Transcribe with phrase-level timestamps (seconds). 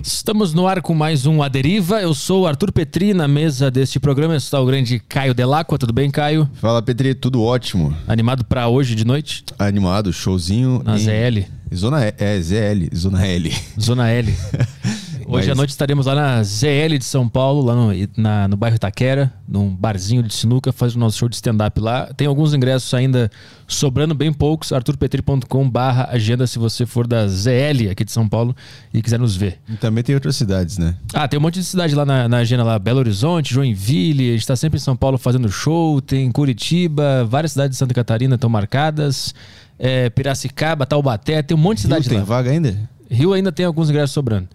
[0.00, 2.00] Estamos no ar com mais um A Deriva.
[2.00, 5.76] Eu sou o Arthur Petri, na mesa deste programa está o grande Caio Delacqua.
[5.76, 6.48] Tudo bem, Caio?
[6.54, 7.92] Fala, Petri, tudo ótimo.
[8.06, 9.44] Animado para hoje de noite?
[9.58, 10.82] Animado, showzinho.
[10.84, 11.00] Na em...
[11.00, 11.50] ZL.
[11.74, 13.52] Zona E, é, ZL, Zona L.
[13.78, 14.34] Zona L.
[15.30, 15.50] Hoje Mas...
[15.50, 19.30] à noite estaremos lá na ZL de São Paulo, lá no, na, no bairro Itaquera,
[19.46, 22.06] num barzinho de sinuca, fazendo o nosso show de stand-up lá.
[22.16, 23.30] Tem alguns ingressos ainda
[23.66, 28.56] sobrando bem poucos, arturpetri.com barra agenda se você for da ZL aqui de São Paulo
[28.92, 29.60] e quiser nos ver.
[29.68, 30.96] E também tem outras cidades, né?
[31.12, 34.32] Ah, tem um monte de cidade lá na, na agenda lá, Belo Horizonte, Joinville, a
[34.32, 38.36] gente está sempre em São Paulo fazendo show, tem Curitiba, várias cidades de Santa Catarina
[38.36, 39.34] estão marcadas,
[39.78, 42.24] é, Piracicaba, Taubaté, tem um monte de cidade Rio lá.
[42.24, 42.88] tem vaga ainda?
[43.10, 44.48] Rio ainda tem alguns ingressos sobrando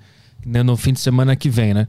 [0.46, 1.88] no fim de semana que vem, né?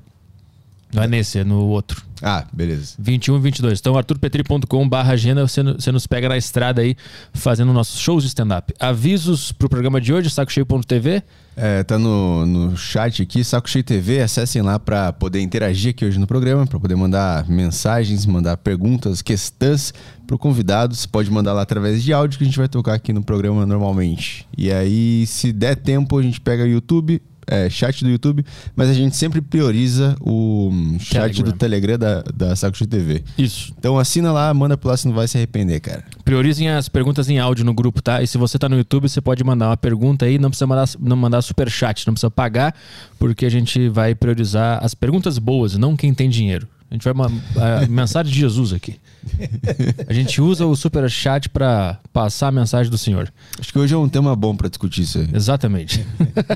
[0.95, 2.05] Não é nesse, é no outro.
[2.23, 2.95] Ah, beleza.
[3.01, 3.81] 21 e 22.
[3.81, 6.97] Então, arturpetri.com.br agenda, você, você nos pega na estrada aí,
[7.33, 8.73] fazendo nossos shows de stand-up.
[8.79, 11.23] Avisos pro programa de hoje, sacocheio.tv.
[11.57, 14.21] É, tá no, no chat aqui, Saco Cheio TV.
[14.21, 19.21] Acessem lá para poder interagir aqui hoje no programa, para poder mandar mensagens, mandar perguntas,
[19.21, 19.93] questões
[20.29, 20.95] pro convidado.
[20.95, 23.67] Você pode mandar lá através de áudio que a gente vai tocar aqui no programa
[23.67, 24.47] normalmente.
[24.57, 28.89] E aí, se der tempo, a gente pega o YouTube é, chat do YouTube, mas
[28.89, 31.45] a gente sempre prioriza o chat Telegram.
[31.45, 33.23] do Telegram da, da Saco TV.
[33.39, 33.73] Isso.
[33.79, 36.05] Então assina lá, manda pro lá, você não vai se arrepender, cara.
[36.25, 38.23] Priorizem as perguntas em áudio no grupo, tá?
[38.23, 40.89] E se você tá no YouTube, você pode mandar uma pergunta aí, não precisa mandar,
[40.99, 42.75] não mandar super chat, não precisa pagar,
[43.19, 46.69] porque a gente vai priorizar as perguntas boas, não quem tem dinheiro.
[46.91, 48.97] A gente vai uma a mensagem de Jesus aqui.
[50.09, 53.33] A gente usa o super chat para passar a mensagem do Senhor.
[53.59, 55.29] Acho que hoje é um tema bom para discutir isso aí.
[55.33, 56.07] Exatamente.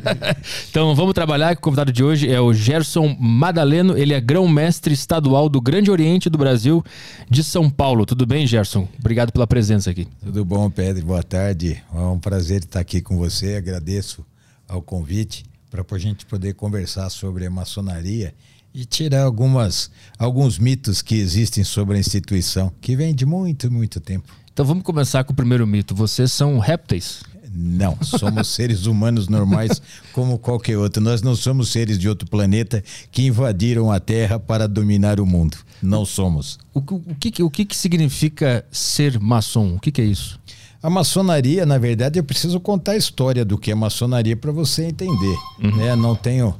[0.70, 1.54] então vamos trabalhar.
[1.54, 3.96] O convidado de hoje é o Gerson Madaleno.
[3.96, 6.84] Ele é grão-mestre estadual do Grande Oriente do Brasil,
[7.28, 8.06] de São Paulo.
[8.06, 8.88] Tudo bem, Gerson?
[8.98, 10.06] Obrigado pela presença aqui.
[10.24, 11.04] Tudo bom, Pedro?
[11.04, 11.82] Boa tarde.
[11.94, 13.56] É um prazer estar aqui com você.
[13.56, 14.24] Agradeço
[14.68, 18.34] ao convite para a gente poder conversar sobre a maçonaria
[18.78, 23.98] e tirar algumas, alguns mitos que existem sobre a instituição, que vem de muito, muito
[23.98, 24.32] tempo.
[24.52, 25.96] Então vamos começar com o primeiro mito.
[25.96, 27.24] Vocês são répteis?
[27.52, 29.82] Não, somos seres humanos normais
[30.12, 31.02] como qualquer outro.
[31.02, 35.56] Nós não somos seres de outro planeta que invadiram a Terra para dominar o mundo.
[35.82, 36.56] Não somos.
[36.72, 39.74] O, o, que, o que, que significa ser maçom?
[39.74, 40.38] O que, que é isso?
[40.80, 44.84] A maçonaria, na verdade, eu preciso contar a história do que é maçonaria para você
[44.84, 45.36] entender.
[45.60, 45.76] Uhum.
[45.76, 45.96] Né?
[45.96, 46.54] Não tenho.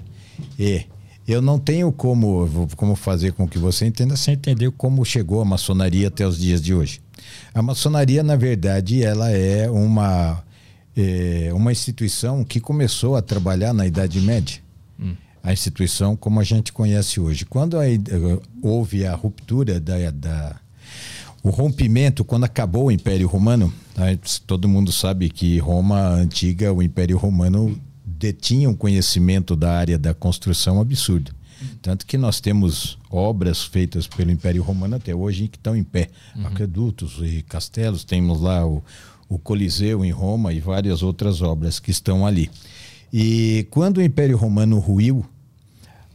[0.58, 0.84] É,
[1.28, 5.44] eu não tenho como, como fazer com que você entenda sem entender como chegou a
[5.44, 7.02] maçonaria até os dias de hoje.
[7.52, 10.42] A maçonaria, na verdade, ela é uma,
[10.96, 14.60] é, uma instituição que começou a trabalhar na Idade Média.
[14.98, 15.14] Hum.
[15.42, 17.44] A instituição como a gente conhece hoje.
[17.44, 17.84] Quando a,
[18.62, 20.56] houve a ruptura da, da
[21.42, 26.82] o rompimento, quando acabou o Império Romano, né, todo mundo sabe que Roma antiga, o
[26.82, 27.78] Império Romano
[28.18, 31.32] detinham conhecimento da área da construção absurdo.
[31.82, 36.08] Tanto que nós temos obras feitas pelo Império Romano até hoje que estão em pé.
[36.36, 36.46] Uhum.
[36.46, 38.82] Aquedutos e castelos, temos lá o,
[39.28, 42.50] o Coliseu em Roma e várias outras obras que estão ali.
[43.12, 45.24] E quando o Império Romano ruiu,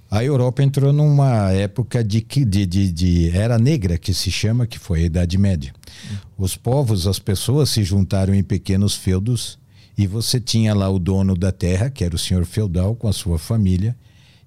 [0.10, 4.78] a Europa entrou numa época de, de, de, de, era negra, que se chama, que
[4.78, 5.74] foi a Idade Média.
[5.84, 6.18] Uhum.
[6.46, 9.58] Os povos, as pessoas se juntaram em pequenos feudos
[9.98, 13.14] e você tinha lá o dono da terra, que era o senhor feudal com a
[13.14, 13.96] sua família,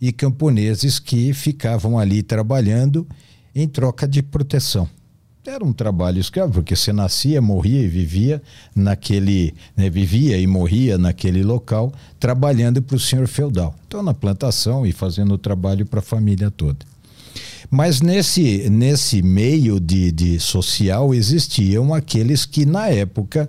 [0.00, 3.06] e camponeses que ficavam ali trabalhando
[3.54, 4.88] em troca de proteção.
[5.46, 8.42] Era um trabalho escravo, porque você nascia, morria e vivia
[8.74, 13.74] naquele, né, vivia e morria naquele local, trabalhando para o senhor feudal.
[13.86, 16.84] Então, na plantação e fazendo o trabalho para a família toda.
[17.70, 23.48] Mas nesse, nesse meio de, de social existiam aqueles que, na época,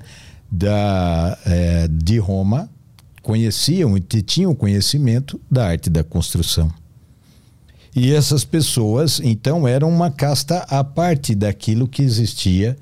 [0.51, 2.69] da, é, de Roma
[3.21, 6.71] conheciam e tinham conhecimento da arte da construção.
[7.95, 12.77] E essas pessoas, então, eram uma casta à parte daquilo que existia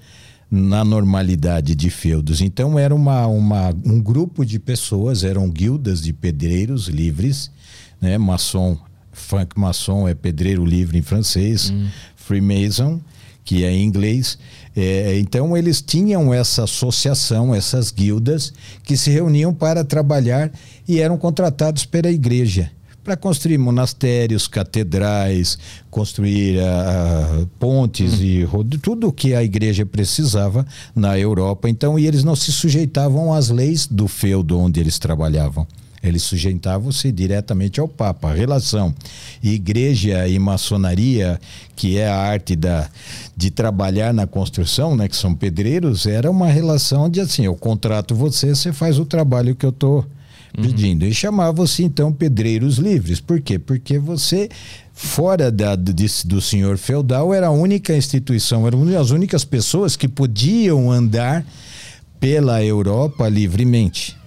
[0.52, 2.42] na normalidade de feudos.
[2.42, 7.50] Então, era uma, uma, um grupo de pessoas, eram guildas de pedreiros livres,
[8.00, 8.18] né?
[8.18, 8.78] maçom,
[9.12, 11.88] funk maçom é pedreiro livre em francês, hum.
[12.16, 13.00] Freemason,
[13.44, 14.38] que é em inglês,
[14.76, 18.52] é, então eles tinham essa associação, essas guildas,
[18.84, 20.52] que se reuniam para trabalhar
[20.88, 22.72] e eram contratados pela igreja
[23.06, 25.60] para construir monastérios, catedrais,
[25.92, 28.24] construir uh, pontes hum.
[28.24, 31.70] e tudo o que a igreja precisava na Europa.
[31.70, 35.68] Então, e eles não se sujeitavam às leis do feudo onde eles trabalhavam.
[36.08, 38.30] Eles sujeitavam-se diretamente ao Papa.
[38.30, 38.94] A relação
[39.44, 41.40] igreja e maçonaria,
[41.76, 42.90] que é a arte da,
[43.36, 48.16] de trabalhar na construção, né, que são pedreiros, era uma relação de assim, eu contrato
[48.16, 50.06] você, você faz o trabalho que eu estou
[50.62, 51.06] pedindo.
[51.06, 53.20] E chamavam-se então pedreiros livres.
[53.20, 53.60] Por quê?
[53.60, 54.50] Porque você,
[54.94, 60.08] fora da, do, do senhor feudal, era a única instituição, eram as únicas pessoas que
[60.08, 61.46] podiam andar
[62.20, 64.18] pela Europa livremente.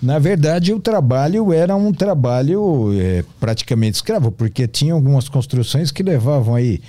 [0.00, 6.02] Na verdade, o trabalho era um trabalho é, praticamente escravo, porque tinha algumas construções que
[6.02, 6.80] levavam aí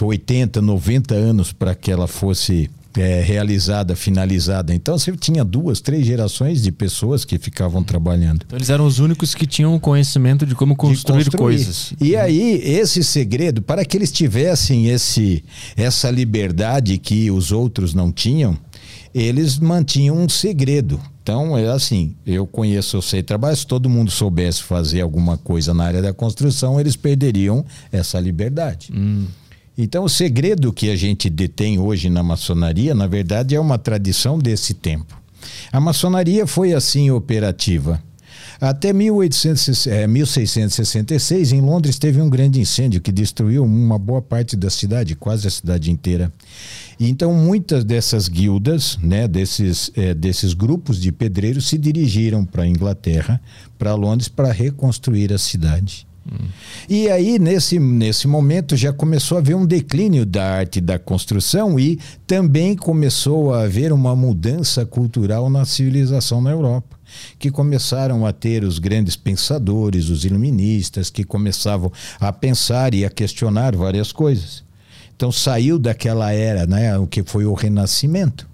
[0.00, 4.74] 80, 90 anos para que ela fosse é, realizada, finalizada.
[4.74, 8.42] Então você tinha duas, três gerações de pessoas que ficavam trabalhando.
[8.46, 11.56] Então eles eram os únicos que tinham conhecimento de como construir, de construir.
[11.56, 11.94] coisas.
[12.00, 15.44] E aí esse segredo, para que eles tivessem esse,
[15.76, 18.56] essa liberdade que os outros não tinham,
[19.14, 21.00] eles mantinham um segredo.
[21.22, 25.72] Então, é assim, eu conheço, eu sei trabalhar, se todo mundo soubesse fazer alguma coisa
[25.72, 28.90] na área da construção, eles perderiam essa liberdade.
[28.92, 29.26] Hum.
[29.78, 34.36] Então, o segredo que a gente detém hoje na maçonaria, na verdade, é uma tradição
[34.36, 35.16] desse tempo.
[35.70, 38.02] A maçonaria foi assim operativa.
[38.60, 44.56] Até 1800, é, 1666, em Londres, teve um grande incêndio que destruiu uma boa parte
[44.56, 46.32] da cidade, quase a cidade inteira.
[47.08, 52.66] Então, muitas dessas guildas, né, desses, é, desses grupos de pedreiros, se dirigiram para a
[52.66, 53.40] Inglaterra,
[53.78, 56.06] para Londres, para reconstruir a cidade.
[56.26, 56.46] Hum.
[56.88, 61.78] E aí, nesse, nesse momento, já começou a haver um declínio da arte da construção
[61.78, 67.02] e também começou a haver uma mudança cultural na civilização na Europa
[67.38, 73.10] que começaram a ter os grandes pensadores, os iluministas, que começavam a pensar e a
[73.10, 74.64] questionar várias coisas.
[75.22, 78.44] Então saiu daquela era, né, o que foi o Renascimento.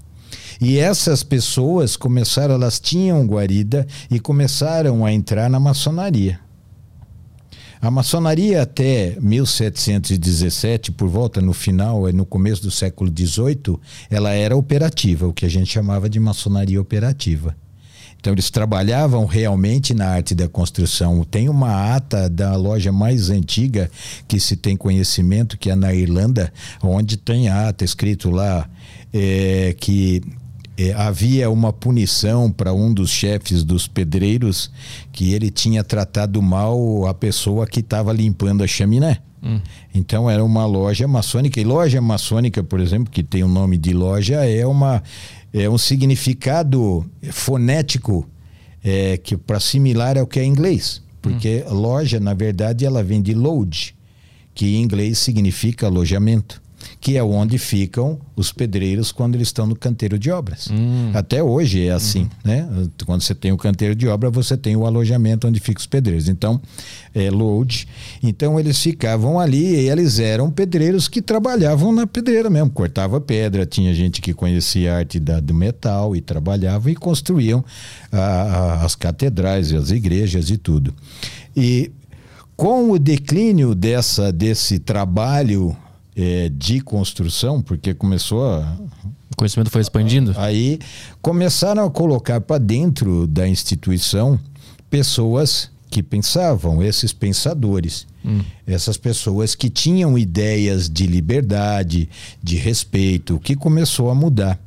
[0.60, 6.38] E essas pessoas começaram, elas tinham guarida e começaram a entrar na maçonaria.
[7.80, 13.78] A maçonaria até 1717, por volta no final, no começo do século XVIII,
[14.10, 17.56] ela era operativa, o que a gente chamava de maçonaria operativa.
[18.20, 21.24] Então eles trabalhavam realmente na arte da construção.
[21.24, 23.90] Tem uma ata da loja mais antiga
[24.26, 28.68] que se tem conhecimento, que é na Irlanda, onde tem ata escrito lá
[29.12, 30.22] é, que
[30.76, 34.70] é, havia uma punição para um dos chefes dos pedreiros
[35.12, 39.18] que ele tinha tratado mal a pessoa que estava limpando a chaminé.
[39.42, 39.60] Hum.
[39.94, 41.60] Então era uma loja maçônica.
[41.60, 45.02] E loja maçônica, por exemplo, que tem o nome de loja, é uma
[45.52, 48.28] é um significado fonético
[48.82, 51.02] é, que para similar ao que é inglês.
[51.20, 51.74] Porque hum.
[51.74, 53.94] loja, na verdade, ela vem de load,
[54.54, 56.62] que em inglês significa alojamento
[57.00, 60.68] que é onde ficam os pedreiros quando eles estão no canteiro de obras.
[60.70, 61.10] Hum.
[61.14, 62.28] Até hoje é assim, uhum.
[62.44, 62.68] né?
[63.06, 66.28] Quando você tem o canteiro de obra, você tem o alojamento onde ficam os pedreiros.
[66.28, 66.60] Então,
[67.14, 67.86] é load.
[68.22, 73.64] Então eles ficavam ali e eles eram pedreiros que trabalhavam na pedreira mesmo, cortava pedra,
[73.64, 77.64] tinha gente que conhecia a arte da, do metal e trabalhava e construíam
[78.10, 80.92] a, a, as catedrais e as igrejas e tudo.
[81.56, 81.92] E
[82.56, 85.76] com o declínio dessa desse trabalho
[86.18, 88.76] é, de construção, porque começou a.
[89.30, 90.34] O conhecimento foi expandindo?
[90.36, 90.80] Aí
[91.22, 94.38] começaram a colocar para dentro da instituição
[94.90, 98.42] pessoas que pensavam, esses pensadores, hum.
[98.66, 102.08] essas pessoas que tinham ideias de liberdade,
[102.42, 104.58] de respeito, que começou a mudar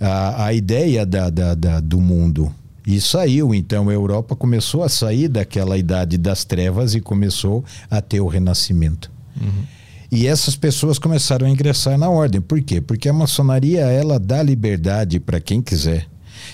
[0.00, 2.52] a, a ideia da, da, da, do mundo.
[2.86, 8.00] E saiu, então a Europa começou a sair daquela idade das trevas e começou a
[8.00, 9.10] ter o renascimento.
[9.38, 9.75] Uhum.
[10.10, 12.40] E essas pessoas começaram a ingressar na ordem.
[12.40, 12.80] Por quê?
[12.80, 16.06] Porque a maçonaria ela dá liberdade para quem quiser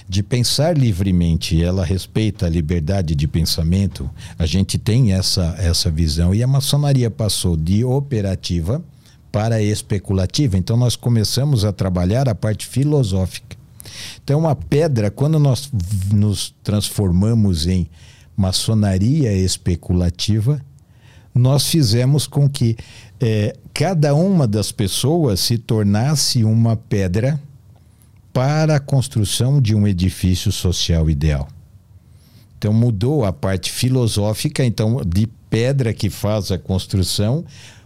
[0.08, 4.08] de pensar livremente, ela respeita a liberdade de pensamento.
[4.38, 8.82] A gente tem essa essa visão e a maçonaria passou de operativa
[9.30, 10.58] para especulativa.
[10.58, 13.56] Então nós começamos a trabalhar a parte filosófica.
[14.22, 15.70] Então a pedra, quando nós
[16.12, 17.88] nos transformamos em
[18.36, 20.60] maçonaria especulativa,
[21.34, 22.76] nós fizemos com que
[23.22, 27.40] é, cada uma das pessoas se tornasse uma pedra
[28.32, 31.46] para a construção de um edifício social ideal.
[32.58, 37.44] Então mudou a parte filosófica, então de pedra que faz a construção,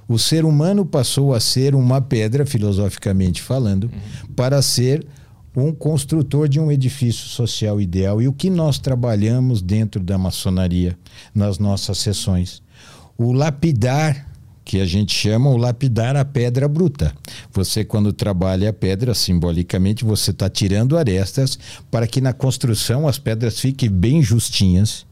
[0.09, 4.35] o ser humano passou a ser uma pedra filosoficamente falando, uhum.
[4.35, 5.07] para ser
[5.55, 8.23] um construtor de um edifício social ideal.
[8.23, 10.97] E o que nós trabalhamos dentro da maçonaria
[11.35, 12.62] nas nossas sessões?
[13.19, 14.36] O lapidar
[14.67, 17.15] que a gente chama o lapidar a pedra bruta.
[17.53, 21.57] Você, quando trabalha a pedra, simbolicamente, você está tirando arestas
[21.89, 25.07] para que na construção as pedras fiquem bem justinhas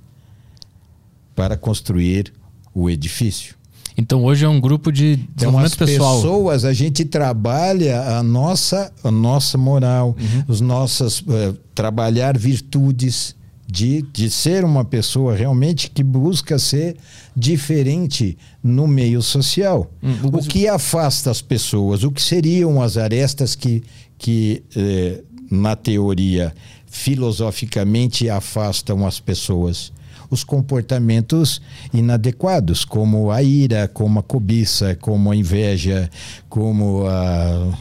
[1.37, 2.33] para construir
[2.75, 3.55] o edifício.
[3.97, 6.17] Então hoje é um grupo de desenvolvimento então, as pessoal.
[6.17, 10.45] pessoas, a gente trabalha a nossa, a nossa moral, uhum.
[10.49, 16.97] os nossos uh, trabalhar virtudes de, de ser uma pessoa realmente que busca ser
[17.35, 19.91] diferente no meio social.
[20.03, 22.03] Hum, o mas- que afasta as pessoas?
[22.05, 23.83] O que seriam as arestas que,
[24.19, 26.53] que eh, na teoria,
[26.87, 29.93] filosoficamente afastam as pessoas?
[30.31, 31.61] Os comportamentos
[31.93, 36.11] inadequados, como a ira, como a cobiça, como a inveja,
[36.49, 37.73] como a,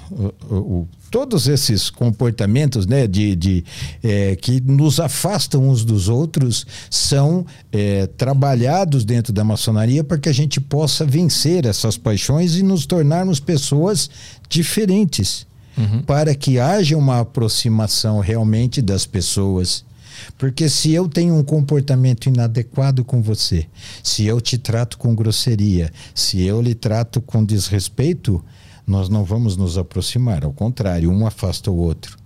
[0.50, 3.64] o- o- todos esses comportamentos né, de, de,
[4.04, 10.28] eh, que nos afastam uns dos outros são eh, trabalhados dentro da maçonaria para que
[10.28, 14.10] a gente possa vencer essas paixões e nos tornarmos pessoas
[14.50, 15.46] diferentes
[16.08, 19.86] para que haja uma aproximação realmente das pessoas.
[20.36, 23.68] Porque se eu tenho um comportamento inadequado com você,
[24.02, 28.44] se eu te trato com grosseria, se eu lhe trato com desrespeito,
[28.86, 30.44] nós não vamos nos aproximar.
[30.44, 32.18] Ao contrário, um afasta o outro.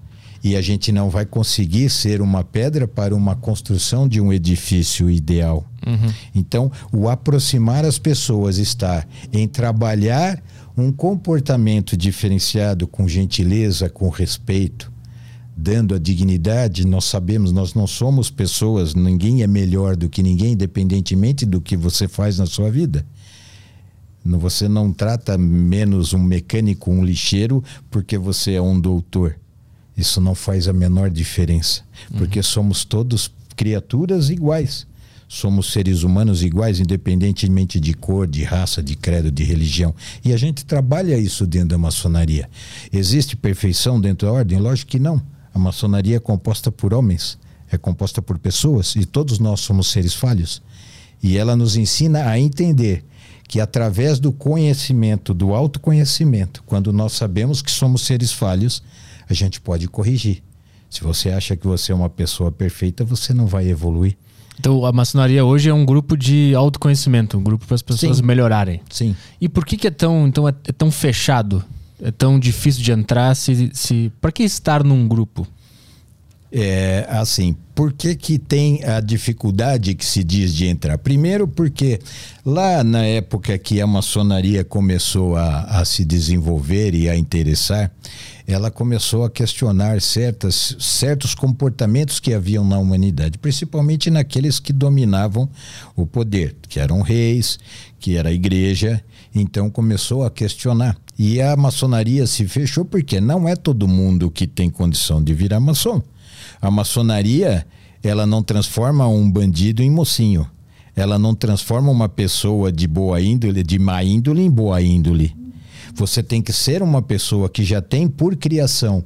[0.43, 5.09] E a gente não vai conseguir ser uma pedra para uma construção de um edifício
[5.09, 5.65] ideal.
[6.33, 10.41] Então, o aproximar as pessoas está em trabalhar
[10.77, 14.91] um comportamento diferenciado com gentileza, com respeito,
[15.55, 16.85] dando a dignidade.
[16.85, 21.75] Nós sabemos, nós não somos pessoas, ninguém é melhor do que ninguém, independentemente do que
[21.75, 23.03] você faz na sua vida.
[24.37, 29.37] Você não trata menos um mecânico, um lixeiro, porque você é um doutor.
[29.95, 31.81] Isso não faz a menor diferença,
[32.17, 34.85] porque somos todos criaturas iguais.
[35.29, 39.93] Somos seres humanos iguais, independentemente de cor, de raça, de credo, de religião.
[40.23, 42.49] E a gente trabalha isso dentro da maçonaria.
[42.93, 44.57] Existe perfeição dentro da ordem?
[44.57, 45.21] Lógico que não.
[45.53, 47.37] A maçonaria é composta por homens,
[47.69, 50.61] é composta por pessoas, e todos nós somos seres falhos.
[51.21, 53.03] E ela nos ensina a entender
[53.47, 58.83] que através do conhecimento, do autoconhecimento, quando nós sabemos que somos seres falhos,
[59.29, 60.43] a gente pode corrigir.
[60.89, 64.17] Se você acha que você é uma pessoa perfeita, você não vai evoluir.
[64.59, 68.23] Então a maçonaria hoje é um grupo de autoconhecimento, um grupo para as pessoas Sim.
[68.23, 68.81] melhorarem.
[68.89, 69.15] Sim.
[69.39, 71.63] E por que, que é tão então é, é tão fechado?
[72.01, 73.35] É tão difícil de entrar?
[73.35, 75.47] Se, se para que estar num grupo?
[76.49, 80.97] É assim, por que, que tem a dificuldade que se diz de entrar?
[80.97, 81.99] Primeiro, porque
[82.45, 87.91] lá na época que a maçonaria começou a, a se desenvolver e a interessar,
[88.47, 95.49] ela começou a questionar certas, certos comportamentos que haviam na humanidade, principalmente naqueles que dominavam
[95.97, 97.59] o poder, que eram reis,
[97.99, 99.03] que era a igreja.
[99.35, 100.97] Então começou a questionar.
[101.19, 105.59] E a maçonaria se fechou porque não é todo mundo que tem condição de virar
[105.59, 106.01] maçom.
[106.61, 107.65] A maçonaria,
[108.03, 110.49] ela não transforma um bandido em mocinho.
[110.95, 115.35] Ela não transforma uma pessoa de boa índole, de má índole, em boa índole.
[115.93, 119.03] Você tem que ser uma pessoa que já tem por criação,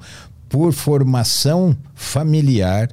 [0.47, 2.89] por formação familiar,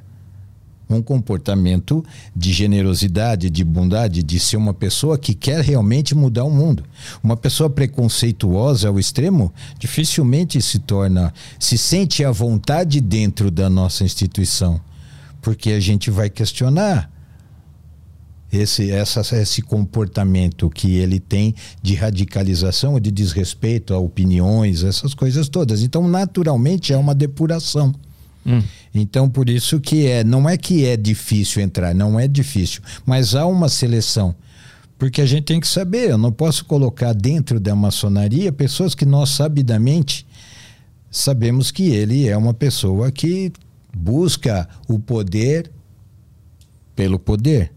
[0.88, 2.04] um comportamento
[2.34, 6.84] de generosidade, de bondade, de ser uma pessoa que quer realmente mudar o mundo.
[7.22, 14.04] Uma pessoa preconceituosa ao extremo dificilmente se torna, se sente à vontade dentro da nossa
[14.04, 14.80] instituição,
[15.42, 17.10] porque a gente vai questionar
[18.52, 25.48] esse, essa, esse comportamento que ele tem de radicalização, de desrespeito a opiniões, essas coisas
[25.48, 25.82] todas.
[25.82, 27.94] Então, naturalmente, é uma depuração.
[28.48, 28.62] Hum.
[28.94, 33.34] Então, por isso que é, não é que é difícil entrar, não é difícil, mas
[33.34, 34.34] há uma seleção.
[34.98, 39.04] Porque a gente tem que saber, eu não posso colocar dentro da maçonaria pessoas que
[39.04, 40.26] nós sabidamente
[41.10, 43.52] sabemos que ele é uma pessoa que
[43.96, 45.70] busca o poder
[46.96, 47.72] pelo poder,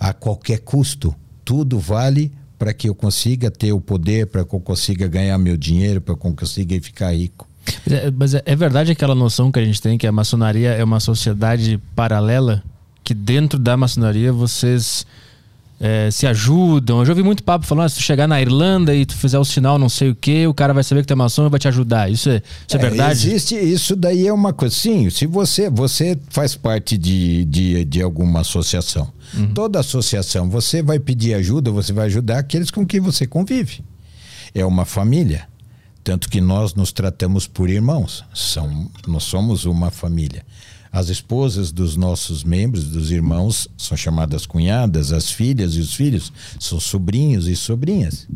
[0.00, 1.14] a qualquer custo.
[1.44, 5.56] Tudo vale para que eu consiga ter o poder, para que eu consiga ganhar meu
[5.56, 7.48] dinheiro, para que eu consiga ficar rico.
[7.86, 10.70] Mas é, mas é- é verdade aquela noção que a gente tem que a maçonaria
[10.70, 12.62] é uma sociedade paralela,
[13.02, 15.06] que dentro da maçonaria vocês
[15.80, 17.00] é, se ajudam.
[17.00, 19.38] Eu já ouvi muito papo falando, ah, se tu chegar na Irlanda e tu fizer
[19.38, 21.48] o sinal não sei o que, o cara vai saber que tu é maçom e
[21.50, 22.10] vai te ajudar.
[22.10, 23.12] Isso é, isso é, verdade?
[23.12, 24.74] Existe isso daí é uma coisa.
[24.74, 29.48] Sim, se você você faz parte de, de, de alguma associação, Uhum.
[29.52, 33.82] toda associação, você vai pedir ajuda, você vai ajudar aqueles com quem você convive.
[34.54, 35.48] É uma família.
[36.04, 38.22] Tanto que nós nos tratamos por irmãos.
[38.34, 40.44] São, nós somos uma família.
[40.92, 46.32] As esposas dos nossos membros, dos irmãos, são chamadas cunhadas, as filhas e os filhos
[46.60, 48.28] são sobrinhos e sobrinhas.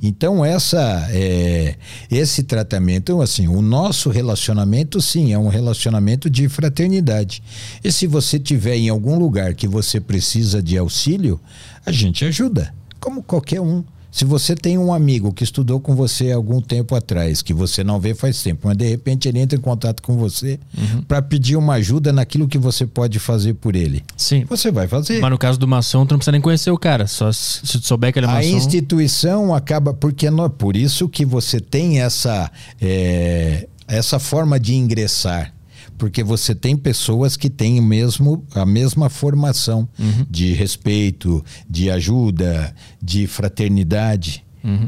[0.00, 1.76] Então, essa, é,
[2.08, 7.42] esse tratamento, assim, o nosso relacionamento, sim, é um relacionamento de fraternidade.
[7.82, 11.40] E se você tiver em algum lugar que você precisa de auxílio,
[11.84, 13.82] a gente ajuda, como qualquer um.
[14.16, 17.98] Se você tem um amigo que estudou com você algum tempo atrás, que você não
[17.98, 21.02] vê faz tempo, mas de repente ele entra em contato com você Uhum.
[21.02, 24.44] para pedir uma ajuda naquilo que você pode fazer por ele, Sim.
[24.48, 25.18] você vai fazer.
[25.20, 27.08] Mas no caso do maçom, tu não precisa nem conhecer o cara.
[27.08, 28.56] Só se tu souber que ele é A maçom.
[28.56, 35.53] instituição acaba porque não, por isso que você tem essa é, essa forma de ingressar,
[35.96, 39.88] porque você tem pessoas que têm o mesmo a mesma formação
[40.28, 44.44] de respeito, de ajuda, de fraternidade.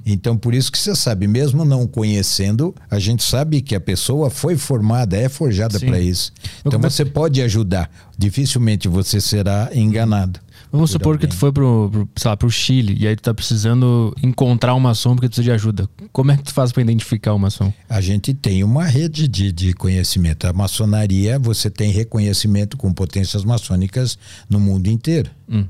[0.07, 4.31] Então, por isso que você sabe, mesmo não conhecendo, a gente sabe que a pessoa
[4.31, 6.33] foi formada, é forjada para isso.
[6.65, 7.91] Então, você pode ajudar.
[8.17, 10.41] Dificilmente você será enganado.
[10.77, 11.37] Vamos por supor que alguém.
[11.37, 14.81] tu foi pro, pro, sei lá, pro Chile e aí tu tá precisando encontrar um
[14.81, 15.89] maçom porque tu precisa de ajuda.
[16.13, 17.73] Como é que tu faz pra identificar o maçom?
[17.89, 20.47] A gente tem uma rede de, de conhecimento.
[20.47, 24.19] A maçonaria, você tem reconhecimento com potências maçônicas
[24.49, 25.31] no mundo inteiro.
[25.49, 25.65] Hum.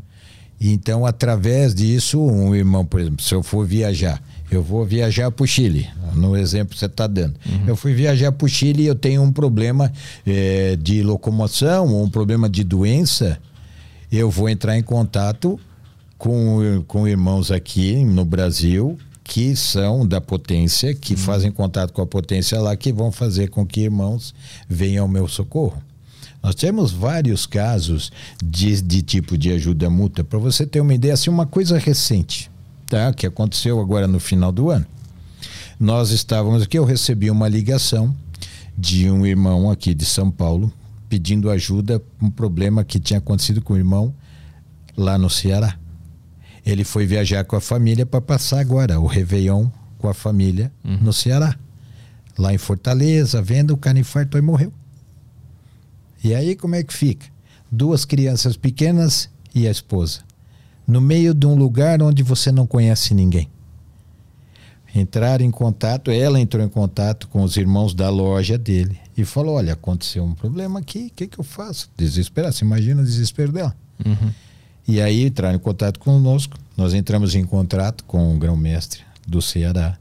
[0.60, 5.44] Então, através disso, um irmão, por exemplo, se eu for viajar, eu vou viajar para
[5.44, 7.34] o Chile, no exemplo que você está dando.
[7.66, 9.92] Eu fui viajar para o Chile e eu tenho um problema
[10.26, 13.38] eh, de locomoção ou um problema de doença,
[14.10, 15.58] eu vou entrar em contato
[16.18, 22.06] com, com irmãos aqui no Brasil que são da potência, que fazem contato com a
[22.06, 24.32] potência lá, que vão fazer com que irmãos
[24.68, 25.82] venham ao meu socorro.
[26.40, 30.22] Nós temos vários casos de, de tipo de ajuda mútua.
[30.22, 32.48] Para você ter uma ideia, assim, uma coisa recente,
[32.86, 33.12] tá?
[33.12, 34.86] que aconteceu agora no final do ano.
[35.78, 38.14] Nós estávamos aqui, eu recebi uma ligação
[38.78, 40.72] de um irmão aqui de São Paulo
[41.08, 44.14] pedindo ajuda para um problema que tinha acontecido com o irmão
[44.96, 45.78] lá no Ceará.
[46.64, 51.12] Ele foi viajar com a família para passar agora o Réveillon com a família no
[51.12, 51.56] Ceará.
[52.36, 54.72] Lá em Fortaleza, vendo o cara infartou e morreu.
[56.22, 57.26] E aí como é que fica?
[57.70, 60.20] Duas crianças pequenas e a esposa.
[60.86, 63.48] No meio de um lugar onde você não conhece ninguém.
[64.98, 69.56] Entraram em contato, ela entrou em contato com os irmãos da loja dele e falou:
[69.56, 71.90] Olha, aconteceu um problema aqui, o que, que eu faço?
[71.96, 73.76] Desesperado, você imagina o desespero dela.
[74.04, 74.30] Uhum.
[74.88, 79.98] E aí entraram em contato conosco, nós entramos em contato com o grão-mestre do Ceará.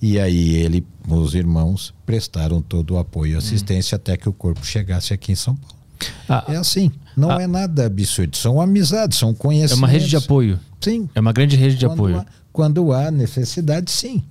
[0.00, 4.64] E aí ele, os irmãos, prestaram todo o apoio e assistência até que o corpo
[4.64, 5.74] chegasse aqui em São Paulo.
[6.28, 7.42] Ah, É assim, não Ah.
[7.42, 9.78] é nada absurdo, são amizades, são é conhecimentos.
[9.78, 10.60] uma rede de apoio.
[10.80, 11.08] Sim.
[11.12, 12.18] É uma grande rede de quando apoio.
[12.18, 14.22] Há, quando há necessidade, sim.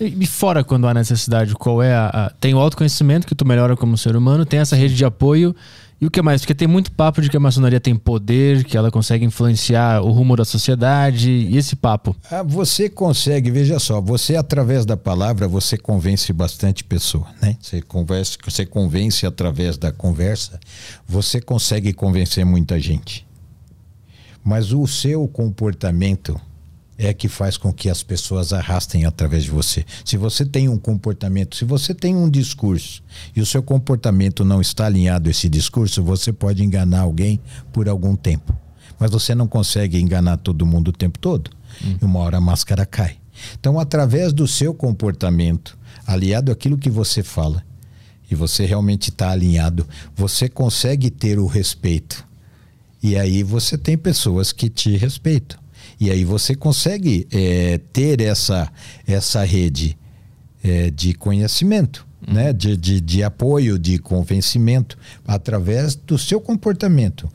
[0.00, 3.76] E fora quando há necessidade, qual é a, a- Tem o autoconhecimento que tu melhora
[3.76, 5.54] como ser humano, tem essa rede de apoio.
[6.00, 6.40] E o que mais?
[6.42, 10.12] Porque tem muito papo de que a maçonaria tem poder, que ela consegue influenciar o
[10.12, 11.28] rumo da sociedade.
[11.28, 12.14] E esse papo.
[12.30, 17.56] Ah, você consegue, veja só, você através da palavra você convence bastante pessoa, né?
[17.60, 20.60] Você conversa, você convence através da conversa,
[21.06, 23.26] você consegue convencer muita gente.
[24.44, 26.40] Mas o seu comportamento
[26.98, 29.86] é que faz com que as pessoas arrastem através de você.
[30.04, 33.02] Se você tem um comportamento, se você tem um discurso
[33.36, 37.40] e o seu comportamento não está alinhado a esse discurso, você pode enganar alguém
[37.72, 38.52] por algum tempo.
[38.98, 41.52] Mas você não consegue enganar todo mundo o tempo todo.
[42.02, 43.16] E uma hora a máscara cai.
[43.58, 47.62] Então, através do seu comportamento, aliado àquilo que você fala,
[48.30, 52.26] e você realmente está alinhado, você consegue ter o respeito.
[53.02, 55.58] E aí você tem pessoas que te respeitam.
[56.00, 58.70] E aí você consegue eh, ter essa,
[59.06, 59.98] essa rede
[60.62, 62.52] eh, de conhecimento, né?
[62.52, 67.28] De, de, de apoio, de convencimento, através do seu comportamento,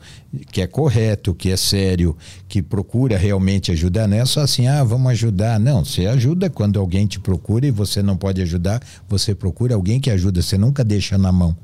[0.50, 2.16] que é correto, que é sério,
[2.48, 4.06] que procura realmente ajudar.
[4.08, 5.58] Não é só assim, ah, vamos ajudar.
[5.60, 10.00] Não, você ajuda quando alguém te procura e você não pode ajudar, você procura alguém
[10.00, 11.56] que ajuda, você nunca deixa na mão.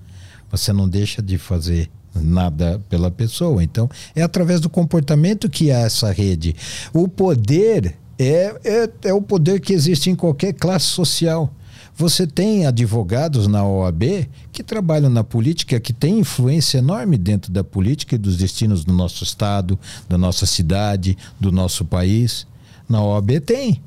[0.50, 3.62] Você não deixa de fazer nada pela pessoa.
[3.62, 6.54] Então, é através do comportamento que há essa rede.
[6.92, 11.52] O poder é, é, é o poder que existe em qualquer classe social.
[11.96, 17.62] Você tem advogados na OAB que trabalham na política, que têm influência enorme dentro da
[17.62, 22.46] política e dos destinos do nosso estado, da nossa cidade, do nosso país.
[22.88, 23.82] Na OAB tem.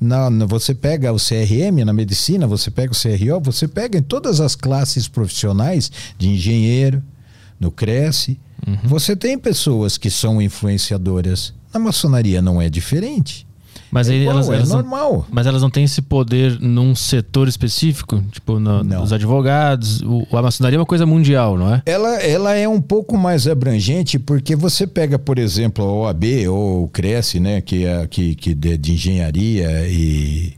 [0.00, 4.40] Na, você pega o CRM na medicina, você pega o CRO, você pega em todas
[4.40, 7.02] as classes profissionais de engenheiro,
[7.58, 8.38] no Cresce.
[8.84, 11.54] Você tem pessoas que são influenciadoras.
[11.72, 13.46] Na maçonaria não é diferente.
[13.90, 15.26] Mas É aí igual, elas, é elas não, normal.
[15.30, 18.20] mas elas não têm esse poder num setor específico?
[18.32, 19.00] Tipo, no, Não.
[19.02, 20.02] nos advogados.
[20.02, 21.82] O, a maçonaria é uma coisa mundial, não é?
[21.86, 26.84] Ela, ela é um pouco mais abrangente porque você pega, por exemplo, a OAB ou
[26.84, 30.54] o Cresce, né, que é que, que de, de engenharia e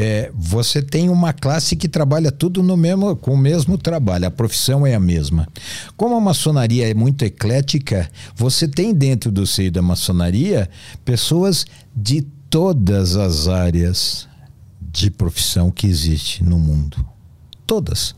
[0.00, 4.30] é, você tem uma classe que trabalha tudo no mesmo, com o mesmo trabalho, a
[4.30, 5.48] profissão é a mesma.
[5.96, 10.70] Como a maçonaria é muito eclética, você tem dentro do seio da maçonaria
[11.04, 14.28] pessoas de todas as áreas
[14.80, 17.04] de profissão que existe no mundo.
[17.66, 18.14] Todas.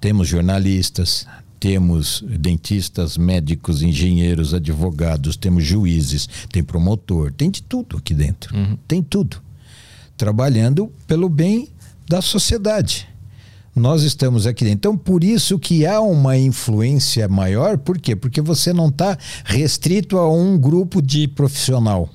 [0.00, 1.26] Temos jornalistas,
[1.58, 8.56] temos dentistas, médicos, engenheiros, advogados, temos juízes, tem promotor, tem de tudo aqui dentro.
[8.56, 8.78] Uhum.
[8.86, 9.42] Tem tudo.
[10.22, 11.70] Trabalhando pelo bem
[12.08, 13.08] da sociedade.
[13.74, 14.76] Nós estamos aqui dentro.
[14.76, 18.14] Então, por isso que há uma influência maior, por quê?
[18.14, 22.08] Porque você não está restrito a um grupo de profissional.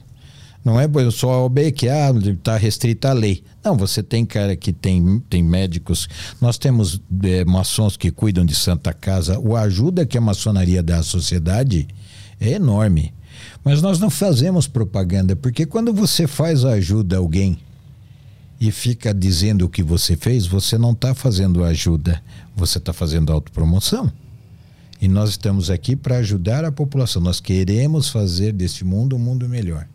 [0.64, 3.44] Não é só a OB que ah, está restrita à lei.
[3.62, 6.08] Não, você tem cara que tem, tem médicos.
[6.40, 9.38] Nós temos é, maçons que cuidam de Santa Casa.
[9.38, 11.86] O ajuda que a maçonaria dá à sociedade
[12.40, 13.14] é enorme.
[13.66, 17.67] Mas nós não fazemos propaganda, porque quando você faz ajuda a alguém
[18.60, 22.22] e fica dizendo o que você fez, você não está fazendo ajuda,
[22.56, 24.12] você está fazendo autopromoção.
[25.00, 27.22] E nós estamos aqui para ajudar a população.
[27.22, 29.88] Nós queremos fazer deste mundo um mundo melhor.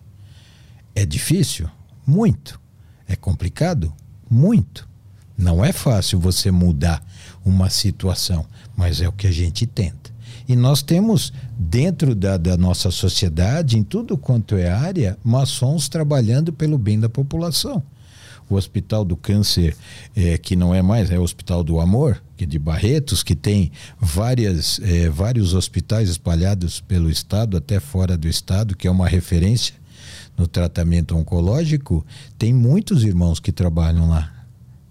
[0.94, 1.68] É difícil?
[2.06, 2.60] Muito.
[3.08, 3.92] É complicado?
[4.30, 4.88] Muito.
[5.36, 7.04] Não é fácil você mudar
[7.44, 8.46] uma situação,
[8.76, 10.12] mas é o que a gente tenta.
[10.48, 16.52] E nós temos, dentro da, da nossa sociedade, em tudo quanto é área, maçons trabalhando
[16.52, 17.82] pelo bem da população.
[18.52, 19.74] O Hospital do Câncer,
[20.14, 23.34] é, que não é mais, é o Hospital do Amor, que é de Barretos, que
[23.34, 29.08] tem várias, é, vários hospitais espalhados pelo estado, até fora do estado, que é uma
[29.08, 29.74] referência
[30.36, 32.04] no tratamento oncológico,
[32.38, 34.30] tem muitos irmãos que trabalham lá.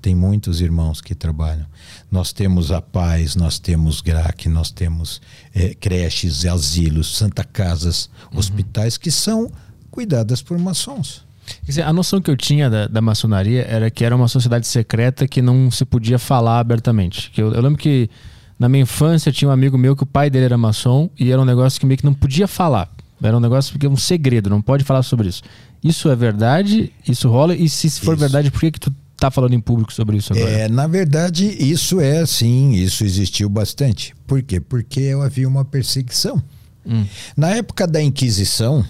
[0.01, 1.67] Tem muitos irmãos que trabalham.
[2.09, 5.21] Nós temos a Paz, nós temos GRAC, nós temos
[5.53, 8.39] é, creches, asilos, Santa Casas, uhum.
[8.39, 9.51] hospitais que são
[9.91, 11.23] cuidadas por maçons.
[11.63, 15.27] Dizer, a noção que eu tinha da, da, maçonaria era que era uma sociedade secreta
[15.27, 17.31] que não se podia falar abertamente.
[17.31, 18.09] Que eu, eu, lembro que
[18.57, 21.41] na minha infância tinha um amigo meu que o pai dele era maçom e era
[21.41, 22.89] um negócio que meio que não podia falar.
[23.21, 25.43] Era um negócio que é um segredo, não pode falar sobre isso.
[25.83, 26.91] Isso é verdade?
[27.07, 27.55] Isso rola?
[27.55, 28.19] E se for isso.
[28.19, 30.49] verdade, por que, que tu tá falando em público sobre isso agora?
[30.49, 34.15] É, na verdade, isso é sim, isso existiu bastante.
[34.25, 34.59] Por quê?
[34.59, 36.41] Porque havia uma perseguição.
[36.85, 37.05] Hum.
[37.37, 38.83] Na época da Inquisição,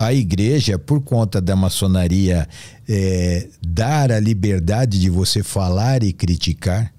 [0.00, 2.48] a igreja, por conta da maçonaria
[2.88, 6.90] é, dar a liberdade de você falar e criticar,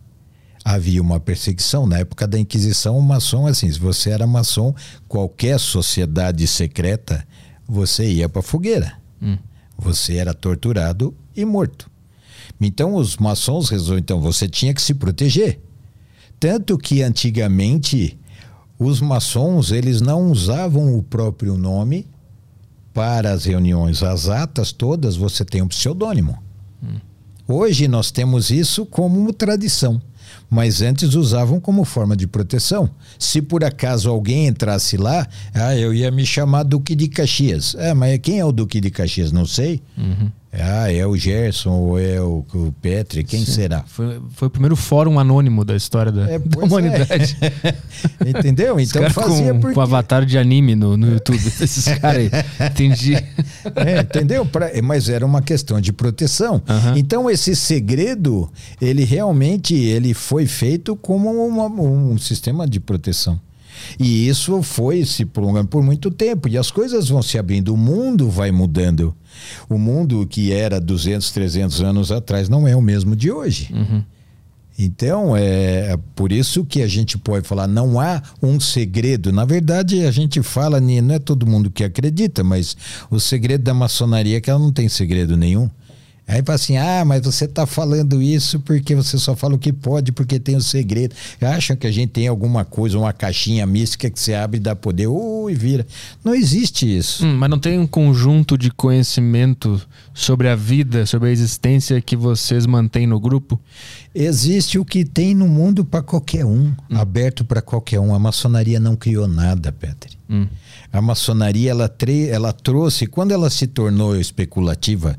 [0.64, 1.88] havia uma perseguição.
[1.88, 4.76] Na época da Inquisição, o maçom, assim, se você era maçom,
[5.08, 7.28] qualquer sociedade secreta,
[7.68, 8.94] você ia para fogueira.
[9.20, 9.36] Hum.
[9.80, 11.90] Você era torturado e morto.
[12.62, 15.60] Então, os maçons resolveram, então, você tinha que se proteger.
[16.40, 18.16] Tanto que antigamente
[18.78, 22.06] os maçons eles não usavam o próprio nome
[22.94, 24.04] para as reuniões.
[24.04, 26.38] As atas todas você tem um pseudônimo.
[26.84, 27.00] Hum.
[27.48, 30.02] Hoje nós temos isso como tradição
[30.52, 32.90] mas antes usavam como forma de proteção.
[33.18, 37.74] Se por acaso alguém entrasse lá, ah, eu ia me chamar Duque de Caxias.
[37.80, 39.32] Ah, mas quem é o Duque de Caxias?
[39.32, 39.82] Não sei.
[39.98, 40.30] Uhum.
[40.54, 43.54] Ah, é o Gerson ou é o, o Petri, quem Sim.
[43.54, 43.86] será?
[43.88, 46.66] Foi, foi o primeiro fórum anônimo da história da, é, da é.
[46.66, 47.38] humanidade.
[47.42, 48.28] É.
[48.30, 48.78] Entendeu?
[48.78, 49.76] Então fazia com, porque...
[49.76, 51.42] com avatar de anime no, no YouTube.
[51.62, 52.68] Esses caras aí.
[52.68, 53.14] Entendi.
[53.14, 54.46] É, entendeu?
[54.46, 56.56] Pra, mas era uma questão de proteção.
[56.56, 56.98] Uhum.
[56.98, 63.40] Então esse segredo, ele realmente ele foi feito como uma, um sistema de proteção.
[64.00, 66.48] E isso foi se prolongando por muito tempo.
[66.48, 69.16] E as coisas vão se abrindo, o mundo vai mudando.
[69.70, 73.70] O mundo que era 200, 300 anos atrás não é o mesmo de hoje.
[73.74, 74.04] Uhum.
[74.78, 79.32] Então, é por isso que a gente pode falar, não há um segredo.
[79.32, 82.76] Na verdade, a gente fala, não é todo mundo que acredita, mas
[83.10, 85.70] o segredo da maçonaria é que ela não tem segredo nenhum.
[86.32, 89.74] Aí fala assim: ah, mas você está falando isso porque você só fala o que
[89.74, 91.14] pode, porque tem o segredo.
[91.42, 94.74] Acham que a gente tem alguma coisa, uma caixinha mística que você abre e dá
[94.74, 95.86] poder, ui, vira.
[96.24, 97.26] Não existe isso.
[97.26, 99.82] Hum, mas não tem um conjunto de conhecimento
[100.14, 103.60] sobre a vida, sobre a existência que vocês mantêm no grupo?
[104.16, 106.98] Existe o que tem no mundo para qualquer um, hum.
[106.98, 108.16] aberto para qualquer um.
[108.16, 110.12] A maçonaria não criou nada, Peter.
[110.30, 110.48] Hum.
[110.92, 111.90] A maçonaria ela,
[112.30, 115.18] ela trouxe, quando ela se tornou especulativa,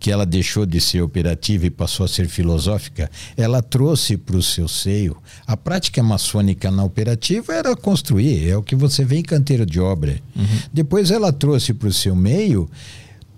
[0.00, 4.42] que ela deixou de ser operativa e passou a ser filosófica, ela trouxe para o
[4.42, 5.16] seu seio.
[5.46, 9.78] A prática maçônica na operativa era construir, é o que você vê em canteiro de
[9.78, 10.20] obra.
[10.34, 10.46] Uhum.
[10.72, 12.68] Depois ela trouxe para o seu meio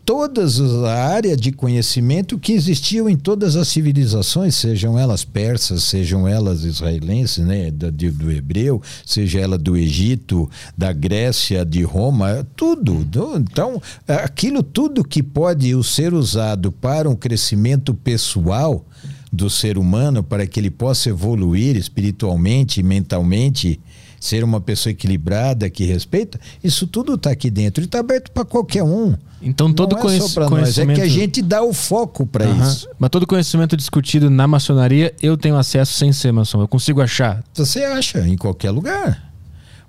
[0.04, 6.28] todas as áreas de conhecimento que existiam em todas as civilizações, sejam elas persas, sejam
[6.28, 13.06] elas israelenses, né, do, do hebreu, seja ela do Egito, da Grécia, de Roma, tudo.
[13.36, 18.84] Então, aquilo tudo que pode ser usado para um crescimento pessoal
[19.32, 23.80] do ser humano, para que ele possa evoluir espiritualmente mentalmente,
[24.24, 28.42] ser uma pessoa equilibrada, que respeita, isso tudo está aqui dentro e está aberto para
[28.42, 29.14] qualquer um.
[29.42, 30.92] Então todo é conhec- só para nós, conhecimento...
[30.92, 32.66] é que a gente dá o foco para Aham.
[32.66, 32.88] isso.
[32.98, 36.62] Mas todo conhecimento discutido na maçonaria, eu tenho acesso sem ser maçom.
[36.62, 37.44] Eu consigo achar.
[37.52, 39.30] Você acha em qualquer lugar.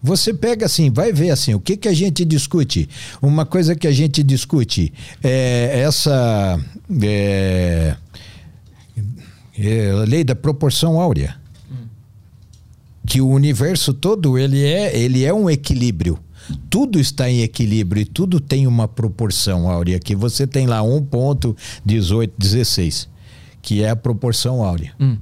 [0.04, 2.90] Você pega assim, vai ver assim, o que que a gente discute?
[3.22, 4.92] Uma coisa que a gente discute
[5.24, 6.60] é essa
[7.02, 7.96] é,
[9.58, 11.38] é a lei da proporção áurea.
[13.06, 16.20] Que o universo todo ele é, ele é um equilíbrio.
[16.70, 20.00] Tudo está em equilíbrio e tudo tem uma proporção áurea.
[20.00, 23.10] Que você tem lá 1.1816,
[23.62, 24.94] que é a proporção áurea.
[25.00, 25.18] Hum.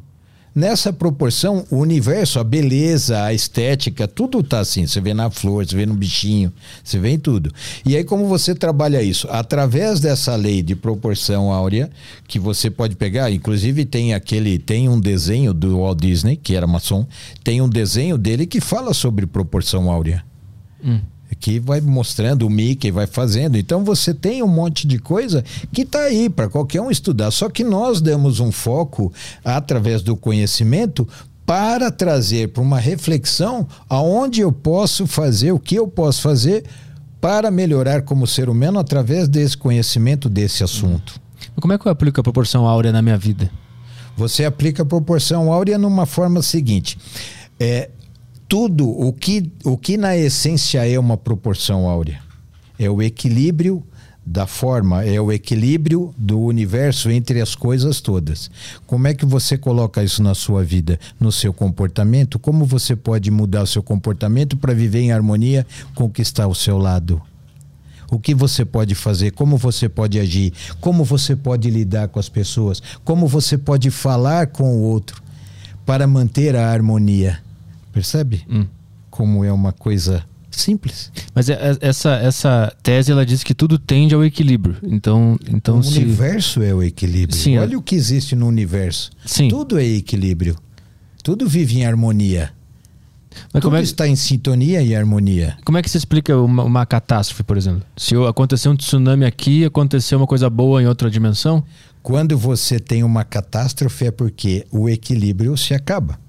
[0.55, 4.85] Nessa proporção, o universo, a beleza, a estética, tudo tá assim.
[4.85, 7.51] Você vê na flor, você vê no bichinho, você vê em tudo.
[7.83, 9.27] E aí, como você trabalha isso?
[9.31, 11.89] Através dessa lei de proporção áurea,
[12.27, 16.67] que você pode pegar, inclusive tem aquele, tem um desenho do Walt Disney, que era
[16.67, 17.07] maçom,
[17.43, 20.23] tem um desenho dele que fala sobre proporção áurea
[20.83, 20.99] Hum.
[21.35, 23.57] Que vai mostrando o Mickey, vai fazendo.
[23.57, 27.31] Então você tem um monte de coisa que está aí para qualquer um estudar.
[27.31, 29.11] Só que nós damos um foco
[29.43, 31.07] através do conhecimento
[31.45, 36.63] para trazer para uma reflexão aonde eu posso fazer, o que eu posso fazer
[37.19, 41.21] para melhorar como ser humano através desse conhecimento desse assunto.
[41.59, 43.49] Como é que eu aplico a proporção áurea na minha vida?
[44.15, 46.97] Você aplica a proporção áurea numa forma seguinte:
[47.59, 47.89] é
[48.53, 52.19] tudo o que o que na essência é uma proporção áurea
[52.77, 53.83] é o equilíbrio
[54.23, 58.51] da forma, é o equilíbrio do universo entre as coisas todas.
[58.85, 62.37] Como é que você coloca isso na sua vida, no seu comportamento?
[62.37, 66.43] Como você pode mudar o seu comportamento para viver em harmonia com o que está
[66.43, 67.19] ao seu lado?
[68.11, 72.29] O que você pode fazer, como você pode agir, como você pode lidar com as
[72.29, 75.23] pessoas, como você pode falar com o outro
[75.87, 77.41] para manter a harmonia.
[77.93, 78.43] Percebe?
[78.49, 78.65] Hum.
[79.09, 81.11] Como é uma coisa simples.
[81.33, 84.75] Mas é- é- essa, essa tese ela diz que tudo tende ao equilíbrio.
[84.83, 87.37] Então, então o se universo é o equilíbrio.
[87.39, 89.09] Sim, Olha o que existe no universo.
[89.25, 89.47] Sim.
[89.47, 90.55] Tudo é equilíbrio.
[91.23, 92.51] Tudo vive em harmonia.
[93.51, 95.57] Mas Tudo como é, está em sintonia e harmonia.
[95.65, 97.81] como é que se explica uma, uma catástrofe, por exemplo?
[97.97, 101.63] Se eu- acontecer um tsunami aqui, acontecer uma coisa boa em outra dimensão?
[102.03, 106.19] Quando você tem uma catástrofe é porque o equilíbrio se acaba.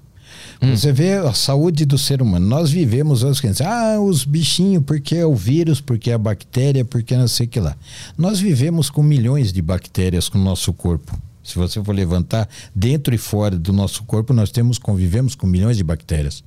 [0.61, 2.45] Você vê a saúde do ser humano.
[2.45, 6.83] Nós vivemos as crianças, ah, os bichinhos, porque é o vírus, porque é a bactéria,
[6.83, 7.75] porque não sei o que lá.
[8.17, 11.17] Nós vivemos com milhões de bactérias no nosso corpo.
[11.43, 15.77] Se você for levantar dentro e fora do nosso corpo, nós temos convivemos com milhões
[15.77, 16.43] de bactérias.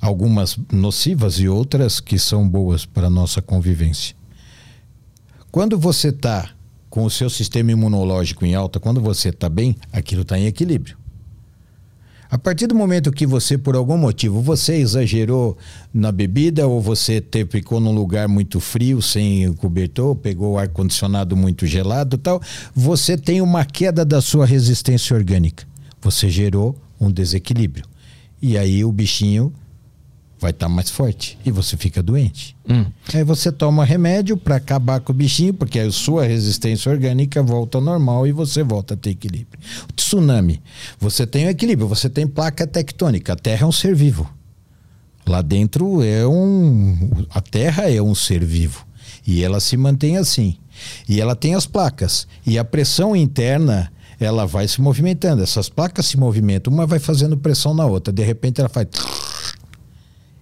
[0.00, 4.16] Algumas nocivas e outras que são boas para a nossa convivência.
[5.52, 6.50] Quando você está
[6.88, 10.96] com o seu sistema imunológico em alta, quando você está bem, aquilo está em equilíbrio.
[12.30, 15.58] A partir do momento que você, por algum motivo, você exagerou
[15.92, 21.36] na bebida ou você te, ficou num lugar muito frio, sem cobertor, pegou o ar-condicionado
[21.36, 22.40] muito gelado tal,
[22.72, 25.66] você tem uma queda da sua resistência orgânica.
[26.00, 27.84] Você gerou um desequilíbrio.
[28.40, 29.52] E aí o bichinho
[30.40, 32.56] vai estar mais forte e você fica doente.
[32.68, 32.86] Hum.
[33.12, 37.78] Aí você toma remédio para acabar com o bichinho, porque a sua resistência orgânica volta
[37.78, 39.60] ao normal e você volta a ter equilíbrio.
[39.88, 40.62] O tsunami,
[40.98, 43.34] você tem o equilíbrio, você tem placa tectônica.
[43.34, 44.28] A Terra é um ser vivo.
[45.26, 47.26] Lá dentro é um.
[47.30, 48.86] A Terra é um ser vivo.
[49.26, 50.56] E ela se mantém assim.
[51.06, 52.26] E ela tem as placas.
[52.46, 55.42] E a pressão interna, ela vai se movimentando.
[55.42, 58.12] Essas placas se movimentam, uma vai fazendo pressão na outra.
[58.12, 58.86] De repente ela faz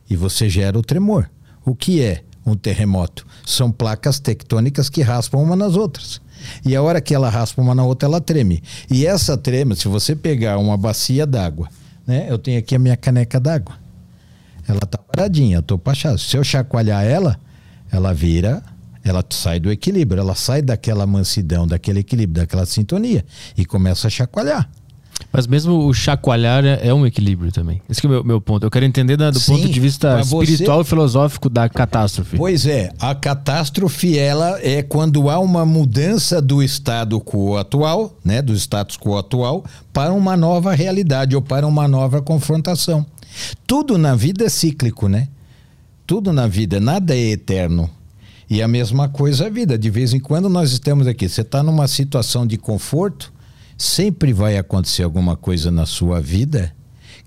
[0.09, 1.31] e você gera o tremor.
[1.65, 3.27] O que é um terremoto?
[3.45, 6.21] São placas tectônicas que raspam uma nas outras.
[6.65, 8.63] E a hora que ela raspa uma na outra, ela treme.
[8.91, 11.69] E essa treme, se você pegar uma bacia d'água,
[12.07, 12.27] né?
[12.29, 13.75] Eu tenho aqui a minha caneca d'água.
[14.67, 16.19] Ela tá paradinha, eu tô pachado.
[16.19, 17.39] Se eu chacoalhar ela,
[17.91, 18.63] ela vira,
[19.05, 23.25] ela sai do equilíbrio, ela sai daquela mansidão, daquele equilíbrio, daquela sintonia
[23.57, 24.71] e começa a chacoalhar.
[25.31, 27.83] Mas mesmo o chacoalhar é, é um equilíbrio também.
[27.89, 28.65] Esse que é o meu, meu ponto.
[28.65, 31.69] Eu quero entender da- do Sim, ponto de vista mas você- espiritual e filosófico da
[31.69, 32.37] catástrofe.
[32.39, 38.41] Pois é, a catástrofe ela é quando há uma mudança do estado quo atual, né,
[38.41, 43.05] do status quo atual, para uma nova realidade ou para uma nova confrontação.
[43.67, 45.29] Tudo na vida é cíclico, né?
[46.07, 47.91] Tudo na vida, nada é eterno.
[48.49, 49.77] E a mesma coisa a vida.
[49.77, 51.29] De vez em quando nós estamos aqui.
[51.29, 53.31] Você está numa situação de conforto,
[53.79, 56.75] sempre vai acontecer alguma coisa na sua vida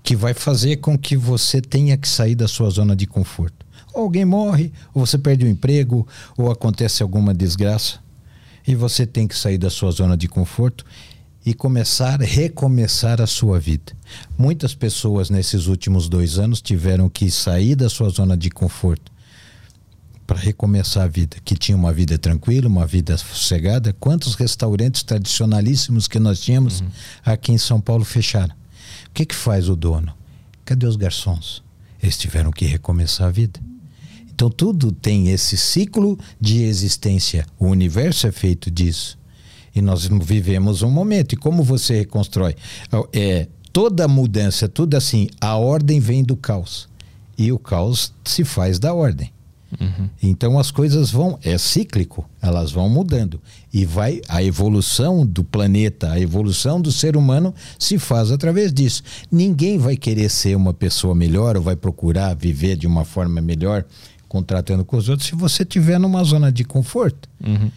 [0.02, 3.64] que vai fazer com que você tenha que sair da sua zona de conforto.
[3.94, 8.00] Ou alguém morre, ou você perde o emprego, ou acontece alguma desgraça.
[8.66, 10.84] E você tem que sair da sua zona de conforto.
[11.44, 13.92] e começar, recomeçar a sua vida.
[14.38, 19.11] Muitas pessoas nesses últimos dois anos tiveram que sair da sua zona de conforto
[20.26, 23.92] para recomeçar a vida, que tinha uma vida tranquila, uma vida sossegada.
[23.98, 26.88] Quantos restaurantes tradicionalíssimos que nós tínhamos uhum.
[27.24, 28.54] aqui em São Paulo fecharam?
[29.06, 30.14] O que que faz o dono?
[30.64, 31.62] Cadê os garçons?
[32.02, 33.60] Eles tiveram que recomeçar a vida.
[34.34, 37.46] Então tudo tem esse ciclo de existência.
[37.58, 39.18] O universo é feito disso.
[39.74, 41.34] E nós vivemos um momento.
[41.34, 42.56] E como você reconstrói?
[43.12, 46.88] É, toda mudança, tudo assim, a ordem vem do caos.
[47.36, 49.32] E o caos se faz da ordem.
[49.80, 50.08] Uhum.
[50.22, 53.40] Então as coisas vão, é cíclico, elas vão mudando.
[53.72, 59.02] E vai a evolução do planeta, a evolução do ser humano se faz através disso.
[59.30, 63.84] Ninguém vai querer ser uma pessoa melhor ou vai procurar viver de uma forma melhor
[64.28, 67.28] contratando com os outros se você estiver numa zona de conforto.
[67.44, 67.70] Uhum.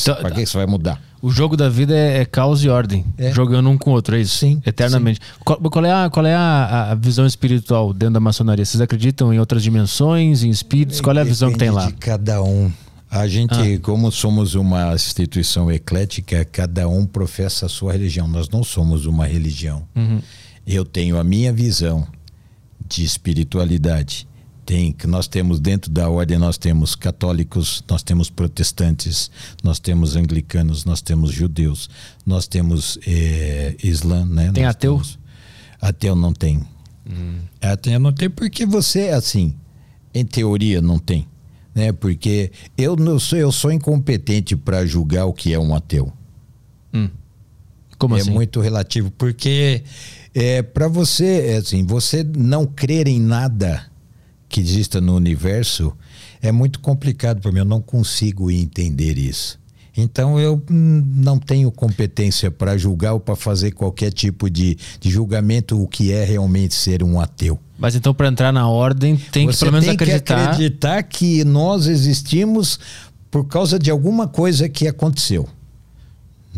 [0.00, 1.00] Então, Para que isso vai mudar?
[1.22, 3.32] O jogo da vida é, é caos e ordem, é.
[3.32, 4.36] jogando um com o outro, é isso?
[4.36, 4.60] Sim.
[4.64, 5.20] Eternamente.
[5.20, 5.40] Sim.
[5.44, 8.64] Qual, qual, é, a, qual é a, a, visão espiritual dentro da maçonaria?
[8.64, 11.00] Vocês acreditam em outras dimensões, em espíritos?
[11.00, 11.86] Qual é a visão que tem lá?
[11.86, 12.70] De cada um.
[13.10, 13.80] A gente, ah.
[13.82, 18.28] como somos uma instituição eclética, cada um professa a sua religião.
[18.28, 19.84] Nós não somos uma religião.
[19.94, 20.20] Uhum.
[20.66, 22.06] Eu tenho a minha visão
[22.86, 24.28] de espiritualidade
[24.66, 29.30] tem que nós temos dentro da ordem nós temos católicos, nós temos protestantes,
[29.62, 31.88] nós temos anglicanos, nós temos judeus,
[32.26, 34.50] nós temos é, islã, né?
[34.52, 34.94] Tem nós ateu?
[34.94, 35.18] Temos,
[35.80, 36.60] ateu não tem.
[37.08, 37.38] Hum.
[37.62, 39.54] Ateu não tem porque você assim,
[40.12, 41.28] em teoria não tem,
[41.72, 41.92] né?
[41.92, 46.12] Porque eu não sou eu sou incompetente para julgar o que é um ateu.
[46.92, 47.08] Hum.
[47.96, 48.32] Como é assim?
[48.32, 49.84] muito relativo porque
[50.34, 53.95] é para você é assim você não crer em nada
[54.56, 55.92] que exista no universo
[56.40, 57.58] é muito complicado para mim.
[57.58, 59.58] Eu não consigo entender isso.
[59.94, 65.78] Então eu não tenho competência para julgar ou para fazer qualquer tipo de, de, julgamento
[65.82, 67.58] o que é realmente ser um ateu.
[67.78, 70.36] Mas então para entrar na ordem tem Você que pelo menos tem acreditar.
[70.36, 72.80] Que acreditar que nós existimos
[73.30, 75.46] por causa de alguma coisa que aconteceu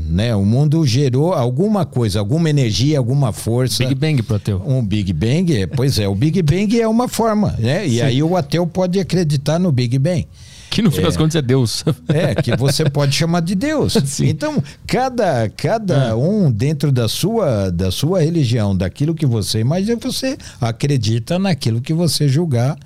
[0.06, 0.34] né?
[0.34, 3.84] O mundo gerou alguma coisa, alguma energia, alguma força.
[3.84, 4.62] Big Bang pro ateu.
[4.64, 7.86] Um Big Bang, é, pois é, o Big Bang é uma forma, né?
[7.86, 8.00] E Sim.
[8.02, 10.26] aí o ateu pode acreditar no Big Bang.
[10.70, 11.84] Que no fim é, das contas é Deus.
[12.08, 13.94] É, que você pode chamar de Deus.
[14.04, 14.28] Sim.
[14.28, 16.14] Então, cada, cada é.
[16.14, 21.94] um dentro da sua, da sua religião, daquilo que você imagina, você acredita naquilo que
[21.94, 22.78] você julgar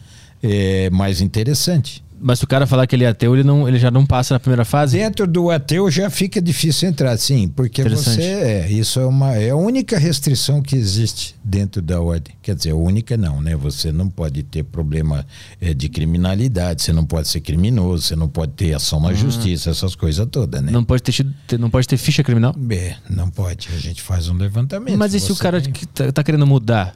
[0.42, 2.02] é, mais interessante.
[2.22, 4.34] Mas se o cara falar que ele é ateu, ele, não, ele já não passa
[4.34, 4.96] na primeira fase?
[4.96, 9.50] Dentro do ateu já fica difícil entrar, sim, porque você é, isso é uma é
[9.50, 12.34] a única restrição que existe dentro da ordem.
[12.40, 13.56] Quer dizer, a única não, né?
[13.56, 15.26] Você não pode ter problema
[15.60, 19.14] é, de criminalidade, você não pode ser criminoso, você não pode ter ação na ah.
[19.14, 20.70] justiça, essas coisas todas, né?
[20.70, 22.54] Não pode ter, não pode ter ficha criminal?
[22.70, 23.68] É, não pode.
[23.74, 24.96] A gente faz um levantamento.
[24.96, 25.72] Mas e se o cara tem...
[25.72, 26.94] que tá, tá querendo mudar?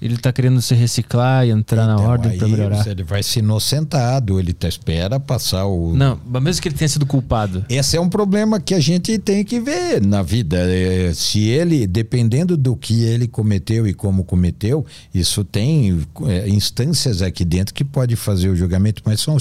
[0.00, 2.86] Ele está querendo se reciclar e entrar então, na ordem para melhorar.
[2.86, 5.94] Ele vai se inocentado, ele tá, espera passar o.
[5.96, 7.64] Não, mas mesmo que ele tenha sido culpado.
[7.68, 10.58] Esse é um problema que a gente tem que ver na vida.
[10.58, 17.22] É, se ele, dependendo do que ele cometeu e como cometeu, isso tem é, instâncias
[17.22, 19.38] aqui dentro que pode fazer o julgamento, mas são,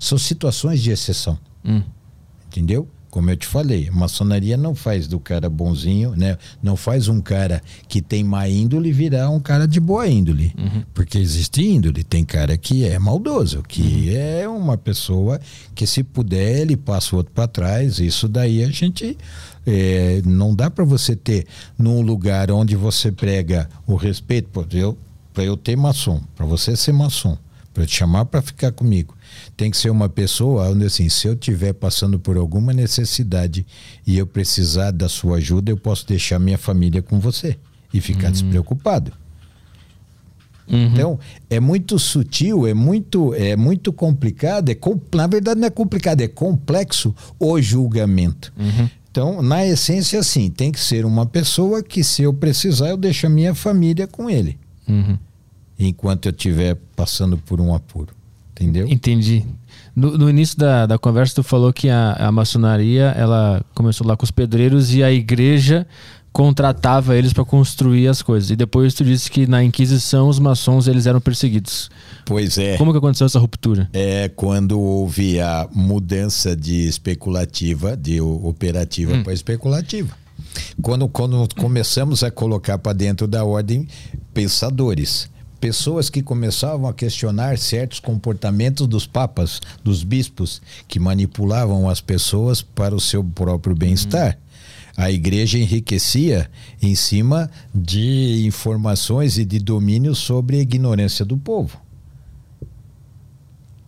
[0.00, 1.38] são situações de exceção.
[1.64, 1.82] Hum.
[2.48, 2.88] Entendeu?
[3.14, 6.36] Como eu te falei, maçonaria não faz do cara bonzinho, né?
[6.60, 10.52] Não faz um cara que tem má índole virar um cara de boa índole.
[10.58, 10.82] Uhum.
[10.92, 12.02] Porque existe índole.
[12.02, 14.16] Tem cara que é maldoso, que uhum.
[14.16, 15.40] é uma pessoa
[15.76, 18.00] que se puder ele passa o outro para trás.
[18.00, 19.16] Isso daí a gente
[19.64, 21.46] é, não dá para você ter
[21.78, 24.48] num lugar onde você prega o respeito.
[24.48, 24.98] Para eu,
[25.36, 27.38] eu ter maçom, para você ser maçom,
[27.74, 29.14] para te chamar para ficar comigo
[29.56, 33.66] tem que ser uma pessoa onde assim, se eu estiver passando por alguma necessidade
[34.06, 37.56] e eu precisar da sua ajuda, eu posso deixar minha família com você
[37.92, 38.32] e ficar uhum.
[38.32, 39.12] despreocupado.
[40.66, 40.86] Uhum.
[40.86, 41.18] Então,
[41.50, 44.78] é muito sutil, é muito, é muito complicado, é,
[45.14, 48.52] na verdade não é complicado, é complexo o julgamento.
[48.58, 48.88] Uhum.
[49.10, 53.26] Então, na essência, sim, tem que ser uma pessoa que, se eu precisar, eu deixo
[53.26, 54.58] a minha família com ele.
[54.88, 55.16] Uhum.
[55.78, 58.14] Enquanto eu estiver passando por um apuro.
[58.52, 58.86] Entendeu?
[58.88, 59.44] Entendi.
[59.96, 64.16] No, no, início da, da conversa, tu falou que a, a maçonaria ela começou lá
[64.16, 65.86] com os pedreiros e a igreja
[66.32, 68.50] contratava eles para construir as coisas.
[68.50, 71.88] E depois tu disse que na Inquisição os maçons eles eram perseguidos.
[72.24, 72.76] Pois é.
[72.76, 73.88] Como que aconteceu essa ruptura?
[73.92, 79.22] É quando houve a mudança de especulativa, de operativa hum.
[79.22, 80.16] para especulativa.
[80.82, 83.86] Quando, quando começamos a colocar para dentro da ordem
[84.32, 85.30] pensadores
[85.64, 92.60] pessoas que começavam a questionar certos comportamentos dos papas, dos bispos, que manipulavam as pessoas
[92.60, 94.36] para o seu próprio bem-estar.
[94.98, 95.04] Uhum.
[95.04, 96.50] A igreja enriquecia
[96.82, 101.80] em cima de informações e de domínio sobre a ignorância do povo.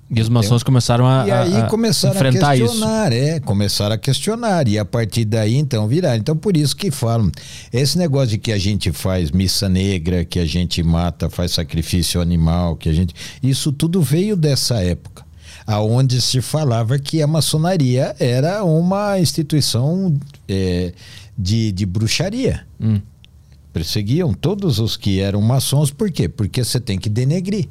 [0.09, 2.67] E os maçons começaram a, e aí a começaram a enfrentar isso.
[2.67, 6.17] questionar, é, começaram a questionar e a partir daí então virar.
[6.17, 7.31] Então por isso que falam,
[7.73, 12.21] esse negócio de que a gente faz missa negra, que a gente mata, faz sacrifício
[12.21, 15.25] animal, que a gente, isso tudo veio dessa época,
[15.67, 20.17] aonde se falava que a maçonaria era uma instituição
[20.49, 20.93] é,
[21.37, 22.65] de, de bruxaria.
[22.81, 23.01] Hum.
[23.73, 26.29] Perseguiam todos os que eram maçons, por quê?
[26.29, 27.69] Porque você tem que denegrir.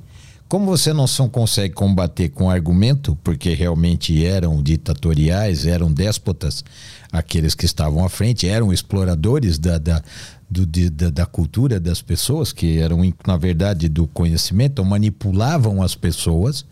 [0.47, 6.63] Como você não só consegue combater com argumento, porque realmente eram ditatoriais, eram déspotas,
[7.11, 10.03] aqueles que estavam à frente, eram exploradores da, da,
[10.49, 15.95] do, de, da, da, cultura das pessoas, que eram, na verdade, do conhecimento, manipulavam as
[15.95, 16.63] pessoas,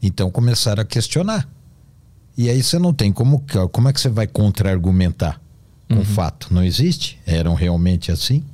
[0.00, 1.48] então começaram a questionar.
[2.38, 3.44] E aí você não tem como.
[3.72, 5.40] Como é que você vai contra-argumentar
[5.88, 6.04] com uhum.
[6.04, 6.46] fato?
[6.50, 7.18] Não existe.
[7.26, 8.44] Eram realmente assim.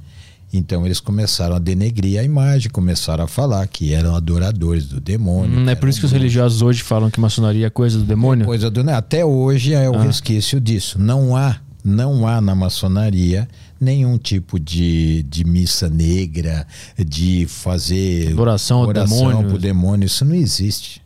[0.53, 5.61] Então eles começaram a denegrir a imagem, começaram a falar que eram adoradores do demônio.
[5.61, 8.45] Hum, é por isso que os religiosos hoje falam que maçonaria é coisa do demônio?
[8.45, 10.03] É coisa do Até hoje é o ah.
[10.03, 10.99] resquício disso.
[10.99, 13.49] Não há, não há na maçonaria
[13.81, 16.67] nenhum tipo de, de missa negra,
[16.97, 19.49] de fazer oração ao demônio.
[19.49, 20.07] pro demônio.
[20.07, 21.03] Isso não existe.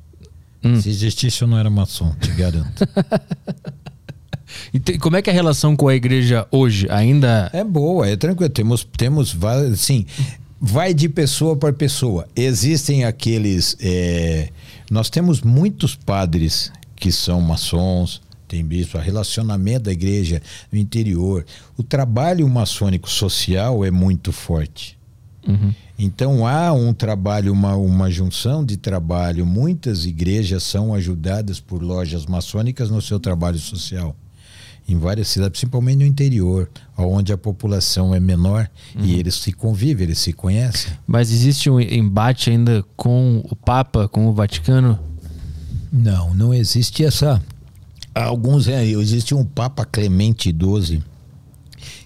[0.62, 0.80] Hum.
[0.80, 2.86] Se existisse, eu não era maçom, te garanto.
[4.73, 6.87] E te, como é que é a relação com a igreja hoje?
[6.91, 7.51] Ainda.
[7.53, 8.51] É boa, é tranquilo.
[8.51, 9.37] Temos, temos
[9.77, 10.07] sim,
[10.61, 12.29] vai de pessoa para pessoa.
[12.37, 13.77] Existem aqueles.
[13.81, 14.51] É,
[14.91, 21.47] nós temos muitos padres que são maçons, tem bispo, o relacionamento da igreja no interior.
[21.77, 24.99] O trabalho maçônico social é muito forte.
[25.47, 25.73] Uhum.
[25.99, 29.47] Então há um trabalho, uma, uma junção de trabalho.
[29.47, 34.15] Muitas igrejas são ajudadas por lojas maçônicas no seu trabalho social
[34.91, 39.05] em várias cidades, principalmente no interior, onde a população é menor uhum.
[39.05, 40.93] e eles se convivem, eles se conhecem.
[41.07, 44.99] Mas existe um embate ainda com o Papa, com o Vaticano?
[45.93, 47.43] Não, não existe essa.
[48.14, 51.03] Alguns é, existe um Papa Clemente XII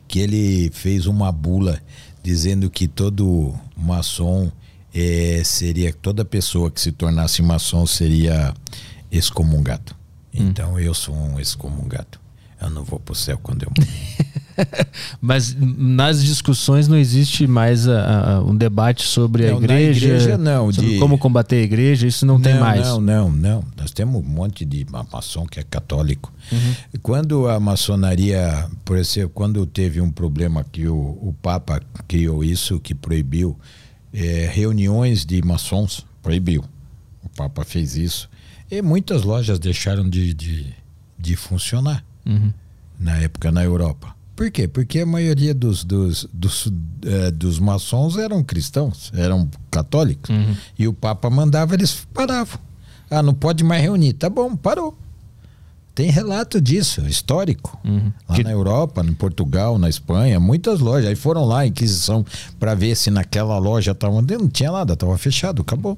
[0.07, 1.81] que ele fez uma bula
[2.23, 4.53] dizendo que todo maçom
[4.95, 8.55] é, seria toda pessoa que se tornasse maçom seria
[9.11, 9.95] excomungado.
[10.35, 10.49] Hum.
[10.49, 12.24] Então eu sou um excomungado
[12.65, 13.73] eu não vou para o céu quando eu
[15.21, 20.39] Mas nas discussões não existe mais a, a, um debate sobre não, a igreja, igreja
[20.39, 20.99] não, sobre de...
[20.99, 22.87] como combater a igreja, isso não, não, tem mais.
[22.87, 23.65] Não, não, não.
[23.77, 26.33] Nós temos um monte de maçom que é católico.
[26.53, 26.75] Uhum.
[27.03, 32.79] Quando a maçonaria, por exemplo, quando teve um problema que o, o Papa criou isso,
[32.81, 33.59] que proibiu
[34.13, 36.65] é, reuniões de maçons, proibiu.
[37.23, 38.29] O Papa fez isso.
[38.71, 40.75] E muitas lojas deixaram de, de,
[41.19, 42.53] de funcionar uhum.
[42.99, 44.15] na época na Europa.
[44.37, 44.67] Por quê?
[44.67, 46.73] Porque a maioria dos, dos, dos,
[47.05, 50.29] é, dos maçons eram cristãos, eram católicos.
[50.29, 50.57] Uhum.
[50.79, 52.59] E o Papa mandava, eles paravam.
[53.09, 54.15] Ah, não pode mais reunir.
[54.15, 54.99] Tá bom, parou.
[55.95, 57.79] Tem relato disso, histórico.
[57.85, 58.13] Uhum.
[58.29, 58.43] Lá que...
[58.43, 61.09] na Europa, em Portugal, na Espanha, muitas lojas.
[61.09, 62.27] Aí foram lá, Inquisição,
[62.59, 64.21] para ver se naquela loja estava.
[64.21, 65.97] Não tinha nada, estava fechado, acabou.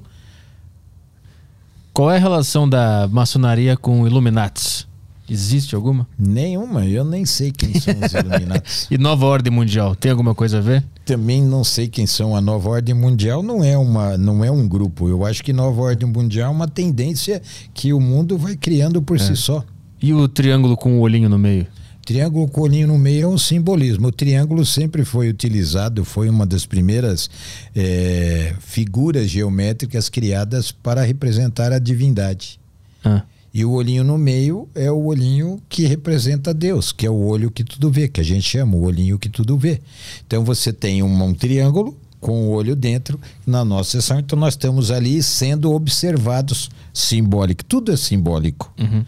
[1.91, 4.86] Qual é a relação da maçonaria com Illuminatis?
[5.29, 6.07] Existe alguma?
[6.17, 8.87] Nenhuma, eu nem sei quem são os Illuminatis.
[8.89, 10.83] e Nova Ordem Mundial, tem alguma coisa a ver?
[11.05, 12.35] Também não sei quem são.
[12.35, 15.09] A Nova Ordem Mundial não é, uma, não é um grupo.
[15.09, 17.41] Eu acho que Nova Ordem Mundial é uma tendência
[17.73, 19.19] que o mundo vai criando por é.
[19.19, 19.63] si só.
[20.01, 21.67] E o triângulo com o olhinho no meio?
[22.05, 24.07] Triângulo com o olhinho no meio é um simbolismo.
[24.07, 27.29] O triângulo sempre foi utilizado, foi uma das primeiras
[27.75, 32.59] é, figuras geométricas criadas para representar a divindade.
[33.03, 33.23] Ah.
[33.53, 37.49] E o olhinho no meio é o olhinho que representa Deus, que é o olho
[37.49, 39.81] que tudo vê, que a gente chama o olhinho que tudo vê.
[40.25, 44.53] Então você tem um, um triângulo com o olho dentro na nossa sessão, então nós
[44.53, 48.73] estamos ali sendo observados simbólico, tudo é simbólico.
[48.79, 49.05] Uhum.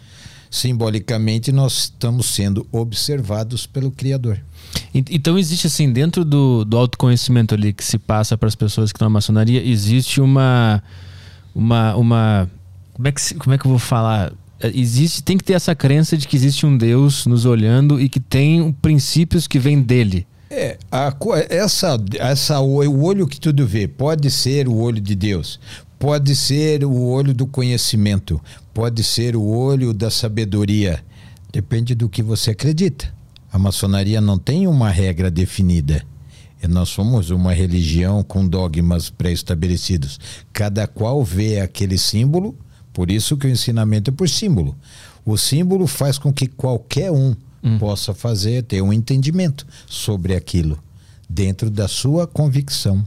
[0.50, 4.40] Simbolicamente nós estamos sendo observados pelo Criador.
[4.92, 8.96] Então existe assim, dentro do, do autoconhecimento ali que se passa para as pessoas que
[8.96, 10.82] estão na maçonaria, existe uma
[11.54, 12.50] uma, uma
[13.00, 14.30] como é que, como é que eu vou falar?
[14.60, 18.10] É, existe, tem que ter essa crença de que existe um Deus nos olhando e
[18.10, 20.26] que tem princípios que vêm dele.
[20.50, 21.16] É, a,
[21.48, 25.58] essa, essa, o olho que tudo vê pode ser o olho de Deus,
[25.98, 28.38] pode ser o olho do conhecimento,
[28.74, 31.02] pode ser o olho da sabedoria.
[31.50, 33.10] Depende do que você acredita.
[33.50, 36.04] A maçonaria não tem uma regra definida.
[36.68, 40.20] Nós somos uma religião com dogmas pré-estabelecidos.
[40.52, 42.54] Cada qual vê aquele símbolo
[42.92, 44.76] por isso que o ensinamento é por símbolo.
[45.24, 47.34] O símbolo faz com que qualquer um
[47.78, 50.82] possa fazer, ter um entendimento sobre aquilo,
[51.28, 53.06] dentro da sua convicção.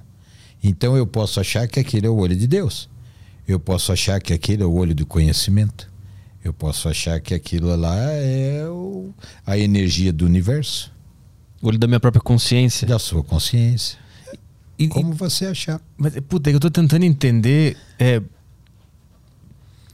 [0.64, 2.90] Então eu posso achar que aquilo é o olho de Deus.
[3.48, 5.92] Eu posso achar que aquilo é o olho do conhecimento.
[6.44, 9.12] Eu posso achar que aquilo lá é o,
[9.46, 10.92] a energia do universo.
[11.62, 12.88] O olho da minha própria consciência.
[12.88, 13.98] Da sua consciência.
[14.78, 15.82] E, Como você achar.
[15.98, 17.78] Mas, puta, eu tô tentando entender.
[18.00, 18.22] É,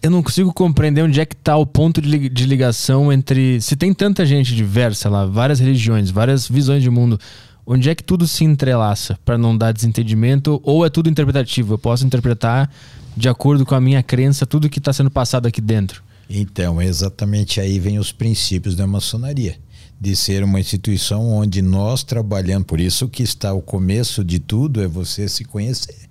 [0.01, 3.59] eu não consigo compreender onde é que tá o ponto de, de ligação entre.
[3.61, 7.19] Se tem tanta gente diversa lá, várias religiões, várias visões de mundo,
[7.65, 10.61] onde é que tudo se entrelaça para não dar desentendimento?
[10.63, 11.73] Ou é tudo interpretativo?
[11.73, 12.69] Eu posso interpretar
[13.15, 16.01] de acordo com a minha crença tudo que está sendo passado aqui dentro.
[16.29, 19.57] Então, exatamente aí vem os princípios da maçonaria.
[20.01, 24.81] De ser uma instituição onde nós trabalhamos, por isso que está o começo de tudo,
[24.81, 26.08] é você se conhecer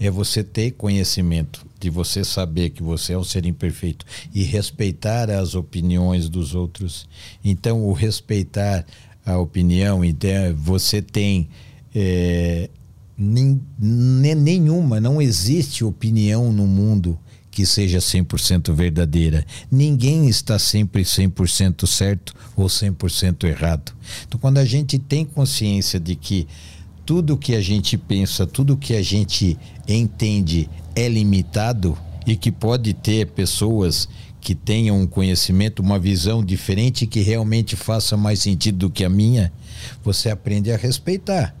[0.00, 5.30] é você ter conhecimento, de você saber que você é um ser imperfeito e respeitar
[5.30, 7.06] as opiniões dos outros.
[7.44, 8.86] Então, o respeitar
[9.24, 11.50] a opinião, então, você tem
[11.94, 12.70] é,
[13.16, 17.18] nem, nenhuma, não existe opinião no mundo
[17.50, 19.44] que seja 100% verdadeira.
[19.70, 23.92] Ninguém está sempre 100% certo ou 100% errado.
[24.26, 26.46] Então, quando a gente tem consciência de que
[27.10, 29.58] tudo que a gente pensa, tudo que a gente
[29.88, 34.08] entende é limitado e que pode ter pessoas
[34.40, 39.08] que tenham um conhecimento, uma visão diferente que realmente faça mais sentido do que a
[39.08, 39.52] minha,
[40.04, 41.52] você aprende a respeitar.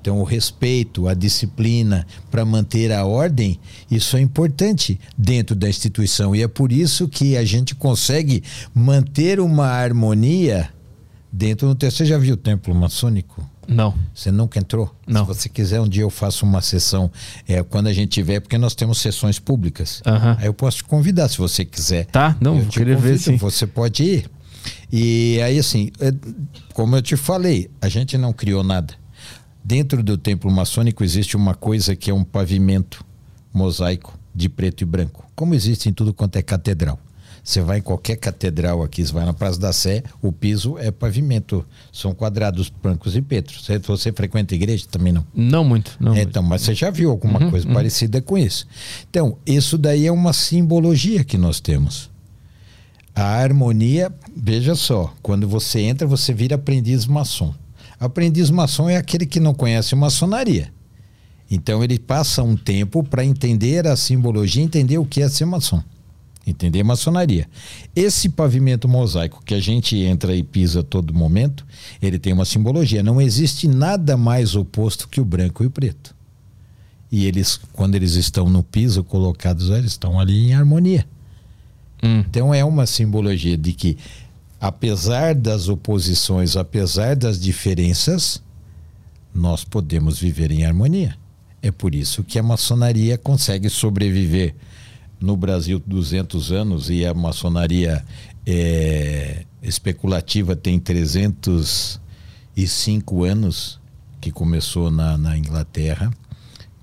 [0.00, 3.60] Então, o respeito, a disciplina para manter a ordem,
[3.90, 6.34] isso é importante dentro da instituição.
[6.34, 8.42] E é por isso que a gente consegue
[8.74, 10.70] manter uma harmonia
[11.30, 11.84] dentro do.
[11.84, 13.49] Você já viu o templo maçônico?
[13.70, 13.94] Não.
[14.12, 14.94] Você nunca entrou?
[15.06, 15.22] Não.
[15.22, 17.10] Se você quiser, um dia eu faço uma sessão,
[17.46, 20.02] é, quando a gente tiver, porque nós temos sessões públicas.
[20.04, 20.36] Aham.
[20.40, 22.06] Aí eu posso te convidar se você quiser.
[22.06, 23.36] Tá, não, eu te querer ver convido, sim.
[23.36, 24.30] Você pode ir.
[24.92, 26.12] E aí, assim, é,
[26.74, 28.94] como eu te falei, a gente não criou nada.
[29.62, 33.04] Dentro do templo maçônico existe uma coisa que é um pavimento
[33.52, 36.98] mosaico de preto e branco, como existe em tudo quanto é catedral.
[37.42, 40.90] Você vai em qualquer catedral aqui, você vai na Praça da Sé, o piso é
[40.90, 43.64] pavimento, são quadrados brancos e pretos.
[43.64, 44.84] Você, você frequenta igreja?
[44.90, 45.24] Também não.
[45.34, 45.96] Não muito.
[45.98, 46.28] Não muito.
[46.28, 47.74] Então, mas você já viu alguma Uhum, coisa uhum.
[47.74, 48.66] parecida com isso.
[49.08, 52.10] Então, isso daí é uma simbologia que nós temos.
[53.14, 57.54] A harmonia, veja só, quando você entra, você vira aprendiz maçom.
[57.98, 60.72] Aprendiz maçom é aquele que não conhece maçonaria.
[61.50, 65.82] Então ele passa um tempo para entender a simbologia, entender o que é ser maçom.
[66.46, 67.48] Entender maçonaria.
[67.94, 71.66] Esse pavimento mosaico que a gente entra e pisa a todo momento,
[72.00, 73.02] ele tem uma simbologia.
[73.02, 76.14] Não existe nada mais oposto que o branco e o preto.
[77.12, 81.06] E eles, quando eles estão no piso colocados, eles estão ali em harmonia.
[82.02, 82.20] Hum.
[82.20, 83.98] Então é uma simbologia de que,
[84.60, 88.42] apesar das oposições, apesar das diferenças,
[89.34, 91.16] nós podemos viver em harmonia.
[91.62, 94.54] É por isso que a maçonaria consegue sobreviver
[95.20, 98.04] no Brasil 200 anos e a maçonaria
[98.46, 103.78] é, especulativa tem 305 anos,
[104.20, 106.10] que começou na, na Inglaterra,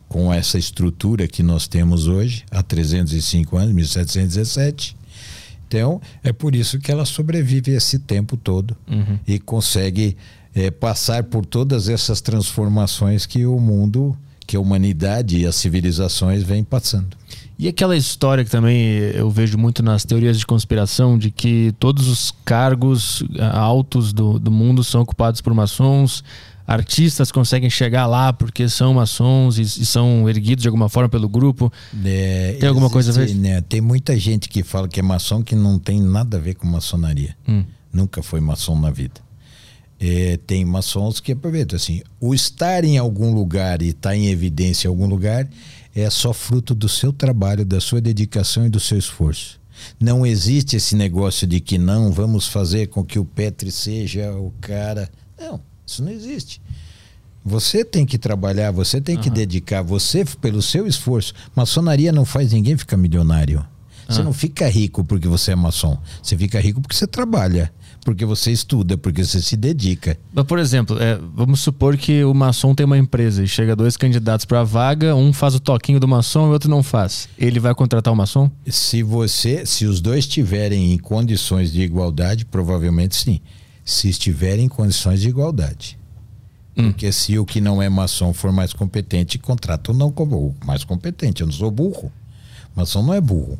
[0.08, 4.96] com essa estrutura que nós temos hoje, há 305 anos, 1717.
[5.68, 9.20] Então, é por isso que ela sobrevive esse tempo todo Uhum.
[9.28, 10.16] e consegue
[10.56, 16.42] é, passar por todas essas transformações que o mundo, que a humanidade e as civilizações
[16.42, 17.18] vêm passando.
[17.60, 18.80] E aquela história que também
[19.16, 24.38] eu vejo muito nas teorias de conspiração de que todos os cargos ah, altos do,
[24.38, 26.24] do mundo são ocupados por maçons,
[26.68, 31.28] artistas conseguem chegar lá porque são maçons e, e são erguidos de alguma forma pelo
[31.28, 31.74] grupo.
[32.06, 33.24] É, Tem alguma coisa a ver?
[33.24, 36.40] existe, né, tem muita gente que fala que é maçom que não tem nada a
[36.40, 37.36] ver com maçonaria.
[37.48, 37.64] Hum.
[37.92, 39.26] Nunca foi maçom na vida.
[40.00, 42.04] É, tem maçons que aproveitam assim.
[42.20, 45.50] O estar em algum lugar e estar em evidência em algum lugar
[46.02, 49.60] é só fruto do seu trabalho, da sua dedicação e do seu esforço.
[50.00, 54.52] Não existe esse negócio de que não vamos fazer com que o Petri seja o
[54.60, 55.10] cara.
[55.40, 56.62] Não, isso não existe.
[57.46, 61.34] Você tem que trabalhar, você tem que dedicar, você pelo seu esforço.
[61.56, 63.66] Maçonaria não faz ninguém ficar milionário.
[64.10, 64.24] Você Ah.
[64.24, 65.98] não fica rico porque você é maçom.
[66.22, 67.72] Você fica rico porque você trabalha,
[68.08, 70.18] porque você estuda, porque você se dedica.
[70.34, 73.98] Mas, por exemplo, é, vamos supor que o maçom tem uma empresa e chega dois
[73.98, 77.28] candidatos para a vaga, um faz o toquinho do maçom e o outro não faz.
[77.38, 78.50] Ele vai contratar o maçom?
[78.66, 83.42] Se você, se os dois estiverem em condições de igualdade, provavelmente sim.
[83.84, 86.00] Se estiverem em condições de igualdade.
[86.78, 86.92] Hum.
[86.92, 90.66] Porque se o que não é maçom for mais competente, contrata o não como o
[90.66, 91.42] mais competente.
[91.42, 92.10] Eu não sou burro.
[92.74, 93.58] Maçom não é burro.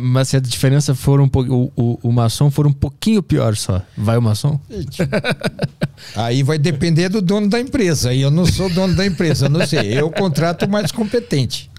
[0.00, 1.52] Mas se a diferença for um pouco.
[1.52, 4.58] O, o, o maçom for um pouquinho pior só, vai o maçom?
[6.16, 8.12] Aí vai depender do dono da empresa.
[8.12, 9.98] E eu não sou dono da empresa, não sei.
[9.98, 11.70] Eu contrato o mais competente.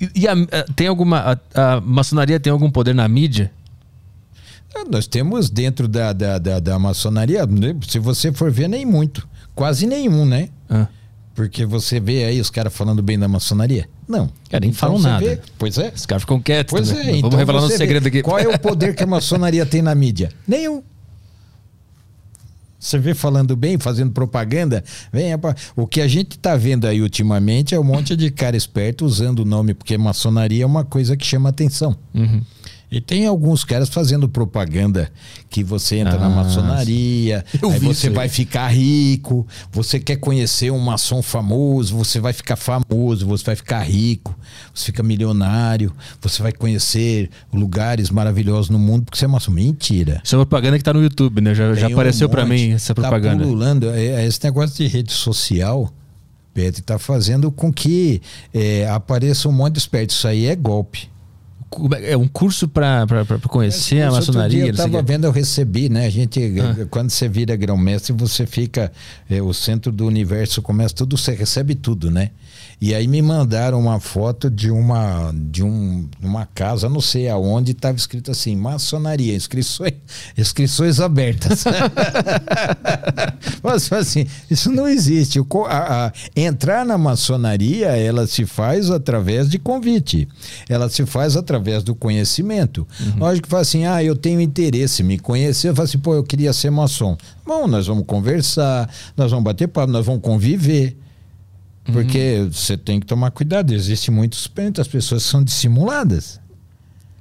[0.00, 1.38] E, e a- a- tem alguma.
[1.54, 3.50] A, a maçonaria tem algum poder na mídia?
[4.74, 8.86] Ah, Nós temos dentro da, da, da, da maçonaria, né, se você for ver, nem
[8.86, 9.28] muito.
[9.54, 10.48] Quase nenhum, né?
[10.68, 10.86] Ah.
[11.34, 13.88] Porque você vê aí os caras falando bem da maçonaria?
[14.06, 14.30] Não.
[14.50, 15.24] É, nem falam você nada.
[15.24, 15.90] vê- Pois é.
[15.94, 16.70] Os caras ficam quietos.
[16.70, 17.06] Pois também.
[17.06, 17.10] é.
[17.16, 18.22] então Vamos revelar nosso vê segredo aqui.
[18.22, 20.30] Qual é o poder que a maçonaria tem na mídia?
[20.46, 20.82] Nenhum.
[22.78, 25.28] Você vê falando bem, fazendo propaganda, vem
[25.76, 29.38] o que a gente está vendo aí ultimamente é um monte de cara esperto usando
[29.40, 31.96] o nome, porque maçonaria é uma coisa que chama atenção.
[32.12, 32.42] Uhum.
[32.92, 35.10] E tem alguns caras fazendo propaganda
[35.48, 38.12] que você entra na Ah, maçonaria, Eu aí você aí.
[38.12, 43.56] vai ficar rico, você quer conhecer um maçom famoso, você vai ficar famoso, você vai
[43.56, 44.38] ficar rico,
[44.74, 45.90] você fica milionário,
[46.20, 49.52] você vai conhecer lugares maravilhosos no mundo porque você é maçom.
[49.52, 50.20] Mentira.
[50.22, 51.54] Isso é uma propaganda que tá no YouTube, né?
[51.54, 53.38] Já, já um apareceu pra monte, mim essa propaganda.
[53.38, 53.90] Tá pululando.
[53.90, 55.90] É, é esse negócio de rede social,
[56.52, 58.20] Pedro, está fazendo com que
[58.52, 60.10] é, apareça um monte de esperto.
[60.10, 61.10] Isso aí é golpe.
[62.00, 63.06] É é um curso pra
[63.48, 64.58] conhecer a Esse outro maçonaria.
[64.58, 66.06] dia Eu estava vendo, eu recebi, né?
[66.06, 66.86] A gente, Ah.
[66.90, 68.92] quando você vira grão-mestre, você fica.
[69.30, 72.30] é, o centro do universo começa tudo, você recebe tudo, né?
[72.80, 77.70] E aí me mandaram uma foto de uma de um, uma casa, não sei aonde,
[77.72, 79.92] estava escrito assim: maçonaria, inscrições,
[80.36, 81.64] inscrições abertas.
[83.62, 85.38] Mas assim, isso não existe.
[85.68, 90.28] A- a- entrar na maçonaria, ela se faz através de convite.
[90.68, 92.86] Ela se faz através do conhecimento.
[93.16, 95.68] Lógico que fala assim, ah, eu tenho interesse em me conhecer.
[95.68, 97.16] Eu falo assim, pô, eu queria ser maçom.
[97.46, 100.96] Bom, nós vamos conversar, nós vamos bater papo, nós vamos conviver.
[101.84, 103.72] Porque você tem que tomar cuidado.
[103.72, 106.40] Existem muitos, muitas pessoas são dissimuladas.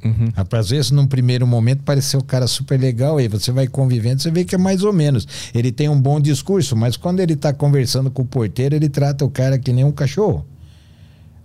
[0.04, 0.32] Uhum.
[0.52, 4.32] Às vezes, num primeiro momento, pareceu o cara super legal, aí você vai convivendo, você
[4.32, 5.28] vê que é mais ou menos.
[5.54, 9.24] Ele tem um bom discurso, mas quando ele está conversando com o porteiro, ele trata
[9.24, 10.46] o cara que nem um cachorro.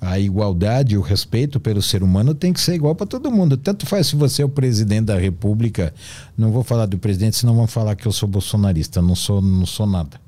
[0.00, 3.56] A igualdade, o respeito pelo ser humano tem que ser igual para todo mundo.
[3.56, 5.92] Tanto faz se você é o presidente da República.
[6.36, 9.00] Não vou falar do presidente, senão vão falar que eu sou bolsonarista.
[9.00, 10.20] Não sou, não sou nada.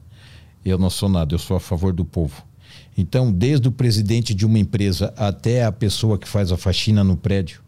[0.64, 2.43] Eu não sou nada, eu sou a favor do povo.
[2.97, 7.16] Então, desde o presidente de uma empresa até a pessoa que faz a faxina no
[7.16, 7.61] prédio,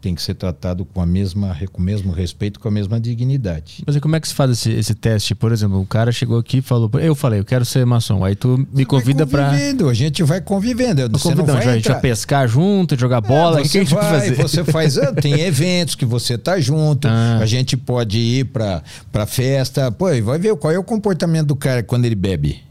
[0.00, 3.82] tem que ser tratado com, a mesma, com o mesmo respeito, com a mesma dignidade.
[3.86, 5.34] Mas e como é que se faz esse, esse teste?
[5.34, 8.24] Por exemplo, o cara chegou aqui e falou: Eu falei, eu quero ser maçom.
[8.24, 9.50] Aí tu me convida Vai pra.
[9.50, 11.08] convivendo, A gente vai convivendo.
[11.18, 13.58] Você não vai a gente vai pescar junto, jogar bola.
[13.58, 14.34] É, o que, que a gente você vai fazer?
[14.36, 17.08] Você faz, ah, tem eventos que você tá junto.
[17.08, 17.38] Ah.
[17.40, 19.90] A gente pode ir pra, pra festa.
[19.90, 22.62] Pô, e vai ver qual é o comportamento do cara quando ele bebe.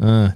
[0.00, 0.32] Ah,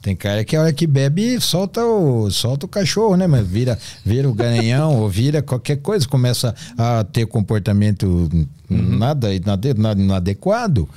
[0.00, 3.26] Tem cara que a hora que bebe solta o, solta o cachorro, né?
[3.26, 8.28] Mas vira, vira o garanhão ou vira qualquer coisa, começa a ter comportamento
[8.70, 10.88] nada, inade- nada inadequado.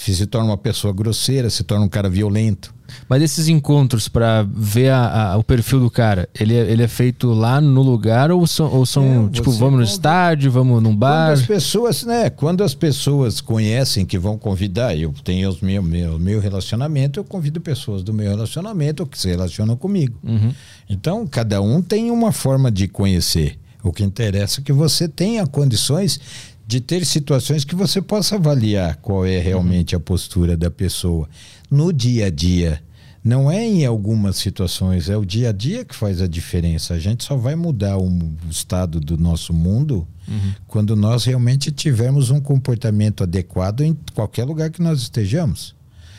[0.00, 2.72] Se torna uma pessoa grosseira, se torna um cara violento.
[3.08, 6.88] Mas esses encontros pra ver a- a- o perfil do cara, ele é, ele é
[6.88, 10.90] feito lá no lugar ou são, ou são É, tipo, vamos no estádio, vamos num
[10.90, 11.32] Quando bar?
[11.32, 12.30] as pessoas, né?
[12.30, 17.24] Quando as pessoas conhecem que vão convidar, eu tenho os meu, meu, meu relacionamento, eu
[17.24, 20.16] convido pessoas do meu relacionamento que se relacionam comigo.
[20.22, 20.52] Uhum.
[20.88, 23.58] Então, cada um tem uma forma de conhecer.
[23.82, 26.18] O que interessa é que você tenha condições
[26.68, 31.26] de ter situações que você possa avaliar qual é realmente a postura da pessoa
[31.70, 32.82] no dia a dia.
[33.24, 36.92] Não é em algumas situações, é o dia a dia que faz a diferença.
[36.92, 40.06] A gente só vai mudar o, o estado do nosso mundo
[40.66, 45.74] quando nós realmente tivermos um comportamento adequado em qualquer lugar que nós estejamos.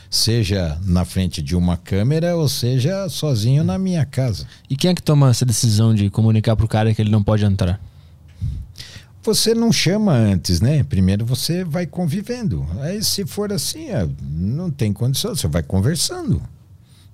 [0.09, 4.47] Seja na frente de uma câmera ou seja sozinho na minha casa.
[4.67, 7.45] E quem é que toma essa decisão de comunicar pro cara que ele não pode
[7.45, 7.79] entrar?
[9.21, 10.83] Você não chama antes, né?
[10.83, 12.65] Primeiro você vai convivendo.
[12.81, 16.41] Aí se for assim, ah, não tem condição, você vai conversando.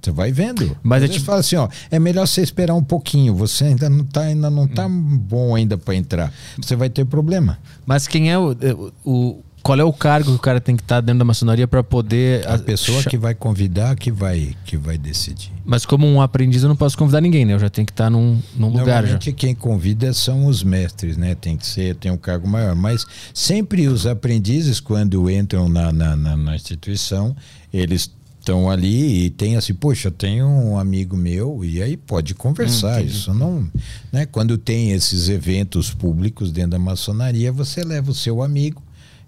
[0.01, 0.77] Você vai vendo.
[0.83, 3.33] Mas Às é vezes tipo- fala assim, ó, é melhor você esperar um pouquinho.
[3.35, 6.31] Você ainda não tá, ainda não tá bom ainda para entrar.
[6.61, 7.57] Você vai ter problema.
[7.87, 10.83] Mas quem é o, o- o- qual é o cargo que o cara tem que
[10.83, 14.77] estar dentro da maçonaria pra poder A pessoa cha- que vai convidar que vai que
[14.77, 15.51] vai decidir.
[15.65, 17.53] Mas como um aprendiz eu não posso convidar ninguém, né?
[17.53, 18.91] Eu já tenho que estar num, num lugar já.
[19.13, 21.33] Normalmente quem convida são os mestres, né?
[21.33, 22.75] Tem que ser, tem um cargo maior.
[22.75, 27.35] Mas sempre os aprendizes, quando entram na, na, na- na instituição,
[27.73, 33.03] eles estão ali e tem assim, poxa, tenho um amigo meu, e aí pode conversar.
[33.03, 33.67] Isso não.
[34.11, 34.27] Né?
[34.27, 38.83] Quando tem esses eventos públicos dentro da maçonaria, você leva o seu amigo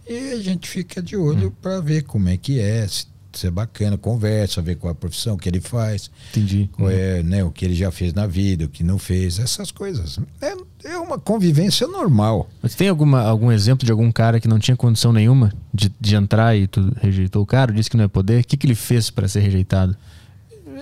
[0.10, 2.88] e a gente fica de olho para ver como é que é.
[2.88, 3.08] Se,
[3.46, 6.10] é bacana, conversa, vê qual é a profissão, que ele faz.
[6.32, 6.68] Entendi.
[6.72, 9.70] Qual é, né, o que ele já fez na vida, o que não fez, essas
[9.70, 10.18] coisas.
[10.42, 10.56] É,
[10.86, 12.50] é uma convivência normal.
[12.64, 16.16] Mas tem alguma, algum exemplo de algum cara que não tinha condição nenhuma de, de
[16.16, 18.42] entrar e tu rejeitou o cara, disse que não é poder?
[18.42, 19.96] O que, que ele fez para ser rejeitado?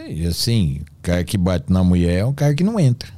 [0.07, 3.09] E assim, o cara que bate na mulher é um cara que não entra.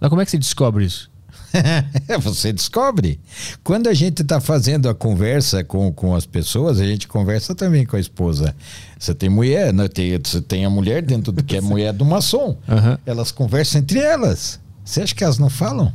[0.00, 1.10] Mas como é que se descobre isso?
[2.20, 3.20] Você descobre.
[3.62, 7.84] Quando a gente está fazendo a conversa com, com as pessoas, a gente conversa também
[7.84, 8.54] com a esposa.
[8.98, 9.88] Você tem mulher, né?
[9.88, 12.56] tem, você tem a mulher dentro do que é mulher do maçom.
[12.68, 12.98] Aham.
[13.06, 14.60] Elas conversam entre elas.
[14.84, 15.92] Você acha que elas não falam?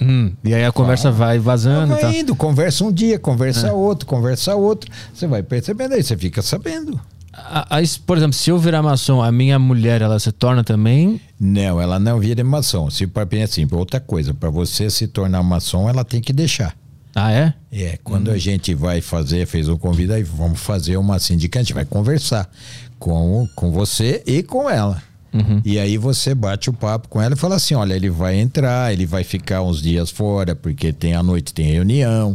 [0.00, 1.94] Hum, e aí a conversa vai vazando.
[1.94, 4.90] Vai indo, conversa um dia, conversa outro, conversa outro.
[5.12, 7.00] Você vai percebendo aí, você fica sabendo.
[7.36, 11.20] A- a- por exemplo, se eu virar maçom, a minha mulher, ela se torna também.
[11.38, 12.90] Não, ela não vira maçom.
[12.90, 16.74] Se para assim, outra coisa, para você se tornar maçom, ela tem que deixar.
[17.14, 17.54] Ah, é?
[17.72, 21.62] É, quando a gente vai fazer, fez o convite, aí vamos fazer uma sindicato, a
[21.64, 22.50] gente vai conversar
[22.98, 25.02] com, com você e com ela.
[25.66, 28.90] E aí você bate o papo com ela e fala assim: olha, ele vai entrar,
[28.90, 32.34] ele vai ficar uns dias fora, porque tem à noite tem reunião,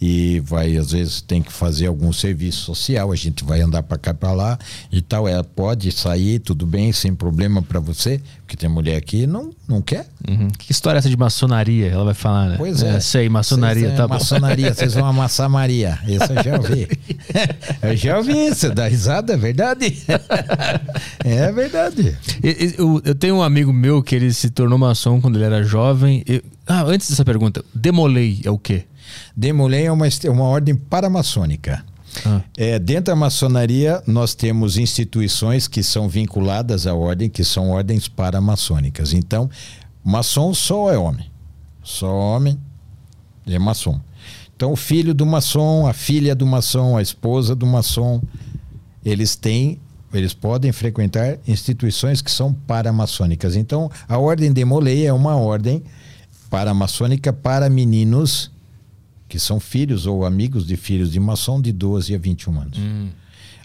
[0.00, 3.98] e vai, às vezes, tem que fazer algum serviço social, a gente vai andar para
[3.98, 4.58] cá para lá
[4.92, 5.26] e tal.
[5.26, 9.82] Ela pode sair, tudo bem, sem problema para você, porque tem mulher aqui não, não
[9.82, 10.06] quer.
[10.28, 10.48] Uhum.
[10.56, 11.88] Que história é essa de maçonaria?
[11.88, 12.54] Ela vai falar, né?
[12.56, 13.00] Pois é.
[13.00, 14.14] sei, maçonaria, Vocês, é, tá bom.
[14.14, 15.98] Maçonaria, vocês vão amassar Maria.
[16.06, 16.88] Isso eu já ouvi.
[17.82, 19.98] eu já ouvi isso, dá risada, é verdade?
[21.24, 22.16] é verdade.
[22.78, 26.22] Eu, eu tenho um amigo meu que ele se tornou maçom quando ele era jovem.
[26.26, 28.84] Eu- ah, antes dessa pergunta, demolei é o quê?
[29.36, 31.84] Demolém é uma, est- uma ordem paramaçônica.
[32.24, 32.40] Ah.
[32.56, 38.08] É, dentro da maçonaria, nós temos instituições que são vinculadas à ordem, que são ordens
[38.08, 39.12] paramaçônicas.
[39.12, 39.48] Então,
[40.02, 41.26] maçom só é homem.
[41.82, 42.58] Só homem
[43.46, 44.00] é maçom.
[44.56, 48.20] Então, o filho do maçom, a filha do maçom, a esposa do maçom,
[49.04, 49.78] eles têm,
[50.12, 53.54] eles podem frequentar instituições que são paramaçônicas.
[53.54, 55.82] Então, a ordem de Molay é uma ordem
[56.50, 58.50] paramaçônica para meninos
[59.28, 62.78] que são filhos ou amigos de filhos de maçom de 12 a 21 anos.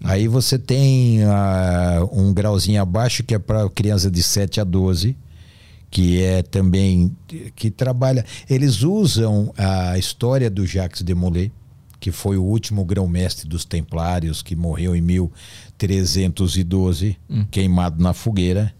[0.04, 5.16] Aí você tem ah, um grauzinho abaixo que é para criança de 7 a 12,
[5.90, 7.16] que é também
[7.56, 8.26] que trabalha.
[8.50, 11.50] Eles usam a história do Jacques de Molay,
[12.02, 17.16] que foi o último grão-mestre dos Templários, que morreu em 1312,
[17.50, 18.76] queimado na fogueira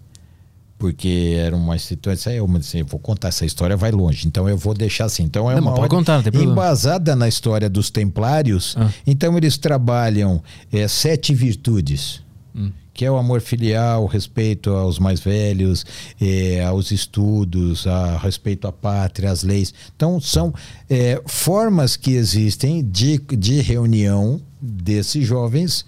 [0.84, 2.34] porque era uma situação.
[2.34, 4.28] Eu disse, eu vou contar essa história, vai longe.
[4.28, 5.24] Então eu vou deixar assim.
[5.24, 8.76] Então é Não, uma contar, embasada na história dos Templários.
[8.78, 8.92] Ah.
[9.08, 12.22] Então eles trabalham é, sete virtudes.
[12.54, 12.70] Hum.
[12.94, 15.86] Que é o amor filial, o respeito aos mais velhos,
[16.20, 19.74] é, aos estudos, a respeito à pátria, às leis.
[19.96, 20.54] Então, são
[20.90, 25.86] é, formas que existem de, de reunião desses jovens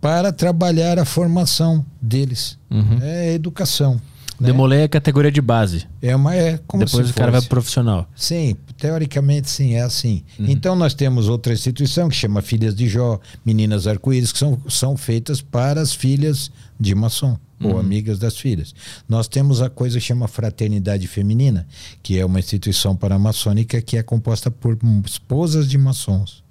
[0.00, 2.56] para trabalhar a formação deles.
[2.70, 2.98] Uhum.
[3.02, 4.00] É educação.
[4.42, 4.48] Né?
[4.48, 5.86] Demolei é a categoria de base.
[6.00, 8.08] É uma é como Depois o cara vai pro profissional.
[8.14, 10.22] Sim, teoricamente sim, é assim.
[10.38, 14.96] Então nós temos outra instituição que chama Filhas de Jó, Meninas Arco-Íris, que são, são
[14.96, 17.38] feitas para as filhas de maçom.
[17.64, 18.74] Ou amigas das filhas.
[19.08, 21.64] Nós temos a coisa que chama Fraternidade Feminina,
[22.02, 24.76] que é uma instituição paramaçônica que é composta por
[25.06, 26.41] esposas de maçons.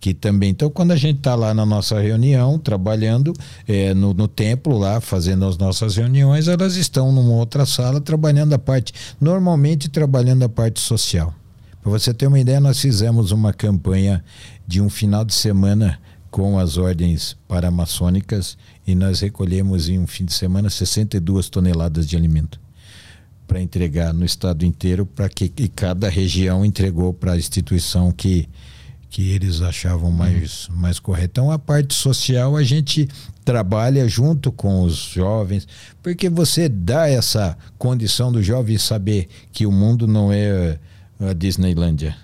[0.00, 0.50] Que também.
[0.50, 3.32] Então, quando a gente está lá na nossa reunião, trabalhando
[3.68, 8.54] eh, no, no templo, lá, fazendo as nossas reuniões, elas estão numa outra sala trabalhando
[8.54, 11.34] a parte, normalmente trabalhando a parte social.
[11.82, 14.22] Para você ter uma ideia, nós fizemos uma campanha
[14.66, 15.98] de um final de semana
[16.30, 22.16] com as ordens paramaçônicas e nós recolhemos em um fim de semana 62 toneladas de
[22.16, 22.60] alimento
[23.50, 28.48] para entregar no estado inteiro, para que cada região entregou para a instituição que,
[29.10, 31.26] que eles achavam mais, mais correta.
[31.40, 33.08] Então, a parte social a gente
[33.44, 35.66] trabalha junto com os jovens,
[36.02, 40.78] porque você dá essa condição do jovem saber que o mundo não é
[41.28, 42.16] a Disneylândia.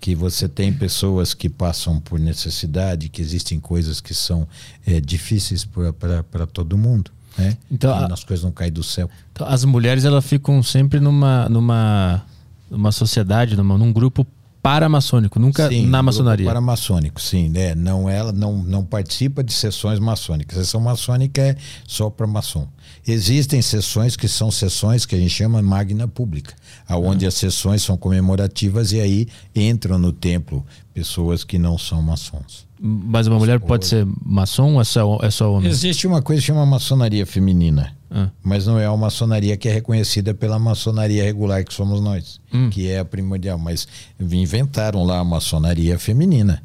[0.00, 4.46] Que você tem pessoas que passam por necessidade, que existem coisas que são
[4.86, 7.10] eh, difíceis para todo mundo.
[7.36, 7.56] Né?
[7.70, 9.10] Então, a- as coisas não caem do céu.
[9.32, 12.24] Então, as mulheres elas ficam sempre numa numa
[12.70, 14.26] numa sociedade, numa, num grupo
[14.62, 16.46] paramaçônico, nunca Sim, na maçonaria.
[16.46, 17.74] Paramaçônico, sim, né?
[17.74, 20.58] Não ela não, não participa de sessões maçônicas.
[20.58, 21.56] Sessão maçônica é
[21.86, 22.68] só para maçom.
[23.06, 26.54] Existem sessões que são sessões que a gente chama magna pública,
[26.86, 27.28] aonde Ah.
[27.28, 32.67] as sessões são comemorativas e aí entram no templo pessoas que não são maçons.
[32.80, 35.68] Mas uma mulher pode ser maçom ou é só, é só homem?
[35.68, 38.30] Existe uma coisa que chama maçonaria feminina, Ah.
[38.42, 42.70] mas não é uma maçonaria que é reconhecida pela maçonaria regular que somos nós, Hum.
[42.70, 43.58] que é a primordial.
[43.58, 43.88] Mas
[44.20, 46.62] inventaram lá a maçonaria feminina.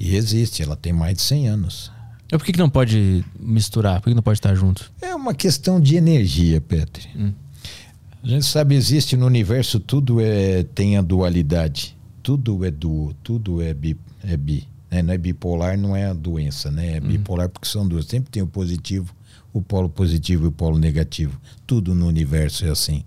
[0.00, 1.92] E existe, ela tem mais de 100 anos.
[2.30, 4.00] É por que, que não pode misturar?
[4.00, 4.90] Por que não pode estar junto?
[5.00, 7.08] É uma questão de energia, Petri.
[7.16, 7.32] Hum.
[8.22, 11.96] A gente sabe, existe no universo, tudo é, tem a dualidade.
[12.20, 13.96] Tudo é duo, tudo é bi.
[14.24, 14.66] É bi
[14.96, 15.02] né?
[15.02, 16.96] Não é bipolar, não é a doença, né?
[16.96, 18.06] É bipolar porque são duas.
[18.06, 19.14] Sempre tem o positivo,
[19.52, 21.38] o polo positivo e o polo negativo.
[21.66, 23.04] Tudo no universo é assim.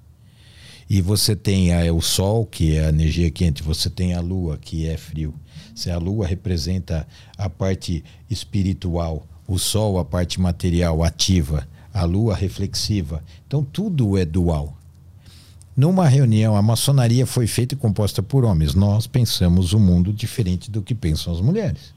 [0.90, 4.58] E você tem a, o Sol, que é a energia quente, você tem a Lua,
[4.58, 5.34] que é frio.
[5.76, 12.36] Se a Lua representa a parte espiritual, o Sol a parte material ativa, a Lua
[12.36, 13.24] reflexiva.
[13.48, 14.79] Então tudo é dual.
[15.80, 18.76] Numa reunião, a maçonaria foi feita e composta por homens.
[18.76, 21.94] Nós pensamos o um mundo diferente do que pensam as mulheres.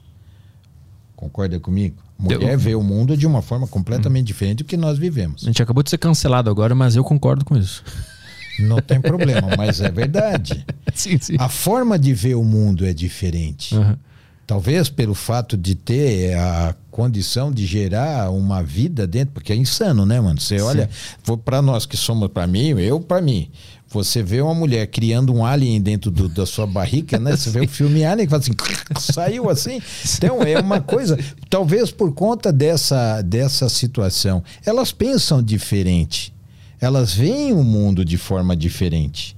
[1.17, 1.97] Concorda comigo?
[2.17, 2.57] Mulher eu...
[2.57, 4.27] vê o mundo de uma forma completamente hum.
[4.27, 5.43] diferente do que nós vivemos.
[5.43, 7.83] A gente acabou de ser cancelado agora, mas eu concordo com isso.
[8.57, 10.65] Não tem problema, mas é verdade.
[10.93, 11.35] Sim, sim.
[11.37, 13.75] A forma de ver o mundo é diferente.
[13.75, 13.97] Uhum.
[14.45, 20.05] Talvez pelo fato de ter a condição de gerar uma vida dentro, porque é insano,
[20.05, 20.39] né, mano?
[20.39, 20.89] Você olha,
[21.45, 23.49] para nós que somos, para mim, eu para mim,
[23.93, 27.37] você vê uma mulher criando um alien dentro do, da sua barriga, né?
[27.37, 28.53] Você vê o filme Alien que fala assim,
[29.13, 29.79] saiu assim.
[30.17, 31.17] Então é uma coisa,
[31.47, 36.33] talvez por conta dessa, dessa situação, elas pensam diferente,
[36.81, 39.37] elas veem o mundo de forma diferente.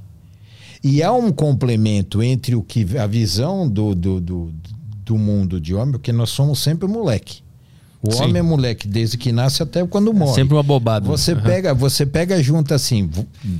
[0.81, 4.53] E há um complemento entre o que a visão do, do, do
[5.05, 7.45] do mundo de homem, porque nós somos sempre moleque.
[8.07, 8.23] O Sim.
[8.23, 10.31] homem é moleque desde que nasce até quando morre.
[10.31, 11.07] É sempre uma bobada.
[11.07, 11.41] Você uhum.
[11.41, 13.09] pega, você pega junto assim,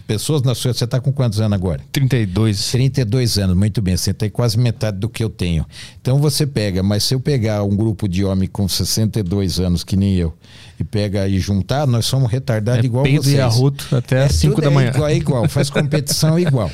[0.05, 1.81] pessoas na sua, você está com quantos anos agora?
[1.91, 2.71] 32.
[2.71, 5.65] 32 anos, muito bem, você tem quase metade do que eu tenho.
[5.99, 9.95] Então você pega, mas se eu pegar um grupo de homem com 62 anos que
[9.95, 10.33] nem eu
[10.79, 13.35] e pega e juntar, nós somos retardados é igual peido vocês.
[13.35, 14.89] e arroto até é, 5 da manhã.
[14.89, 16.69] É igual, é igual, faz competição igual.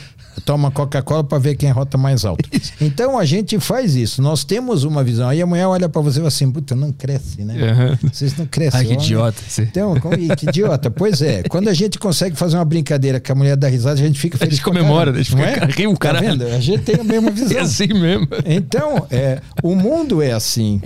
[0.46, 2.50] Toma Coca-Cola para ver quem rota mais alto.
[2.80, 4.22] Então a gente faz isso.
[4.22, 5.30] Nós temos uma visão.
[5.30, 7.54] Aí amanhã olha para você e fala assim: puta, não cresce, né?
[7.54, 8.10] Uhum.
[8.12, 8.80] Vocês não crescem.
[8.80, 9.42] Ai, que idiota.
[9.60, 9.94] Então,
[10.36, 10.90] que idiota.
[10.90, 11.44] Pois é.
[11.44, 14.38] Quando a gente consegue fazer uma brincadeira que a mulher dá risada, a gente fica
[14.38, 14.54] feliz.
[14.54, 15.88] A gente comemora, a gente fica é?
[15.88, 16.22] o cara.
[16.22, 16.46] Tá vendo?
[16.48, 17.58] A gente tem a mesma visão.
[17.58, 18.28] É assim mesmo.
[18.46, 20.82] Então, é, o mundo é assim.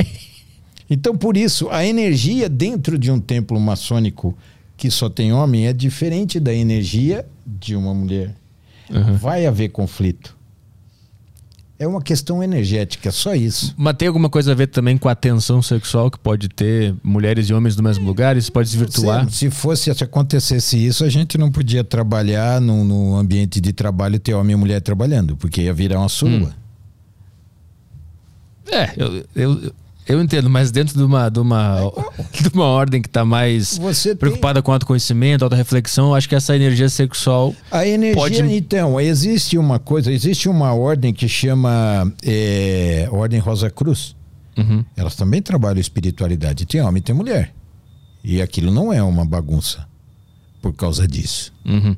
[0.89, 4.37] Então, por isso, a energia dentro de um templo maçônico
[4.77, 8.35] que só tem homem é diferente da energia de uma mulher.
[8.89, 9.15] Uhum.
[9.15, 10.35] Vai haver conflito.
[11.77, 13.73] É uma questão energética, só isso.
[13.77, 17.49] Mas tem alguma coisa a ver também com a tensão sexual que pode ter mulheres
[17.49, 18.37] e homens no mesmo lugar?
[18.37, 19.29] Isso pode se virtuar?
[19.29, 23.73] Se, se fosse, se acontecesse isso, a gente não podia trabalhar no, no ambiente de
[23.73, 26.49] trabalho ter homem e mulher trabalhando, porque ia virar uma surua.
[26.49, 26.65] Hum.
[28.71, 29.73] É, eu, eu,
[30.07, 31.79] eu entendo, mas dentro de uma, de uma,
[32.31, 34.63] de uma ordem que está mais Você preocupada tem...
[34.63, 37.55] com autoconhecimento, autorreflexão, acho que essa energia sexual.
[37.71, 38.41] A energia, pode...
[38.41, 44.15] então, existe uma coisa, existe uma ordem que chama é, Ordem Rosa Cruz.
[44.57, 44.85] Uhum.
[44.95, 46.65] Elas também trabalham espiritualidade.
[46.65, 47.53] Tem homem e tem mulher.
[48.23, 49.87] E aquilo não é uma bagunça
[50.61, 51.53] por causa disso.
[51.65, 51.95] Uhum.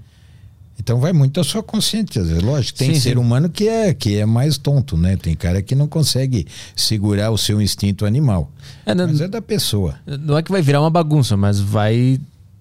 [0.79, 2.77] Então vai muito da sua consciência, lógico.
[2.77, 3.17] Tem sim, ser sim.
[3.17, 5.17] humano que é que é mais tonto, né?
[5.17, 8.51] Tem cara que não consegue segurar o seu instinto animal.
[8.85, 9.95] É, não, mas é da pessoa.
[10.05, 12.19] Não é que vai virar uma bagunça, mas vai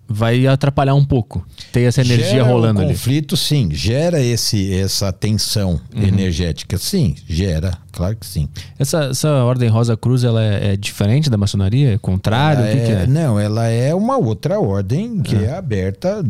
[0.08, 1.44] vai atrapalhar um pouco.
[1.72, 3.42] Tem essa energia gera rolando um conflito, ali.
[3.42, 3.68] sim.
[3.72, 6.02] Gera esse, essa tensão uhum.
[6.02, 7.14] energética, sim.
[7.26, 8.48] Gera, claro que sim.
[8.78, 11.94] Essa, essa ordem Rosa Cruz, ela é, é diferente da maçonaria?
[11.94, 12.62] É contrário?
[12.64, 13.06] que, é, que é?
[13.06, 16.24] Não, ela é uma outra ordem que é, é aberta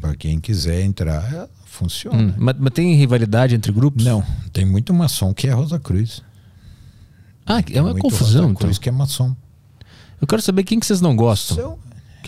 [0.00, 1.48] para quem quiser entrar.
[1.64, 2.18] Funciona.
[2.18, 4.04] Hum, mas, mas, tem rivalidade entre grupos?
[4.04, 6.22] Não, tem muito maçom que é Rosa Cruz.
[7.46, 8.42] Ah, é uma confusão.
[8.42, 8.54] Rosa então.
[8.54, 9.34] Cruz que é maçom.
[10.20, 11.56] Eu quero saber quem que vocês não gostam.
[11.56, 11.78] São,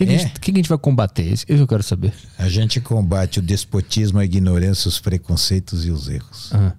[0.06, 0.10] quem, é.
[0.10, 1.30] que a gente, que a gente vai combater?
[1.30, 2.14] Isso que eu quero saber.
[2.38, 6.50] A gente combate o despotismo, a ignorância, os preconceitos e os erros.
[6.52, 6.72] Ah.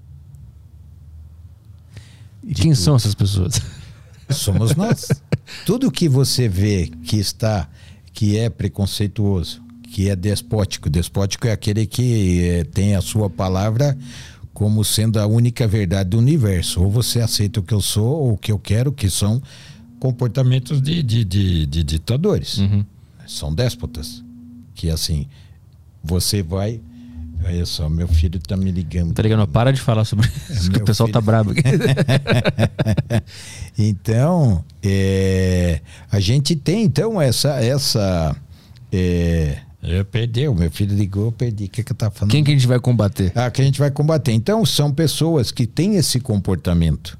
[2.43, 2.81] E quem tudo.
[2.81, 3.61] são essas pessoas?
[4.29, 5.07] Somos nós.
[5.65, 7.69] Tudo que você vê que está,
[8.13, 9.61] que é preconceituoso,
[9.91, 10.89] que é despótico.
[10.89, 13.95] Despótico é aquele que é, tem a sua palavra
[14.53, 16.81] como sendo a única verdade do universo.
[16.81, 19.41] Ou você aceita o que eu sou, ou o que eu quero, que são
[19.99, 22.57] comportamentos de, de, de, de ditadores.
[22.57, 22.83] Uhum
[23.31, 24.23] são déspotas.
[24.73, 25.27] Que assim,
[26.03, 26.81] você vai.
[27.43, 29.13] Olha só, meu filho tá me ligando.
[29.13, 29.47] Tá ligando?
[29.47, 31.25] Para de falar sobre é, isso, que o pessoal tá filho...
[31.25, 31.61] tá brabo aqui.
[33.77, 37.55] então, é, a gente tem então essa.
[37.63, 38.35] essa
[38.91, 41.65] é, eu perdi, o meu filho ligou, eu perdi.
[41.65, 42.31] O que, que eu tava falando?
[42.31, 43.31] Quem que a gente vai combater?
[43.33, 44.31] Ah, que a gente vai combater.
[44.31, 47.17] Então, são pessoas que têm esse comportamento.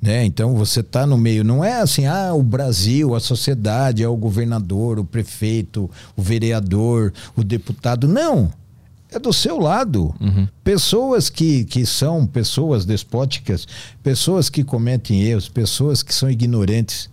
[0.00, 0.24] Né?
[0.24, 4.16] Então você está no meio, não é assim, ah, o Brasil, a sociedade, é o
[4.16, 8.06] governador, o prefeito, o vereador, o deputado.
[8.06, 8.50] Não.
[9.10, 10.14] É do seu lado.
[10.20, 10.46] Uhum.
[10.62, 13.66] Pessoas que, que são pessoas despóticas,
[14.02, 17.08] pessoas que cometem erros, pessoas que são ignorantes.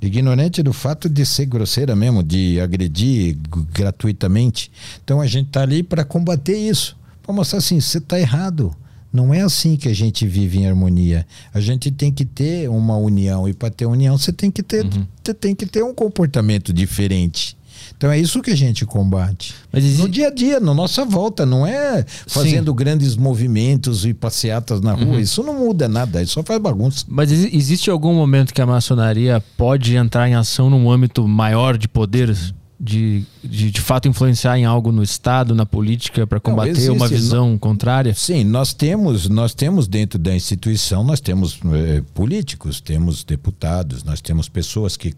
[0.00, 3.38] Ignorante do fato de ser grosseira mesmo, de agredir
[3.72, 4.70] gratuitamente.
[5.02, 6.96] Então a gente está ali para combater isso.
[7.22, 8.74] Para mostrar assim, você está errado.
[9.12, 11.26] Não é assim que a gente vive em harmonia.
[11.52, 14.84] A gente tem que ter uma união e para ter união você tem que ter,
[14.84, 15.06] uhum.
[15.22, 17.56] você tem que ter um comportamento diferente.
[17.96, 19.54] Então é isso que a gente combate.
[19.72, 22.76] Mas No dia a dia, na nossa volta, não é fazendo Sim.
[22.76, 25.14] grandes movimentos e passeatas na rua.
[25.14, 25.20] Uhum.
[25.20, 27.04] Isso não muda nada, isso só faz bagunça.
[27.08, 31.88] Mas existe algum momento que a maçonaria pode entrar em ação num âmbito maior de
[31.88, 32.54] poderes?
[32.84, 37.06] De, de, de fato influenciar em algo no Estado, na política, para combater existe, uma
[37.06, 38.12] visão contrária?
[38.12, 44.20] Sim, nós temos, nós temos dentro da instituição, nós temos é, políticos, temos deputados, nós
[44.20, 45.14] temos pessoas que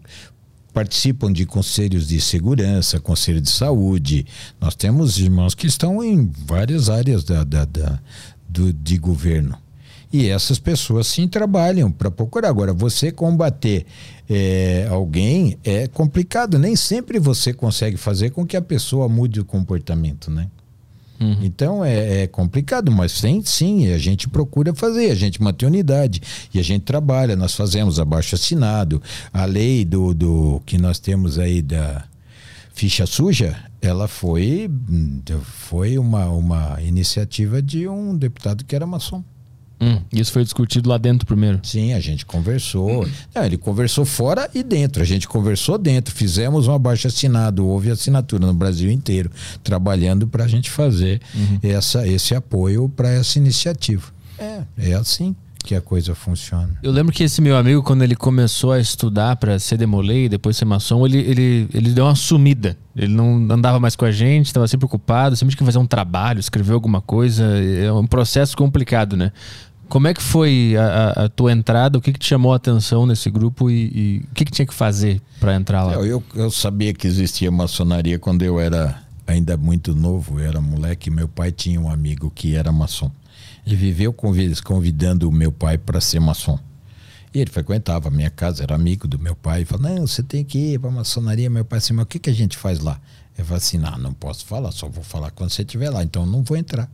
[0.71, 4.27] participam de conselhos de segurança, conselho de saúde.
[4.61, 7.99] Nós temos irmãos que estão em várias áreas da, da, da
[8.47, 9.57] do, de governo.
[10.11, 12.49] E essas pessoas sim trabalham para procurar.
[12.49, 13.85] Agora, você combater
[14.29, 16.57] é, alguém é complicado.
[16.57, 20.47] Nem sempre você consegue fazer com que a pessoa mude o comportamento, né?
[21.19, 21.37] Uhum.
[21.41, 26.21] Então é, é, complicado, mas tem sim, a gente procura fazer, a gente mantém unidade
[26.53, 29.01] e a gente trabalha, nós fazemos abaixo assinado,
[29.31, 32.03] a lei do, do que nós temos aí da
[32.73, 34.69] ficha suja, ela foi,
[35.41, 39.23] foi uma, uma iniciativa de um deputado que era maçom.
[39.79, 41.59] Hum, isso foi discutido lá dentro primeiro?
[41.63, 43.03] Sim, a gente conversou.
[43.03, 43.09] Hum.
[43.33, 45.01] Não, ele conversou fora e dentro.
[45.01, 46.13] A gente conversou dentro.
[46.13, 47.65] Fizemos um abaixo assinado.
[47.67, 49.29] Houve assinatura no Brasil inteiro,
[49.63, 51.59] trabalhando para a gente fazer uhum.
[51.61, 54.13] essa, esse apoio para essa iniciativa.
[54.37, 55.35] É, é assim
[55.65, 56.69] que a coisa funciona.
[56.83, 60.29] Eu lembro que esse meu amigo, quando ele começou a estudar para ser demolei e
[60.29, 62.77] depois ser maçom, ele, ele, ele deu uma sumida.
[62.95, 65.87] Ele não andava mais com a gente, estava sempre ocupado, sempre tinha que fazer um
[65.87, 67.43] trabalho, escrever alguma coisa.
[67.43, 69.31] É um processo complicado, né?
[69.89, 71.97] Como é que foi a, a, tua entrada?
[71.97, 74.65] O que, que te chamou a atenção nesse grupo e, e o que, que tinha
[74.65, 75.93] que fazer para entrar lá?
[75.93, 81.11] Eu, eu sabia que existia maçonaria quando eu era ainda muito novo, eu era moleque.
[81.11, 83.11] Meu pai tinha um amigo que era maçom
[83.65, 86.59] e viveu convidando o meu pai para ser maçom.
[87.33, 89.63] E ele frequentava a minha casa, era amigo do meu pai.
[89.63, 91.49] E falou: Não, você tem que ir para a maçonaria.
[91.49, 92.99] Meu pai disse: Mas o que, que a gente faz lá?
[93.37, 96.01] Eu falei assim: Não, não posso falar, só vou falar quando você estiver lá.
[96.01, 96.89] Então não vou entrar.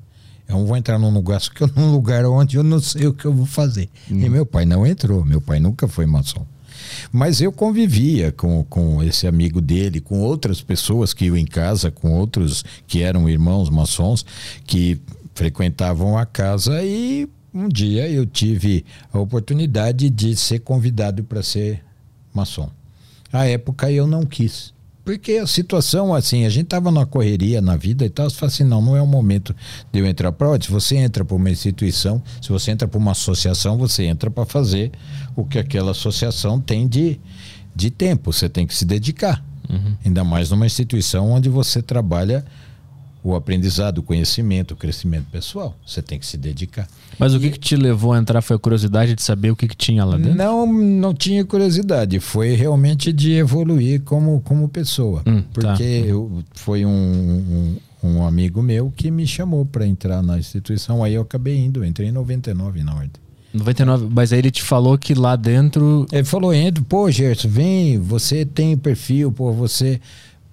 [0.47, 3.13] Eu não vou entrar num lugar, que eu, num lugar onde eu não sei o
[3.13, 3.87] que eu vou fazer.
[4.09, 4.19] Hum.
[4.19, 6.45] E meu pai não entrou, meu pai nunca foi maçom.
[7.11, 11.91] Mas eu convivia com, com esse amigo dele, com outras pessoas que iam em casa,
[11.91, 14.25] com outros que eram irmãos maçons,
[14.65, 14.99] que
[15.41, 21.83] frequentavam a casa e um dia eu tive a oportunidade de ser convidado para ser
[22.31, 22.69] maçom.
[23.33, 24.71] À época eu não quis.
[25.03, 28.51] Porque a situação, assim, a gente tava numa correria na vida e tal, você fala
[28.51, 29.55] assim, não, não é o momento
[29.91, 33.11] de eu entrar para Se você entra para uma instituição, se você entra para uma
[33.11, 34.91] associação, você entra para fazer
[35.35, 37.19] o que aquela associação tem de,
[37.75, 39.43] de tempo, você tem que se dedicar.
[39.67, 39.95] Uhum.
[40.05, 42.45] Ainda mais numa instituição onde você trabalha
[43.23, 45.75] o aprendizado, o conhecimento, o crescimento pessoal.
[45.85, 46.87] Você tem que se dedicar.
[47.19, 49.67] Mas o que, que te levou a entrar foi a curiosidade de saber o que,
[49.67, 50.35] que tinha lá dentro?
[50.35, 52.19] Não, não tinha curiosidade.
[52.19, 55.21] Foi realmente de evoluir como, como pessoa.
[55.27, 55.47] Hum, tá.
[55.53, 56.07] porque tá.
[56.07, 61.03] eu, foi um, um, um, amigo meu que me chamou para entrar na instituição.
[61.03, 61.85] Aí eu acabei indo.
[61.85, 63.11] Entrei em 99 na ordem.
[63.53, 66.07] 99, mas aí ele te falou que lá dentro.
[66.11, 69.99] Ele falou: entra, pô, Gerson, vem, você tem perfil, pô, você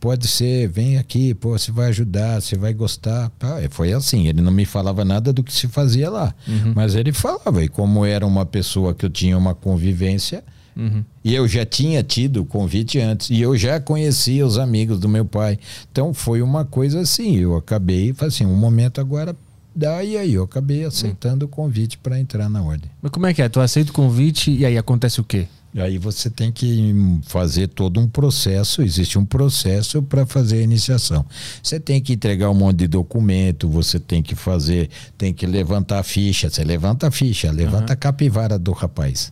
[0.01, 3.31] pode ser, vem aqui, pô, você vai ajudar, você vai gostar.
[3.71, 6.73] foi assim, ele não me falava nada do que se fazia lá, uhum.
[6.75, 10.43] mas ele falava, e como era uma pessoa que eu tinha uma convivência,
[10.77, 11.05] uhum.
[11.25, 15.25] e eu já tinha tido convite antes, e eu já conhecia os amigos do meu
[15.25, 15.59] pai,
[15.91, 19.37] então foi uma coisa assim, eu acabei, assim, um momento agora
[19.79, 22.91] Daí aí eu acabei aceitando o convite para entrar na ordem.
[23.01, 23.49] Mas como é que é?
[23.49, 25.47] Tu aceita o convite e aí acontece o quê?
[25.77, 26.95] Aí você tem que
[27.25, 31.25] fazer todo um processo, existe um processo para fazer a iniciação.
[31.63, 35.99] Você tem que entregar um monte de documento, você tem que fazer, tem que levantar
[35.99, 36.49] a ficha.
[36.49, 37.93] Você levanta a ficha, levanta uhum.
[37.93, 39.31] a capivara do rapaz.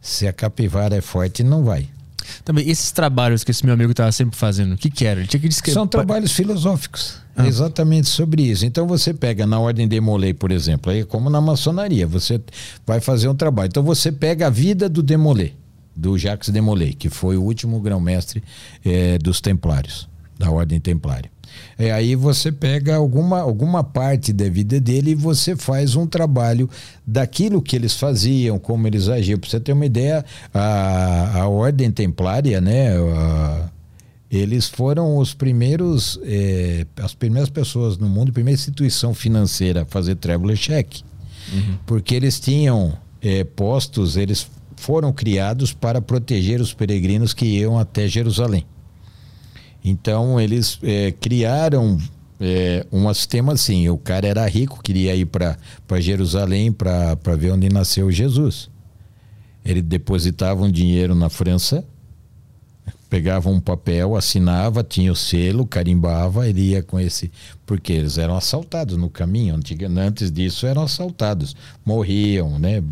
[0.00, 1.86] Se a capivara é forte, não vai.
[2.42, 5.20] Também, esses trabalhos que esse meu amigo estava sempre fazendo, o que, que era?
[5.20, 5.74] Ele tinha que descrever.
[5.74, 7.18] São trabalhos filosóficos.
[7.36, 7.46] Ah.
[7.46, 8.64] Exatamente sobre isso.
[8.64, 12.40] Então você pega na ordem de Demolay, por exemplo, aí como na maçonaria, você
[12.86, 13.68] vai fazer um trabalho.
[13.68, 15.52] Então você pega a vida do Demolay
[15.94, 18.42] do Jacques de Molay, que foi o último grão-mestre
[18.84, 21.30] é, dos Templários, da Ordem Templária.
[21.78, 26.68] É, aí você pega alguma, alguma parte da vida dele e você faz um trabalho
[27.06, 29.38] daquilo que eles faziam, como eles agiam.
[29.38, 32.96] Para você ter uma ideia, a, a Ordem Templária, né?
[32.96, 33.68] A,
[34.30, 39.84] eles foram os primeiros, é, as primeiras pessoas no mundo, a primeira instituição financeira a
[39.84, 41.02] fazer traveler check.
[41.52, 41.78] Uhum.
[41.86, 44.48] Porque eles tinham é, postos, eles
[44.84, 48.66] foram criados para proteger os peregrinos que iam até Jerusalém.
[49.82, 51.98] Então eles é, criaram
[52.38, 55.56] é, um sistema assim: o cara era rico, queria ir para
[56.00, 58.68] Jerusalém para ver onde nasceu Jesus.
[59.64, 61.82] Ele depositava um dinheiro na França
[63.14, 67.30] pegava um papel, assinava, tinha o selo, carimbava, ele ia com esse.
[67.64, 69.54] Porque eles eram assaltados no caminho.
[69.96, 71.54] Antes disso eram assaltados,
[71.86, 72.82] morriam, né?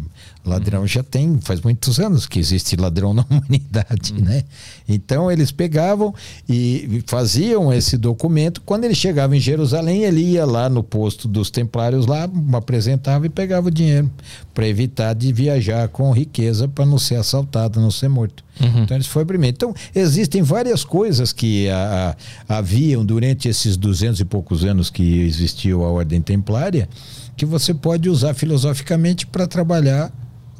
[0.44, 0.86] Ladrão uhum.
[0.86, 4.20] já tem, faz muitos anos que existe ladrão na humanidade, uhum.
[4.20, 4.44] né?
[4.88, 6.14] Então eles pegavam
[6.48, 8.60] e faziam esse documento.
[8.64, 13.28] Quando ele chegava em Jerusalém, ele ia lá no posto dos templários lá, apresentava e
[13.28, 14.08] pegava o dinheiro
[14.54, 18.44] para evitar de viajar com riqueza para não ser assaltado, não ser morto.
[18.60, 18.82] Uhum.
[18.82, 19.54] Então eles foram primeiro.
[19.56, 19.74] Então
[20.12, 22.16] existem várias coisas que a,
[22.48, 26.88] a, haviam durante esses duzentos e poucos anos que existiu a ordem templária
[27.36, 30.12] que você pode usar filosoficamente para trabalhar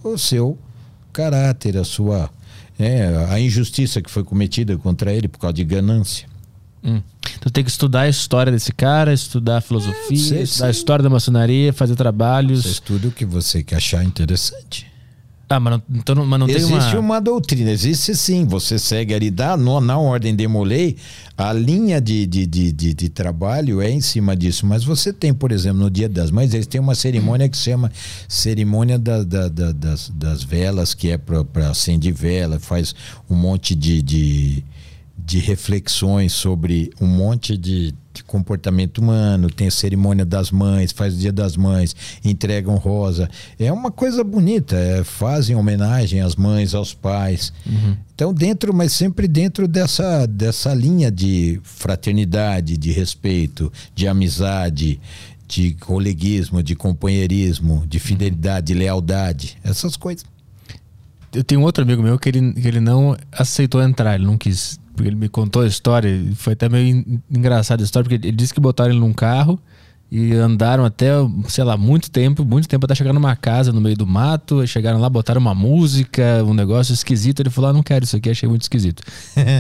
[0.03, 0.59] o seu
[1.13, 2.31] caráter, a sua
[2.79, 6.27] é, a injustiça que foi cometida contra ele por causa de ganância.
[6.83, 7.01] Hum.
[7.37, 11.03] Então tem que estudar a história desse cara, estudar a filosofia, é, estudar a história
[11.03, 12.63] da maçonaria, fazer trabalhos.
[12.63, 14.92] Você estuda o que você achar interessante.
[15.53, 17.01] Ah, mas não, então, mas não existe tem uma...
[17.01, 18.47] uma doutrina, existe sim.
[18.47, 20.97] Você segue ali, dá, no, na ordem de Molay,
[21.37, 24.67] a linha de, de, de, de, de trabalho é em cima disso.
[24.67, 27.65] Mas você tem, por exemplo, no Dia das Mães, eles têm uma cerimônia que se
[27.65, 27.93] chama
[28.27, 32.95] Cerimônia da, da, da, das, das Velas, que é para acender vela, faz
[33.29, 34.65] um monte de, de,
[35.19, 41.15] de reflexões sobre um monte de, de comportamento humano, tem a cerimônia das mães, faz
[41.15, 41.95] o dia das mães,
[42.25, 43.29] entregam rosa.
[43.59, 47.53] É uma coisa bonita, é, fazem homenagem às mães, aos pais.
[47.67, 47.97] Uhum.
[48.15, 55.01] Então, dentro, mas sempre dentro dessa, dessa linha de fraternidade, de respeito, de amizade,
[55.49, 60.25] de coleguismo, de companheirismo, de fidelidade, de lealdade, essas coisas.
[61.35, 64.79] Eu tenho outro amigo meu que ele, que ele não aceitou entrar, ele não quis
[65.01, 68.61] ele me contou a história, foi até meio engraçada a história, porque ele disse que
[68.61, 69.59] botaram ele num carro
[70.11, 71.09] e andaram até,
[71.49, 75.01] sei lá, muito tempo, muito tempo até chegar numa casa no meio do mato, chegaram
[75.01, 78.47] lá, botaram uma música, um negócio esquisito, ele falou, ah, não quero isso aqui, achei
[78.47, 79.03] muito esquisito.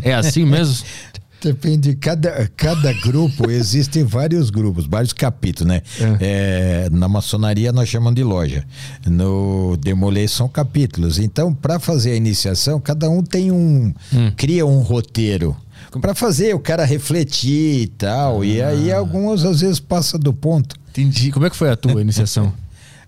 [0.04, 0.84] é assim mesmo?
[1.42, 5.82] Depende, cada, cada grupo, existem vários grupos, vários capítulos, né?
[6.20, 6.86] É.
[6.86, 8.64] É, na maçonaria nós chamamos de loja.
[9.06, 11.18] No Demolê são capítulos.
[11.18, 13.92] Então, para fazer a iniciação, cada um tem um.
[14.12, 14.32] Hum.
[14.36, 15.56] cria um roteiro
[16.00, 18.40] para fazer o cara refletir e tal.
[18.40, 18.46] Ah.
[18.46, 20.76] E aí alguns às vezes passa do ponto.
[20.90, 21.30] Entendi.
[21.32, 22.52] Como é que foi a tua iniciação?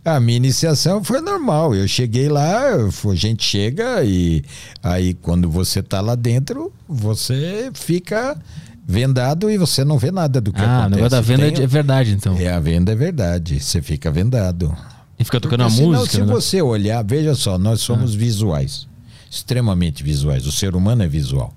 [0.04, 1.74] A minha iniciação foi normal.
[1.74, 4.44] Eu cheguei lá, a gente chega e
[4.82, 8.38] aí quando você tá lá dentro, você fica
[8.86, 10.82] vendado e você não vê nada do que ah, acontece.
[10.82, 11.64] Ah, o negócio da venda Tem...
[11.64, 12.36] é verdade, então.
[12.36, 13.58] É, a venda é verdade.
[13.60, 14.76] Você fica vendado.
[15.18, 16.16] E fica tocando Porque, a senão, música.
[16.16, 16.26] Se né?
[16.26, 18.18] você olhar, veja só, nós somos ah.
[18.18, 18.86] visuais.
[19.30, 20.46] Extremamente visuais.
[20.46, 21.52] O ser humano é visual.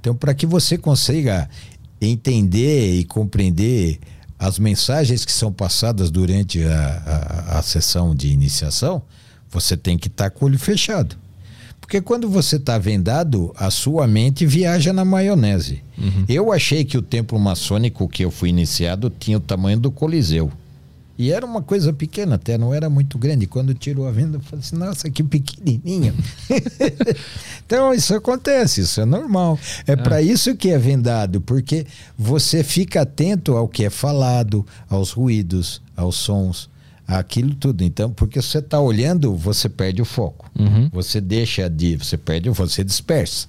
[0.00, 1.48] Então, para que você consiga
[2.00, 3.98] entender e compreender
[4.38, 9.02] as mensagens que são passadas durante a, a, a sessão de iniciação,
[9.50, 11.16] você tem que estar tá com o olho fechado.
[11.80, 15.82] Porque quando você está vendado, a sua mente viaja na maionese.
[15.96, 16.24] Uhum.
[16.28, 20.50] Eu achei que o templo maçônico que eu fui iniciado tinha o tamanho do Coliseu.
[21.18, 23.46] E era uma coisa pequena até, não era muito grande.
[23.46, 26.14] Quando tirou a venda, eu falei assim, nossa, que pequenininho.
[27.64, 29.58] então, isso acontece, isso é normal.
[29.86, 29.96] É ah.
[29.96, 31.86] para isso que é vendado, porque
[32.18, 36.68] você fica atento ao que é falado, aos ruídos, aos sons,
[37.06, 37.82] aquilo tudo.
[37.82, 40.50] Então, porque você está olhando, você perde o foco.
[40.58, 40.90] Uhum.
[40.92, 43.48] Você deixa de, você perde, você dispersa.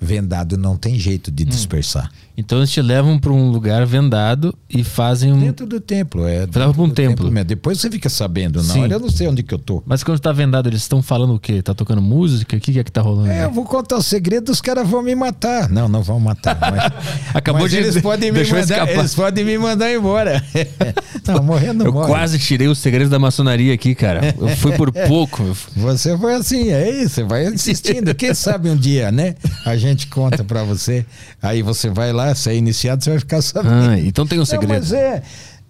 [0.00, 1.46] Vendado não tem jeito de hum.
[1.46, 2.10] dispersar.
[2.40, 5.38] Então eles te levam para um lugar vendado e fazem um.
[5.38, 6.46] Dentro do templo, é.
[6.46, 7.26] Levam para um templo.
[7.26, 8.80] templo Depois você fica sabendo, na Sim.
[8.80, 9.82] hora eu não sei onde que eu tô.
[9.84, 11.60] Mas quando está vendado, eles estão falando o quê?
[11.60, 12.56] Tá tocando música?
[12.56, 13.30] O que é que tá rolando?
[13.30, 15.68] É, eu vou contar o segredo, os caras vão me matar.
[15.68, 16.58] Não, não vão matar.
[16.70, 16.92] Mas,
[17.34, 20.42] Acabou mas de eles podem me mandar, eles podem me mandar embora.
[21.26, 22.08] não, morrer não Eu morre.
[22.08, 24.34] quase tirei os segredos da maçonaria aqui, cara.
[24.38, 25.56] Eu fui por pouco.
[25.76, 28.14] Você foi assim, é isso, vai insistindo.
[28.14, 29.34] Quem sabe um dia, né?
[29.66, 31.04] A gente conta para você.
[31.42, 33.90] Aí você vai lá, você é iniciado, você vai ficar sabendo.
[33.90, 34.72] Ah, então tem um segredo.
[34.72, 35.22] Não, mas é.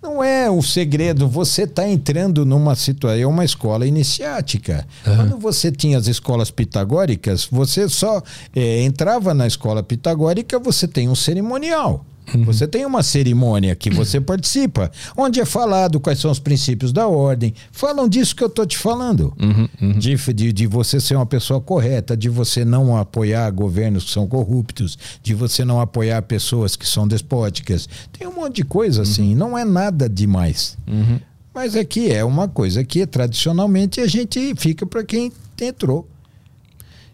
[0.02, 4.86] Não é o segredo, você está entrando numa situação, é uma escola iniciática.
[5.06, 5.16] Uhum.
[5.16, 8.22] Quando você tinha as escolas pitagóricas, você só
[8.56, 12.02] é, entrava na escola pitagórica, você tem um cerimonial.
[12.34, 12.44] Uhum.
[12.44, 17.08] Você tem uma cerimônia que você participa, onde é falado quais são os princípios da
[17.08, 17.54] ordem.
[17.72, 19.32] Falam disso que eu estou te falando.
[19.40, 19.98] Uhum, uhum.
[19.98, 24.26] De, de, de, você ser uma pessoa correta, de você não apoiar governos que são
[24.26, 27.88] corruptos, de você não apoiar pessoas que são despóticas.
[28.16, 30.76] Tem um monte de coisa assim, não é nada demais.
[30.86, 31.20] Uhum.
[31.52, 36.08] Mas é que é uma coisa que tradicionalmente a gente fica para quem entrou.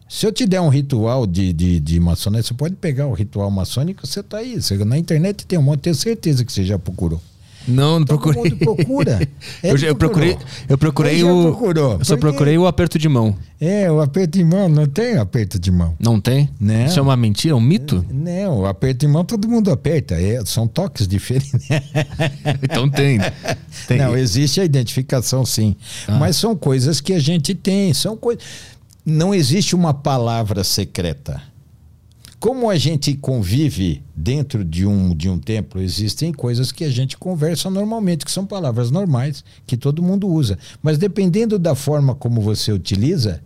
[0.08, 3.50] Se eu te der um ritual de, de, de maçonaria, você pode pegar o ritual
[3.50, 4.60] maçônico, você tá aí.
[4.60, 7.20] Você, na internet tem um monte, tenho certeza que você já procurou.
[7.68, 8.52] Não, não Todo procurei.
[8.52, 9.28] mundo procura.
[9.60, 10.38] eu, já- eu procurei,
[10.68, 11.42] eu procurei o.
[11.50, 11.92] procurou.
[11.98, 13.36] Eu só procurei o aperto de mão.
[13.60, 15.92] É, o aperto de mão, não tem aperto de mão.
[15.98, 16.48] Não tem?
[16.60, 16.84] Não.
[16.84, 18.04] Isso é uma mentira, um mito?
[18.08, 20.14] Não, o aperto de mão todo mundo aperta.
[20.14, 21.52] É, são toques diferentes.
[22.62, 23.18] então tem.
[23.88, 23.98] tem.
[23.98, 25.74] Não, existe a identificação sim.
[26.06, 26.12] Ah.
[26.20, 27.92] Mas são coisas que a gente tem.
[27.92, 28.44] São coisas.
[29.06, 31.40] Não existe uma palavra secreta.
[32.40, 37.16] Como a gente convive dentro de um, de um templo, existem coisas que a gente
[37.16, 40.58] conversa normalmente, que são palavras normais, que todo mundo usa.
[40.82, 43.40] Mas dependendo da forma como você utiliza,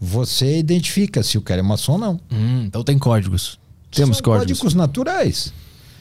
[0.00, 2.20] você identifica se o cara é maçom ou não.
[2.30, 3.58] Hum, então tem códigos.
[3.92, 4.58] Temos São códigos.
[4.58, 5.52] códigos naturais.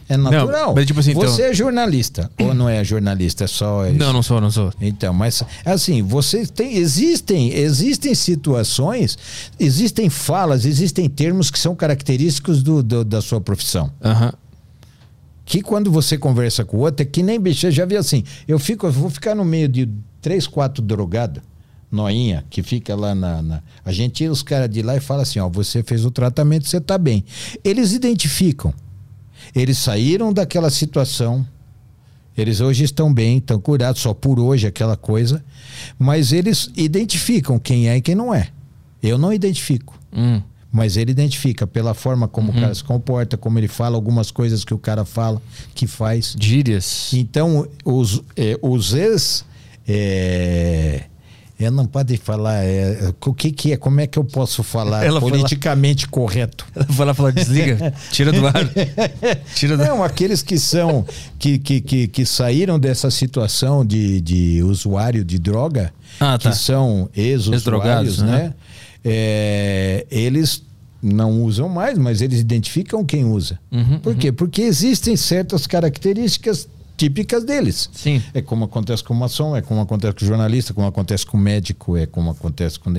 [0.07, 0.73] É natural.
[0.76, 3.44] mas tipo assim, então- você é jornalista ou não é jornalista?
[3.45, 3.84] É só.
[3.91, 4.72] Não, não sou, não sou.
[4.80, 9.18] Então, mas assim, você tem existem existem situações,
[9.60, 13.91] existem falas, existem termos que são característicos do, do- da sua profissão.
[14.03, 14.32] Aham.
[15.44, 18.57] Que quando você conversa com o outro, é que nem bicho, já vi assim, eu
[18.57, 19.88] fico, eu vou ficar no meio de
[20.22, 21.41] três, quatro drogados,
[21.91, 25.22] noinha, que fica lá na, na- A gente tira os caras de lá e fala
[25.22, 27.23] assim, ó, você fez o tratamento, você tá bem.
[27.64, 28.73] Eles identificam.
[29.56, 31.48] Eles saíram daquela situação.
[32.38, 35.44] Eles hoje estão bem, estão curados, só por hoje aquela coisa.
[35.98, 38.49] Mas eles identificam quem é e quem não é.
[39.02, 39.98] Eu não identifico.
[40.11, 40.41] Hum.
[40.72, 44.65] Mas ele identifica pela forma como o cara se comporta, como ele fala, algumas coisas
[44.65, 45.41] que o cara fala,
[45.73, 46.36] que faz.
[46.38, 47.14] Gírias.
[47.14, 49.45] Então, os, eh, os ex.
[51.57, 52.64] É, eu não pode falar.
[52.64, 53.77] é, o que, que é?
[53.77, 56.65] Como é que eu posso falar Ela politicamente correto?
[56.76, 58.53] Ela vai lá falar, desliga, tira do ar.
[59.56, 61.06] Tira do Não, aqueles que são.
[61.40, 66.49] Que, que, que, que saíram dessa situação de, de usuário de droga, Ah, tá.
[66.52, 68.53] que são ex-usuários, né?
[69.03, 70.64] É, eles
[71.02, 73.60] não usam mais, mas eles identificam quem usa.
[73.72, 74.32] Uhum, Por quê?
[74.32, 76.68] Porque existem certas características
[76.98, 77.90] típicas deles.
[77.94, 78.22] Sim.
[78.34, 81.38] É como acontece com o maçom, é como acontece com o jornalista, como acontece com
[81.38, 82.94] o médico, é como acontece com.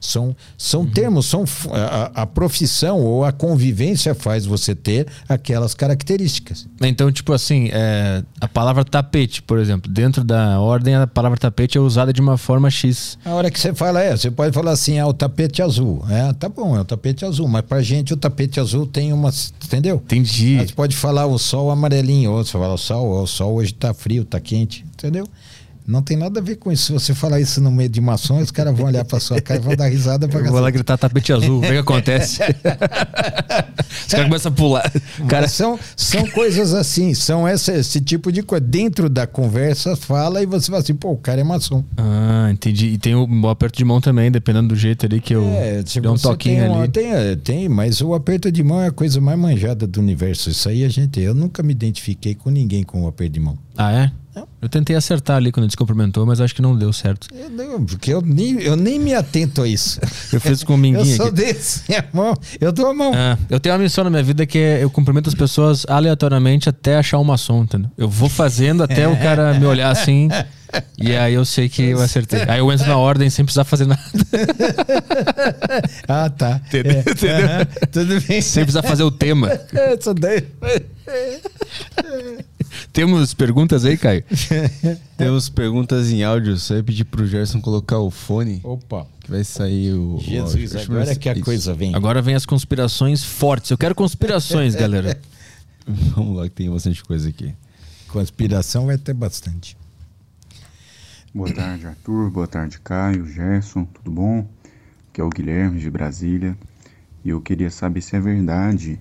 [0.00, 0.90] São, são Uhum.
[0.90, 6.66] termos, são a, a profissão ou a convivência faz você ter aquelas características.
[6.80, 11.78] Então, tipo assim, é, a palavra tapete, por exemplo, dentro da ordem, a palavra tapete
[11.78, 13.18] é usada de uma forma X.
[13.24, 16.04] A hora que você fala, é, você pode falar assim, ah, o tapete azul.
[16.08, 19.30] É, tá bom, é o tapete azul, mas pra gente o tapete azul tem uma.
[19.64, 19.96] Entendeu?
[20.04, 20.58] Entendi.
[20.58, 23.74] Você pode falar o sol amarelinho, ou você fala o sol, ó, o sol hoje
[23.74, 25.26] tá frio, tá quente, entendeu?
[25.86, 26.86] Não tem nada a ver com isso.
[26.86, 29.60] Se você falar isso no meio de maçom, os caras vão olhar pra sua cara
[29.60, 32.40] e vão dar risada pra Eu vou lá gritar tapete azul, vê o que acontece.
[34.06, 34.92] Os caras começam a pular.
[35.28, 38.64] Cara, são, são coisas assim, são essa, esse tipo de coisa.
[38.64, 41.84] Dentro da conversa, fala e você fala assim, pô, o cara é maçom.
[41.96, 42.86] Ah, entendi.
[42.88, 45.82] E tem o, o aperto de mão também, dependendo do jeito ali que eu É,
[45.84, 46.88] se dei um toquinho tem, uma- ali.
[46.92, 50.50] tem, é, tem, mas o aperto de mão é a coisa mais manjada do universo.
[50.50, 51.20] Isso aí a gente.
[51.20, 53.58] Eu nunca me identifiquei com ninguém com o aperto de mão.
[53.76, 54.10] Ah, é?
[54.60, 57.28] Eu tentei acertar ali quando ele se cumprimentou, mas acho que não deu certo.
[57.32, 60.00] Eu, não, porque eu nem, eu nem me atento a isso.
[60.32, 61.36] Eu fiz com o Eu minguinho sou aqui.
[61.36, 63.12] desse, a mão, eu dou a mão.
[63.14, 66.68] Ah, eu tenho uma missão na minha vida que é eu cumprimento as pessoas aleatoriamente
[66.68, 67.90] até achar um maçom, entendeu?
[67.96, 70.28] Eu vou fazendo até o cara me olhar assim.
[70.98, 72.42] E aí eu sei que eu acertei.
[72.48, 74.02] Aí eu entro na ordem sem precisar fazer nada.
[76.08, 76.60] Ah, tá.
[76.66, 76.92] Entendeu?
[76.92, 77.36] É, Entendeu?
[77.46, 78.42] aham, tudo bem.
[78.42, 79.48] Sem precisar fazer o tema.
[79.72, 80.44] Essa daí.
[82.92, 84.24] Temos perguntas aí, Caio?
[85.16, 86.56] Temos perguntas em áudio.
[86.58, 89.06] Só ia pedir pro Gerson colocar o fone, Opa.
[89.20, 90.16] que vai sair o.
[90.16, 90.74] o Jesus.
[90.76, 91.42] Acho agora vai- que a isso.
[91.44, 91.94] coisa vem.
[91.94, 93.70] Agora vem as conspirações fortes.
[93.70, 95.20] Eu quero conspirações, galera.
[95.86, 97.54] Vamos lá, que tem bastante coisa aqui.
[98.08, 99.76] Conspiração vai ter bastante.
[101.34, 102.30] Boa tarde, Arthur.
[102.30, 103.84] Boa tarde, Caio, Gerson.
[103.84, 104.46] Tudo bom?
[105.10, 106.56] Aqui é o Guilherme de Brasília.
[107.24, 108.98] E eu queria saber se é verdade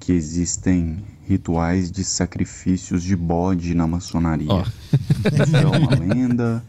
[0.00, 4.50] que existem rituais de sacrifícios de bode na maçonaria.
[4.50, 4.62] Ó.
[4.62, 6.62] Isso é uma lenda?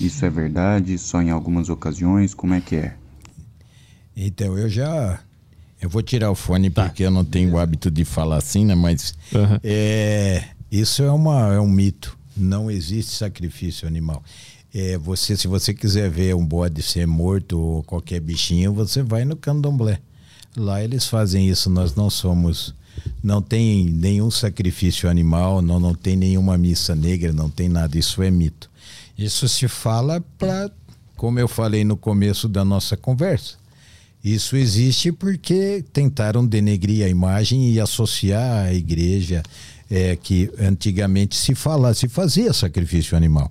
[0.00, 0.98] Isso é verdade?
[0.98, 2.34] Só em algumas ocasiões?
[2.34, 2.94] Como é que é?
[4.14, 5.20] Então, eu já.
[5.80, 8.74] Eu vou tirar o fone porque eu não tenho o hábito de falar assim, né?
[8.74, 9.58] Mas Aham.
[9.64, 12.18] é, isso é, uma, é um mito.
[12.36, 14.22] Não existe sacrifício animal.
[14.74, 19.24] É, você, se você quiser ver um bode ser morto ou qualquer bichinho, você vai
[19.24, 19.98] no candomblé.
[20.54, 21.70] Lá eles fazem isso.
[21.70, 22.74] Nós não somos.
[23.22, 27.98] Não tem nenhum sacrifício animal, não, não tem nenhuma missa negra, não tem nada.
[27.98, 28.70] Isso é mito.
[29.16, 30.70] Isso se fala para,
[31.16, 33.60] como eu falei no começo da nossa conversa,
[34.22, 39.42] isso existe porque tentaram denegrir a imagem e associar a igreja
[39.90, 43.50] é, que antigamente se fala, se fazia sacrifício animal.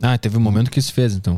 [0.00, 1.36] Ah, teve um momento que se fez, então.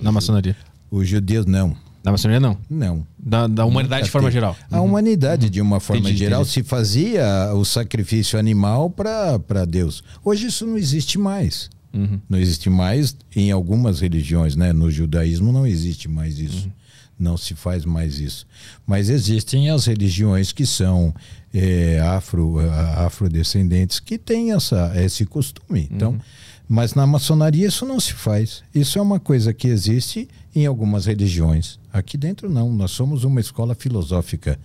[0.00, 0.56] Na maçonaria.
[0.90, 1.76] Os judeus não.
[2.06, 2.56] Da maçonaria não?
[2.70, 3.04] Não.
[3.18, 4.56] Da, da humanidade de forma geral.
[4.70, 6.52] A humanidade, de uma forma Entendi, geral, entendi.
[6.52, 10.04] se fazia o sacrifício animal para Deus.
[10.24, 11.68] Hoje isso não existe mais.
[11.92, 12.20] Uhum.
[12.28, 14.72] Não existe mais em algumas religiões, né?
[14.72, 16.70] No judaísmo não existe mais isso.
[17.18, 18.46] Não se faz mais isso.
[18.86, 21.12] Mas existem as religiões que são
[21.52, 22.60] é, afro,
[22.98, 25.88] afrodescendentes que têm essa, esse costume.
[25.90, 26.20] Então,
[26.68, 28.62] mas na maçonaria isso não se faz.
[28.72, 31.78] Isso é uma coisa que existe em algumas religiões.
[31.96, 32.70] Aqui dentro não.
[32.70, 34.60] Nós somos uma escola filosófica.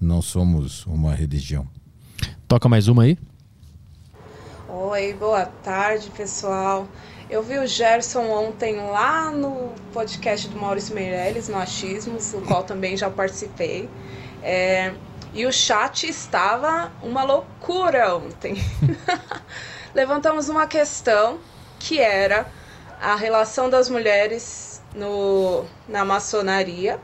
[0.00, 1.66] Não somos uma religião.
[2.46, 3.18] Toca mais uma aí?
[4.68, 6.86] Oi, boa tarde, pessoal.
[7.28, 12.62] Eu vi o Gerson ontem lá no podcast do Maurício Meirelles, no Achismos, do qual
[12.62, 13.90] também já participei.
[14.40, 14.94] É,
[15.34, 18.54] e o chat estava uma loucura ontem.
[19.92, 21.40] Levantamos uma questão
[21.80, 22.46] que era
[23.00, 27.00] a relação das mulheres no, na maçonaria,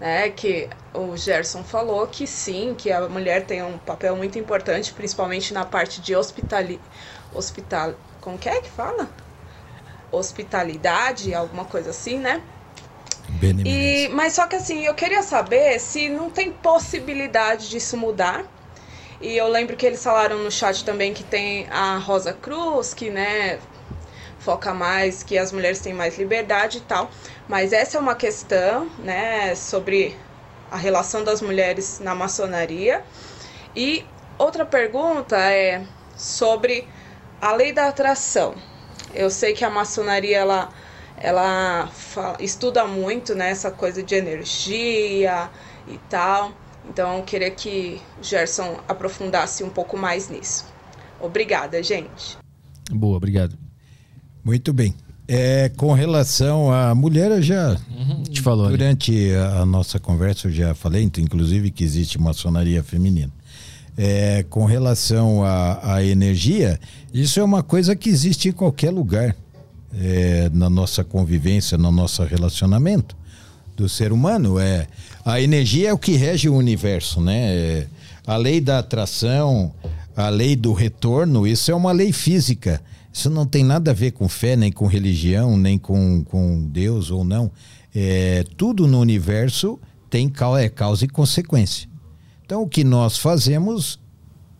[0.00, 0.30] né?
[0.30, 5.52] Que o Gerson falou que sim, que a mulher tem um papel muito importante, principalmente
[5.52, 6.80] na parte de hospitali,
[7.32, 9.08] hospital, como que é que fala?
[10.10, 12.42] Hospitalidade, alguma coisa assim, né?
[13.64, 18.44] E, mas só que assim, eu queria saber se não tem possibilidade disso mudar.
[19.20, 23.10] E eu lembro que eles falaram no chat também que tem a Rosa Cruz, que
[23.10, 23.58] né,
[24.44, 27.10] foca mais, que as mulheres têm mais liberdade e tal.
[27.48, 30.16] Mas essa é uma questão, né, sobre
[30.70, 33.02] a relação das mulheres na maçonaria.
[33.74, 34.04] E
[34.38, 35.82] outra pergunta é
[36.16, 36.86] sobre
[37.40, 38.54] a lei da atração.
[39.14, 40.68] Eu sei que a maçonaria ela,
[41.16, 45.48] ela fa- estuda muito né, essa coisa de energia
[45.88, 46.52] e tal.
[46.88, 50.66] Então eu queria que o Gerson aprofundasse um pouco mais nisso.
[51.20, 52.36] Obrigada, gente.
[52.90, 53.56] Boa, obrigado.
[54.44, 54.94] Muito bem.
[55.26, 57.76] É, com relação à mulher, eu já
[58.30, 58.68] Te falou.
[58.68, 63.32] Durante a a nossa conversa eu já falei, então, inclusive, que existe maçonaria feminina.
[63.96, 66.78] É, com relação à, à energia,
[67.12, 69.34] isso é uma coisa que existe em qualquer lugar
[69.98, 73.16] é, na nossa convivência, no nosso relacionamento
[73.76, 74.58] do ser humano.
[74.58, 74.86] É,
[75.24, 77.54] a energia é o que rege o universo, né?
[77.54, 77.86] É,
[78.26, 79.72] a lei da atração,
[80.16, 82.82] a lei do retorno, isso é uma lei física.
[83.14, 87.12] Isso não tem nada a ver com fé, nem com religião, nem com, com Deus
[87.12, 87.52] ou não.
[87.94, 89.78] É, tudo no universo
[90.10, 91.88] tem é causa e consequência.
[92.44, 94.00] Então, o que nós fazemos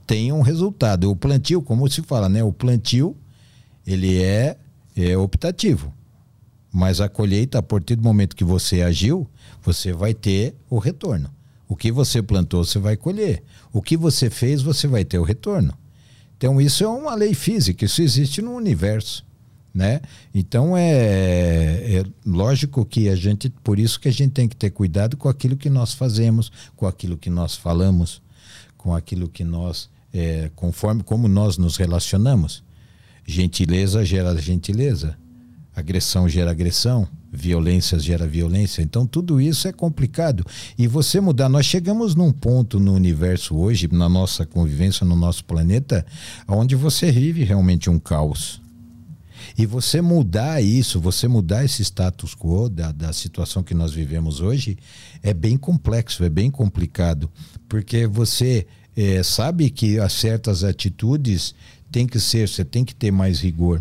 [0.06, 1.10] tem um resultado.
[1.10, 2.44] O plantio, como se fala, né?
[2.44, 3.16] O plantio,
[3.85, 4.56] ele é,
[4.97, 5.93] é optativo.
[6.72, 9.28] Mas a colheita, a partir do momento que você agiu,
[9.62, 11.28] você vai ter o retorno.
[11.68, 13.43] O que você plantou, você vai colher.
[13.72, 15.76] O que você fez, você vai ter o retorno.
[16.45, 19.25] Então, isso é uma lei física, isso existe no universo.
[19.73, 20.03] Né?
[20.35, 24.69] Então é, é lógico que a gente, por isso que a gente tem que ter
[24.69, 28.21] cuidado com aquilo que nós fazemos, com aquilo que nós falamos,
[28.77, 32.62] com aquilo que nós, é, conforme como nós nos relacionamos.
[33.27, 35.16] Gentileza gera gentileza,
[35.74, 38.82] agressão gera agressão, violência gera violência.
[38.82, 40.44] Então tudo isso é complicado.
[40.78, 45.44] E você mudar, nós chegamos num ponto no universo hoje, na nossa convivência, no nosso
[45.44, 46.06] planeta,
[46.46, 48.62] onde você vive realmente um caos.
[49.59, 54.40] E você mudar isso, você mudar esse status quo da, da situação que nós vivemos
[54.40, 54.78] hoje,
[55.22, 57.30] é bem complexo, é bem complicado.
[57.68, 61.55] Porque você eh, sabe que as certas atitudes
[61.90, 63.80] tem que ser, você tem que ter mais rigor.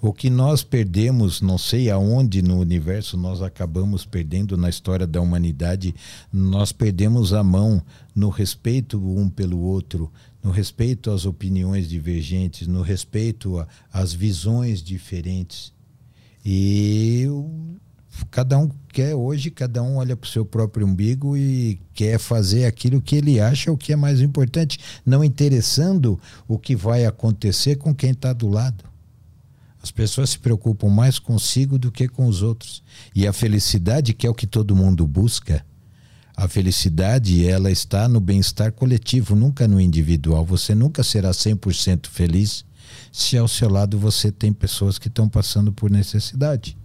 [0.00, 5.22] O que nós perdemos, não sei aonde no universo nós acabamos perdendo na história da
[5.22, 5.94] humanidade,
[6.30, 7.82] nós perdemos a mão
[8.14, 10.12] no respeito um pelo outro,
[10.42, 15.72] no respeito às opiniões divergentes, no respeito às visões diferentes.
[16.44, 17.26] E
[18.30, 22.66] cada um quer hoje, cada um olha para o seu próprio umbigo e quer fazer
[22.66, 27.76] aquilo que ele acha o que é mais importante, não interessando o que vai acontecer
[27.76, 28.84] com quem está do lado.
[29.86, 32.82] As pessoas se preocupam mais consigo do que com os outros.
[33.14, 35.64] E a felicidade, que é o que todo mundo busca,
[36.36, 40.44] a felicidade, ela está no bem-estar coletivo, nunca no individual.
[40.44, 42.64] Você nunca será 100% feliz
[43.12, 46.76] se ao seu lado você tem pessoas que estão passando por necessidade.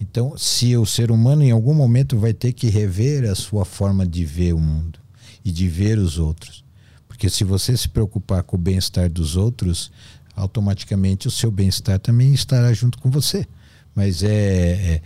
[0.00, 4.06] Então, se o ser humano em algum momento vai ter que rever a sua forma
[4.06, 4.98] de ver o mundo
[5.44, 6.64] e de ver os outros.
[7.06, 9.90] Porque se você se preocupar com o bem-estar dos outros,
[10.38, 13.46] automaticamente o seu bem-estar também estará junto com você.
[13.94, 15.02] Mas é, é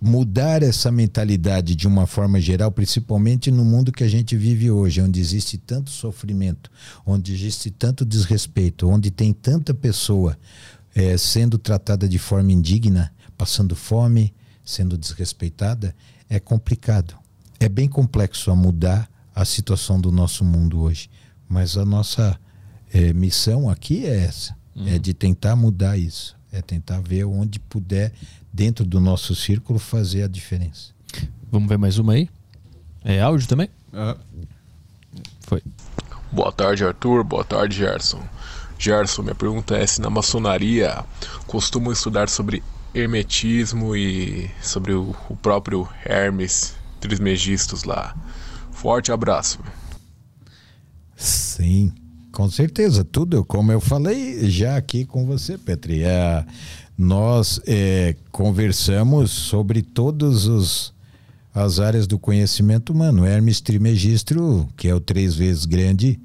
[0.00, 5.00] mudar essa mentalidade de uma forma geral, principalmente no mundo que a gente vive hoje,
[5.00, 6.70] onde existe tanto sofrimento,
[7.06, 10.36] onde existe tanto desrespeito, onde tem tanta pessoa
[10.94, 14.34] eh, sendo tratada de forma indigna, passando fome,
[14.64, 15.94] sendo desrespeitada,
[16.28, 17.14] é complicado.
[17.60, 21.10] É bem complexo a mudar a situação do nosso mundo hoje.
[21.48, 22.38] Mas a nossa
[22.92, 24.88] é, missão aqui é essa: uhum.
[24.88, 26.38] é de tentar mudar isso.
[26.52, 28.12] É tentar ver onde puder,
[28.52, 30.92] dentro do nosso círculo, fazer a diferença.
[31.50, 32.28] Vamos ver mais uma aí?
[33.04, 33.68] É áudio também?
[33.92, 34.44] Uhum.
[35.40, 35.62] Foi.
[36.32, 37.24] Boa tarde, Arthur.
[37.24, 38.22] Boa tarde, Gerson.
[38.78, 41.04] Gerson, minha pergunta é se na maçonaria
[41.46, 42.62] costumam estudar sobre
[42.94, 48.16] hermetismo e sobre o, o próprio Hermes Trismegistus lá.
[48.72, 49.58] Forte abraço.
[51.16, 51.92] Sim,
[52.32, 53.04] com certeza.
[53.04, 56.02] Tudo, como eu falei já aqui com você, Petri.
[56.02, 56.44] É,
[56.96, 60.92] nós é, conversamos sobre todos os
[61.54, 63.26] as áreas do conhecimento humano.
[63.26, 66.18] Hermes Trimegistro, que é o três vezes grande,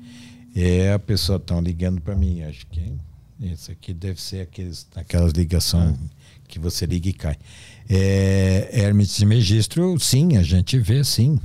[0.56, 2.44] é a pessoa estão ligando para mim.
[2.44, 2.94] Acho que
[3.42, 6.10] esse aqui deve ser aqueles, aquelas ligações ah.
[6.48, 7.38] que você liga e cai.
[7.90, 11.40] É, Hermes Trimegistro, sim, a gente vê, sim.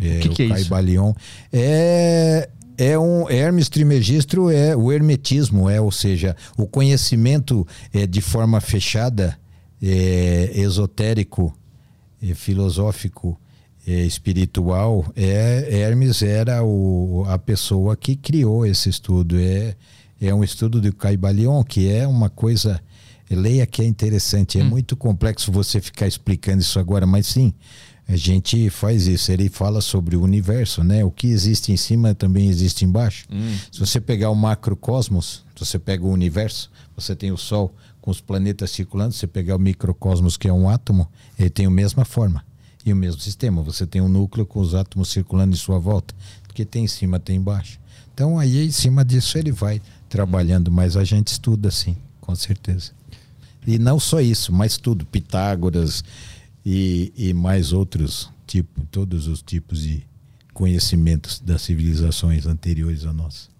[0.00, 0.68] É, o que, que é isso?
[0.68, 1.12] Balion.
[1.52, 2.48] É,
[2.84, 8.60] é um Hermes Trimegistro é o hermetismo, é, ou seja, o conhecimento é, de forma
[8.60, 9.38] fechada,
[9.80, 11.56] é, esotérico
[12.22, 13.38] é, filosófico
[13.86, 19.38] é, espiritual, é, Hermes era o, a pessoa que criou esse estudo.
[19.38, 19.74] É,
[20.20, 22.80] é um estudo de Caibalion, que é uma coisa.
[23.30, 24.60] Leia que é interessante.
[24.60, 24.68] É hum.
[24.68, 27.52] muito complexo você ficar explicando isso agora, mas sim,
[28.08, 29.30] a gente faz isso.
[29.30, 31.04] Ele fala sobre o universo, né?
[31.04, 33.26] O que existe em cima também existe embaixo.
[33.30, 33.56] Hum.
[33.70, 38.20] Se você pegar o macrocosmos, você pega o universo, você tem o Sol, com os
[38.20, 41.08] planetas circulando, você pegar o microcosmos, que é um átomo,
[41.38, 42.44] ele tem a mesma forma
[42.84, 43.62] e o mesmo sistema.
[43.62, 46.12] Você tem um núcleo com os átomos circulando em sua volta,
[46.42, 47.78] porque tem em cima, tem embaixo.
[48.12, 52.90] Então aí em cima disso ele vai trabalhando, mas a gente estuda sim, com certeza.
[53.64, 56.02] E não só isso, mas tudo, Pitágoras
[56.64, 60.02] e, e mais outros tipos, todos os tipos de
[60.52, 63.51] conhecimentos das civilizações anteriores a nós.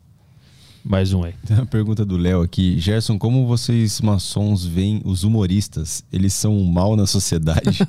[0.85, 1.33] Mais um aí.
[1.47, 2.79] Tem uma pergunta do Léo aqui.
[2.79, 6.03] Gerson, como vocês maçons veem os humoristas?
[6.13, 7.79] Eles são um mal na sociedade?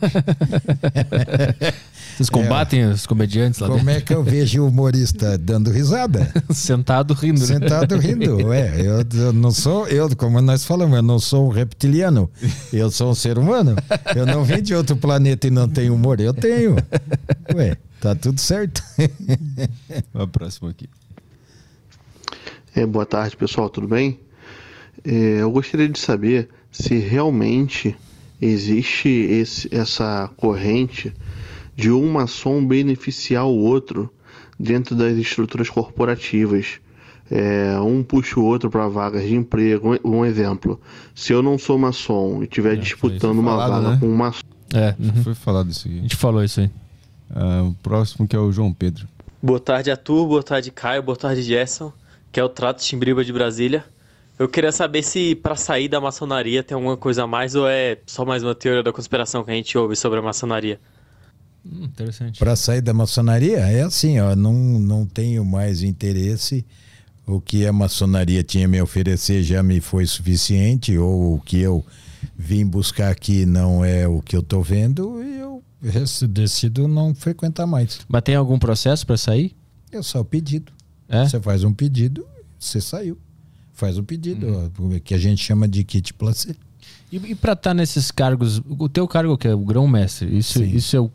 [2.16, 3.92] Vocês combatem é, os comediantes lá Como dentro?
[3.94, 6.32] é que eu vejo o humorista dando risada?
[6.54, 7.40] Sentado rindo.
[7.40, 7.46] Né?
[7.48, 8.38] Sentado rindo.
[8.54, 12.30] É, eu, eu, não sou, eu, como nós falamos, eu não sou um reptiliano.
[12.72, 13.76] Eu sou um ser humano.
[14.16, 16.20] Eu não vim de outro planeta e não tenho humor.
[16.20, 16.76] Eu tenho.
[17.56, 18.84] Ué, tá tudo certo.
[20.14, 20.88] A próxima aqui.
[22.76, 24.20] É, boa tarde, pessoal, tudo bem?
[25.06, 27.96] É, eu gostaria de saber se realmente
[28.42, 31.14] existe esse, essa corrente
[31.76, 34.12] de um maçom beneficiar o outro
[34.60, 36.80] dentro das estruturas corporativas.
[37.30, 39.92] É, um puxa o outro para vagas de emprego.
[40.04, 40.82] Um exemplo:
[41.14, 43.98] se eu não sou maçom e estiver é, disputando uma falado, vaga né?
[44.00, 44.42] com um maçom.
[44.74, 45.24] É, uhum.
[45.24, 46.00] foi falado isso aqui.
[46.00, 46.72] A gente falou isso aí.
[47.30, 49.08] Uh, o próximo que é o João Pedro.
[49.42, 50.28] Boa tarde, Arthur.
[50.28, 51.04] Boa tarde, Caio.
[51.04, 51.94] Boa tarde, Gerson
[52.34, 53.86] que é o Trato Chimbriba de Brasília.
[54.40, 58.00] Eu queria saber se para sair da maçonaria tem alguma coisa a mais ou é
[58.08, 60.82] só mais uma teoria da conspiração que a gente ouve sobre a maçonaria.
[61.64, 62.40] Hum, interessante.
[62.40, 66.66] Para sair da maçonaria é assim, ó, não, não tenho mais interesse.
[67.26, 71.60] O que a maçonaria tinha a me oferecer já me foi suficiente, ou o que
[71.60, 71.86] eu
[72.36, 75.64] vim buscar aqui não é o que eu estou vendo, e eu
[76.28, 78.00] decido não frequentar mais.
[78.10, 79.56] Mas tem algum processo para sair?
[79.92, 80.74] É só o pedido.
[81.14, 81.26] É?
[81.28, 82.26] Você faz um pedido,
[82.60, 83.18] você saiu.
[83.74, 85.00] Faz um pedido, uhum.
[85.00, 86.56] que a gente chama de kit placê.
[87.12, 90.64] E, e para estar tá nesses cargos, o teu cargo que é o grão-mestre, isso,
[90.64, 91.12] isso é o,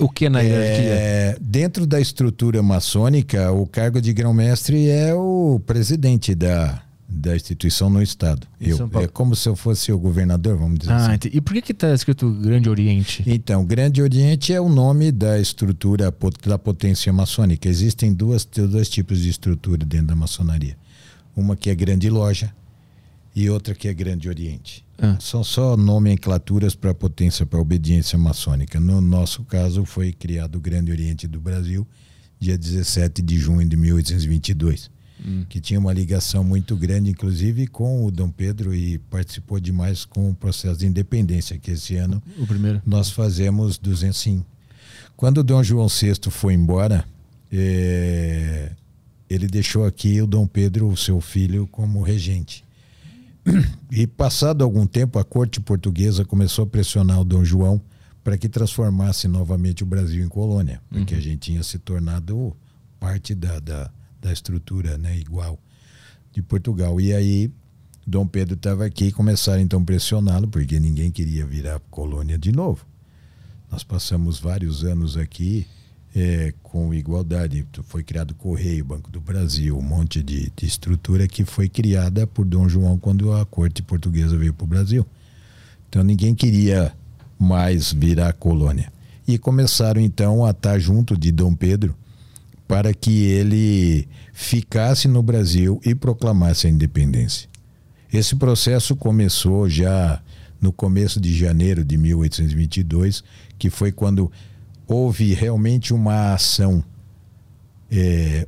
[0.00, 0.90] o que na hierarquia?
[0.90, 7.90] É, dentro da estrutura maçônica, o cargo de grão-mestre é o presidente da, da instituição
[7.90, 8.46] no Estado.
[8.60, 11.28] Eu, é como se eu fosse o governador, vamos dizer ah, assim.
[11.32, 13.24] E por que está escrito Grande Oriente?
[13.26, 16.14] Então, Grande Oriente é o nome da estrutura
[16.46, 17.68] da potência maçônica.
[17.68, 20.76] Existem duas, dois tipos de estrutura dentro da maçonaria.
[21.34, 22.54] Uma que é Grande Loja
[23.34, 24.84] e outra que é Grande Oriente.
[24.96, 25.16] Ah.
[25.18, 28.78] São só nomenclaturas para potência, para obediência maçônica.
[28.78, 31.86] No nosso caso, foi criado o Grande Oriente do Brasil,
[32.38, 35.44] dia 17 de junho de 1822 hum.
[35.48, 40.30] que tinha uma ligação muito grande, inclusive com o Dom Pedro, e participou demais com
[40.30, 42.82] o processo de independência, que esse ano o primeiro.
[42.86, 44.46] nós fazemos 205.
[45.16, 47.04] Quando o Dom João VI foi embora,
[47.52, 48.72] é,
[49.28, 52.64] ele deixou aqui o Dom Pedro, o seu filho, como regente.
[53.92, 57.80] E passado algum tempo, a corte portuguesa começou a pressionar o Dom João
[58.22, 61.20] para que transformasse novamente o Brasil em colônia, porque uhum.
[61.20, 62.56] a gente tinha se tornado
[63.00, 63.90] parte da, da,
[64.20, 65.58] da estrutura né, igual
[66.32, 67.00] de Portugal.
[67.00, 67.50] E aí
[68.06, 72.52] Dom Pedro estava aqui e começaram então a pressioná-lo, porque ninguém queria virar colônia de
[72.52, 72.86] novo.
[73.70, 75.66] Nós passamos vários anos aqui
[76.14, 77.64] é, com igualdade.
[77.84, 82.26] Foi criado o Correio, Banco do Brasil, um monte de, de estrutura que foi criada
[82.26, 85.06] por Dom João quando a corte portuguesa veio para o Brasil.
[85.88, 86.92] Então ninguém queria
[87.38, 88.92] mais virar colônia.
[89.26, 91.94] E começaram então a estar junto de Dom Pedro
[92.70, 97.48] para que ele ficasse no Brasil e proclamasse a independência.
[98.12, 100.22] Esse processo começou já
[100.60, 103.24] no começo de janeiro de 1822,
[103.58, 104.30] que foi quando
[104.86, 106.84] houve realmente uma ação
[107.90, 108.46] é,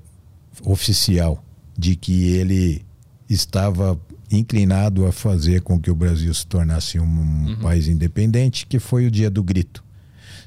[0.63, 1.45] oficial
[1.77, 2.87] de que ele
[3.29, 4.01] estava
[4.31, 7.59] inclinado a fazer com que o Brasil se tornasse um uhum.
[7.61, 9.83] país independente, que foi o dia do grito.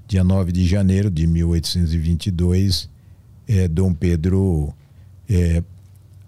[0.07, 2.94] Dia 9 de janeiro de 1822,
[3.47, 4.73] é, Dom Pedro,
[5.29, 5.63] é,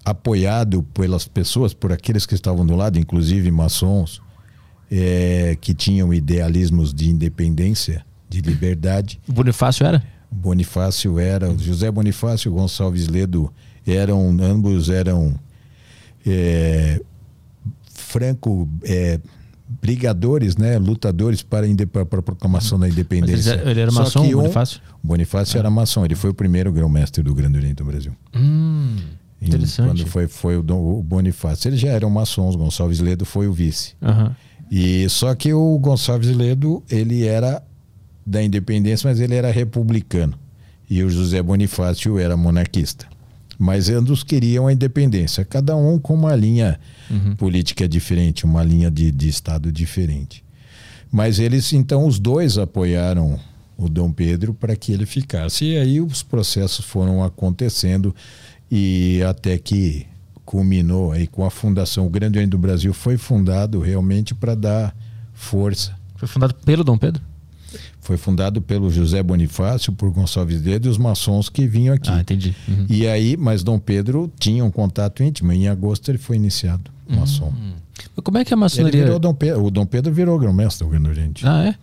[0.05, 4.21] apoiado pelas pessoas, por aqueles que estavam do lado, inclusive maçons,
[4.89, 9.19] é, que tinham idealismos de independência, de liberdade.
[9.27, 10.03] O Bonifácio era?
[10.31, 13.51] Bonifácio era, José Bonifácio e Gonçalves Ledo
[13.85, 15.39] eram, ambos eram
[16.25, 17.01] é,
[17.93, 19.19] franco é,
[19.67, 23.53] brigadores, né, lutadores para, a proclamação da independência.
[23.53, 24.81] Ele, ele, era Só maçom, um, Bonifácio?
[25.03, 25.59] Bonifácio ah.
[25.59, 28.13] era maçom, ele foi o primeiro grão-mestre do Grande Oriente do Brasil.
[28.35, 28.95] Hum,
[29.41, 29.87] interessante.
[29.87, 31.67] Quando foi, foi o, o Bonifácio.
[31.69, 33.93] Eles já eram maçons, Gonçalves Ledo foi o vice.
[34.01, 34.31] Uhum.
[34.71, 37.61] E só que o Gonçalves Ledo, ele era
[38.25, 40.33] da independência, mas ele era republicano.
[40.89, 43.07] E o José Bonifácio era monarquista.
[43.57, 46.79] Mas ambos queriam a independência, cada um com uma linha
[47.09, 47.35] uhum.
[47.35, 50.43] política diferente, uma linha de, de Estado diferente.
[51.11, 53.39] Mas eles, então, os dois apoiaram
[53.77, 55.65] o Dom Pedro para que ele ficasse.
[55.65, 58.13] E aí os processos foram acontecendo
[58.69, 60.05] e até que
[60.43, 62.05] culminou aí com a fundação.
[62.07, 64.95] O Grande Oriente do Brasil foi fundado realmente para dar
[65.33, 65.95] força.
[66.15, 67.21] Foi fundado pelo Dom Pedro?
[68.07, 72.09] Foi fundado pelo José Bonifácio, por Gonçalves Dedo e os maçons que vinham aqui.
[72.09, 72.55] Ah, entendi.
[72.65, 72.85] Uhum.
[72.89, 75.51] E aí, mas Dom Pedro tinha um contato íntimo.
[75.51, 77.51] Em agosto ele foi iniciado, maçom.
[78.15, 79.19] Mas como é que a maçonaria.
[79.19, 81.45] Dom Pedro, o Dom Pedro virou grão-mestre do Grande Oriente.
[81.45, 81.75] Ah, é?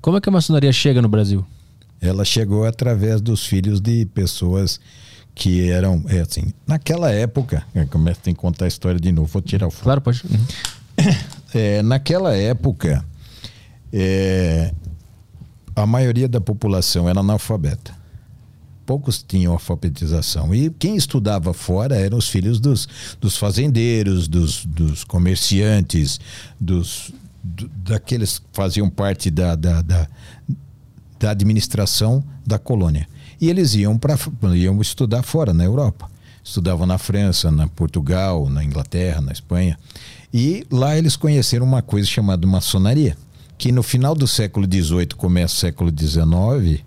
[0.00, 1.44] Como é que a maçonaria chega no Brasil?
[2.00, 4.80] Ela chegou através dos filhos de pessoas
[5.34, 9.28] que eram, é assim, naquela época, é, começa tem que contar a história de novo,
[9.28, 9.84] vou tirar o fogo.
[9.84, 10.22] Claro, pode.
[10.24, 11.04] Uhum.
[11.54, 13.02] É, naquela época,
[13.90, 14.70] é,
[15.78, 17.96] a maioria da população era analfabeta.
[18.84, 20.54] Poucos tinham alfabetização.
[20.54, 22.88] E quem estudava fora eram os filhos dos,
[23.20, 26.18] dos fazendeiros, dos, dos comerciantes,
[26.58, 30.08] dos, do, daqueles que faziam parte da, da, da,
[31.18, 33.06] da administração da colônia.
[33.40, 34.16] E eles iam, para
[34.54, 36.10] iam estudar fora, na Europa.
[36.42, 39.78] Estudavam na França, na Portugal, na Inglaterra, na Espanha.
[40.32, 43.16] E lá eles conheceram uma coisa chamada maçonaria
[43.58, 46.84] que no final do século XVIII, começo do século XIX,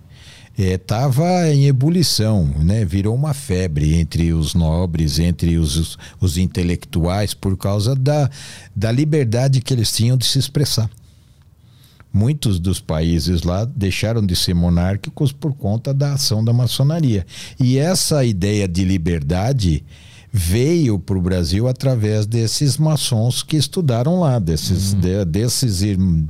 [0.57, 2.85] estava é, em ebulição, né?
[2.85, 8.29] virou uma febre entre os nobres, entre os, os, os, intelectuais, por causa da,
[8.75, 10.89] da liberdade que eles tinham de se expressar.
[12.13, 17.25] Muitos dos países lá deixaram de ser monárquicos por conta da ação da maçonaria.
[17.57, 19.83] E essa ideia de liberdade
[20.31, 24.99] veio para o Brasil através desses maçons que estudaram lá, desses, uhum.
[25.01, 25.81] de, desses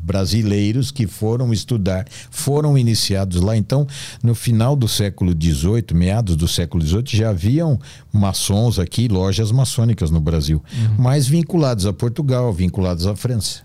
[0.02, 3.56] brasileiros que foram estudar, foram iniciados lá.
[3.56, 3.88] Então,
[4.24, 7.80] no final do século XVIII, meados do século XVIII, já haviam
[8.12, 10.96] maçons aqui, lojas maçônicas no Brasil, uhum.
[10.98, 13.62] mas vinculados a Portugal, vinculados à França.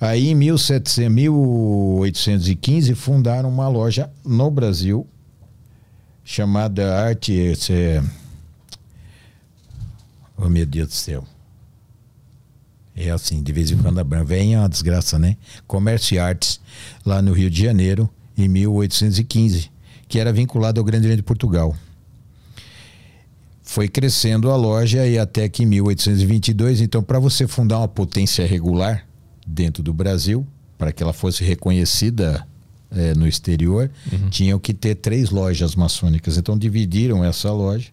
[0.00, 5.06] Aí, em 1700, 1815, fundaram uma loja no Brasil
[6.24, 7.52] chamada Arte.
[7.70, 8.02] É,
[10.44, 11.24] Oh, meu Deus do céu.
[12.96, 15.36] É assim, de vez em quando vem a desgraça, né?
[15.68, 16.60] Comércio e Artes,
[17.06, 19.70] lá no Rio de Janeiro, em 1815,
[20.08, 21.76] que era vinculado ao Grande Oriente de Portugal.
[23.62, 28.44] Foi crescendo a loja e até que em 1822, então, para você fundar uma potência
[28.44, 29.06] regular
[29.46, 30.44] dentro do Brasil,
[30.76, 32.44] para que ela fosse reconhecida
[32.90, 34.28] é, no exterior, uhum.
[34.28, 36.36] tinham que ter três lojas maçônicas.
[36.36, 37.90] Então, dividiram essa loja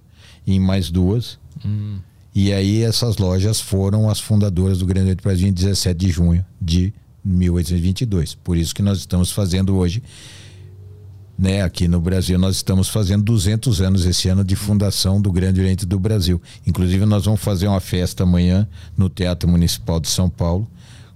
[0.48, 1.38] em mais duas.
[1.64, 2.00] Uhum.
[2.34, 6.46] E aí essas lojas foram as fundadoras do Grande Oriente Brasil em 17 de junho
[6.62, 6.94] de
[7.24, 8.36] 1822.
[8.36, 10.02] Por isso que nós estamos fazendo hoje,
[11.38, 15.60] né, aqui no Brasil, nós estamos fazendo 200 anos esse ano de fundação do Grande
[15.62, 16.42] Oriente do Brasil.
[16.68, 20.70] Inclusive nós vamos fazer uma festa amanhã no Teatro Municipal de São Paulo,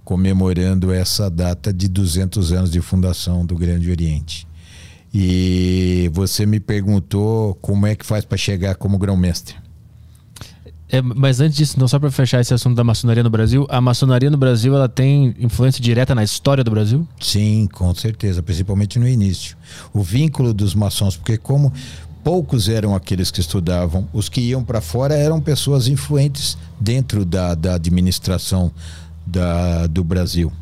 [0.03, 4.47] comemorando essa data de 200 anos de fundação do Grande Oriente.
[5.13, 9.62] E você me perguntou como é que faz para chegar como grão-mestre.
[10.93, 13.81] É, mas antes disso, não só para fechar esse assunto da maçonaria no Brasil, a
[13.81, 17.07] maçonaria no Brasil ela tem influência direta na história do Brasil?
[17.19, 19.57] Sim, com certeza, principalmente no início.
[19.91, 21.73] O vínculo dos maçons, porque como
[22.23, 27.55] poucos eram aqueles que estudavam, os que iam para fora eram pessoas influentes dentro da,
[27.55, 28.71] da administração
[29.25, 30.53] da, do Brasil.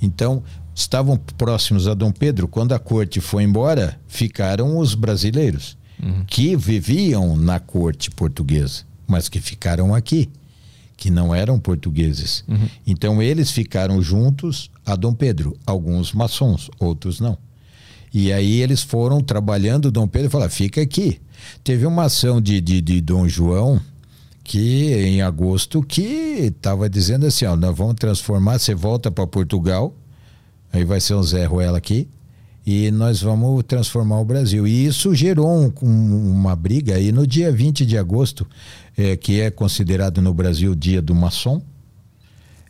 [0.00, 0.40] Então,
[0.72, 2.46] estavam próximos a Dom Pedro.
[2.46, 6.22] Quando a corte foi embora, ficaram os brasileiros uhum.
[6.28, 10.28] que viviam na corte portuguesa mas que ficaram aqui,
[10.96, 12.44] que não eram portugueses.
[12.46, 12.68] Uhum.
[12.86, 17.36] Então eles ficaram juntos a Dom Pedro, alguns maçons, outros não.
[18.12, 21.20] E aí eles foram trabalhando, Dom Pedro falou: fica aqui.
[21.62, 23.80] Teve uma ação de, de, de Dom João
[24.42, 29.94] que em agosto que estava dizendo assim, ó, nós vamos transformar, você volta para Portugal,
[30.72, 32.08] aí vai ser um Zé Ruela aqui,
[32.66, 34.66] e nós vamos transformar o Brasil.
[34.66, 38.46] E isso gerou um, um, uma briga aí no dia 20 de agosto,
[38.96, 41.62] é, que é considerado no Brasil o dia do maçom.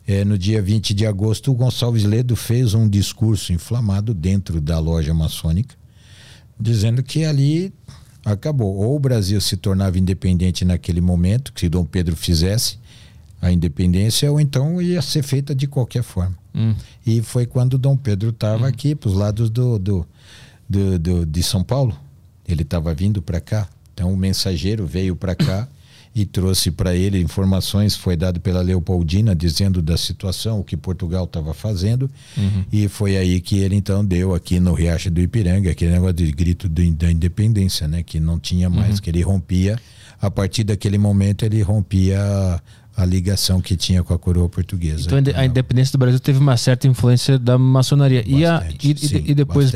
[0.07, 4.79] É, no dia 20 de agosto, o Gonçalves Ledo fez um discurso inflamado dentro da
[4.79, 5.75] loja maçônica,
[6.59, 7.71] dizendo que ali
[8.25, 8.75] acabou.
[8.75, 12.80] Ou o Brasil se tornava independente naquele momento, que Dom Pedro fizesse
[13.41, 16.37] a independência, ou então ia ser feita de qualquer forma.
[16.53, 16.75] Hum.
[17.05, 18.67] E foi quando Dom Pedro estava hum.
[18.67, 20.07] aqui, para os lados do, do,
[20.69, 21.97] do, do, de São Paulo.
[22.47, 23.67] Ele estava vindo para cá.
[23.93, 25.67] Então o mensageiro veio para cá
[26.13, 31.23] e trouxe para ele informações, foi dado pela Leopoldina dizendo da situação, o que Portugal
[31.23, 32.65] estava fazendo, uhum.
[32.71, 36.31] e foi aí que ele então deu aqui no Riacho do Ipiranga, aquele negócio de
[36.31, 39.01] grito da independência, né, que não tinha mais, uhum.
[39.01, 39.79] que ele rompia,
[40.21, 42.19] a partir daquele momento ele rompia
[42.95, 45.03] a ligação que tinha com a coroa portuguesa.
[45.05, 48.21] Então a independência do Brasil teve uma certa influência da maçonaria.
[48.21, 49.71] Bastante, e, a, e, sim, e depois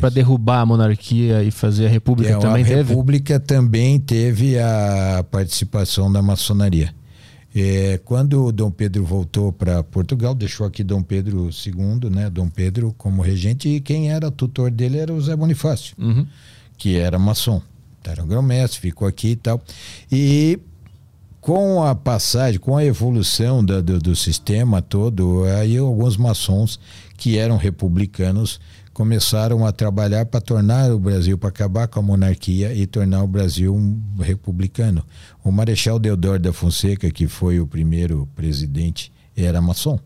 [0.00, 2.80] para derrubar a monarquia e fazer a república é, também a teve?
[2.80, 6.94] A república também teve a participação da maçonaria.
[7.54, 12.94] É, quando Dom Pedro voltou para Portugal, deixou aqui Dom Pedro II, né, Dom Pedro
[12.96, 16.26] como regente, e quem era tutor dele era o Zé Bonifácio, uhum.
[16.78, 17.60] que era maçom.
[18.04, 19.62] Era um grão-mestre, ficou aqui e tal.
[20.10, 20.58] E
[21.42, 26.78] com a passagem, com a evolução do, do, sistema todo, aí alguns maçons
[27.16, 28.60] que eram republicanos
[28.92, 33.26] começaram a trabalhar para tornar o Brasil, para acabar com a monarquia e tornar o
[33.26, 35.04] Brasil um republicano.
[35.42, 39.98] O Marechal Deodoro da Fonseca, que foi o primeiro presidente, era maçom.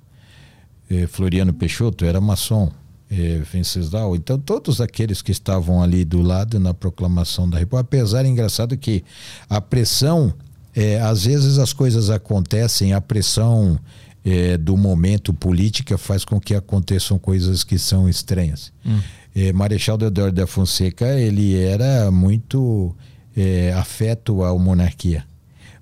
[0.88, 2.72] Eh, Floriano Peixoto era maçom.
[3.10, 4.16] Eh, Venceslau.
[4.16, 9.04] Então, todos aqueles que estavam ali do lado na proclamação da República, apesar, engraçado que
[9.48, 10.34] a pressão
[10.76, 13.80] é, às vezes as coisas acontecem, a pressão
[14.22, 18.70] é, do momento política faz com que aconteçam coisas que são estranhas.
[18.84, 19.00] Hum.
[19.34, 22.94] É, Marechal Deodoro da Fonseca ele era muito
[23.34, 25.24] é, afeto à monarquia,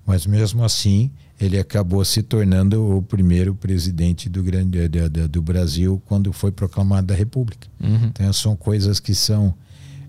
[0.05, 1.11] mas mesmo assim
[1.41, 4.87] ele acabou se tornando o primeiro presidente do, grande,
[5.29, 7.67] do, Brasil quando foi proclamada a República.
[7.83, 8.05] Uhum.
[8.05, 9.53] Então são coisas que são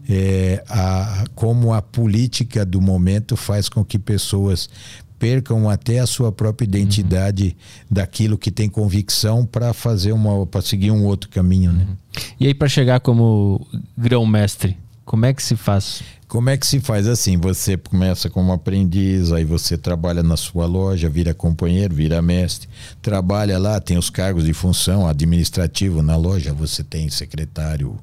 [0.09, 4.69] é, a, como a política do momento faz com que pessoas
[5.19, 7.87] percam até a sua própria identidade uhum.
[7.91, 11.87] daquilo que tem convicção para fazer uma para seguir um outro caminho, né?
[11.89, 11.97] Uhum.
[12.39, 13.67] E aí para chegar como
[13.97, 16.03] grão-mestre, como é que se faz?
[16.29, 17.37] Como é que se faz assim?
[17.39, 22.69] Você começa como aprendiz, aí você trabalha na sua loja, vira companheiro, vira mestre,
[23.01, 27.97] trabalha lá, tem os cargos de função administrativo na loja, você tem secretário,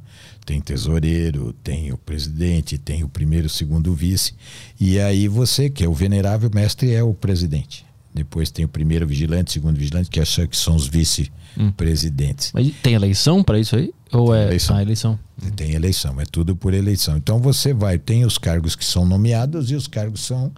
[0.46, 4.34] tem tesoureiro, tem o presidente, tem o primeiro, segundo vice.
[4.80, 7.86] E aí você, que é o venerável mestre, é o presidente.
[8.14, 12.50] Depois tem o primeiro vigilante, segundo vigilante, que, acha que são os vice-presidentes.
[12.50, 12.52] Hum.
[12.56, 13.92] Mas tem eleição para isso aí?
[14.12, 14.76] Ou tem é eleição.
[14.76, 15.20] Ah, eleição?
[15.56, 17.18] Tem eleição, é tudo por eleição.
[17.18, 20.52] Então você vai, tem os cargos que são nomeados e os cargos são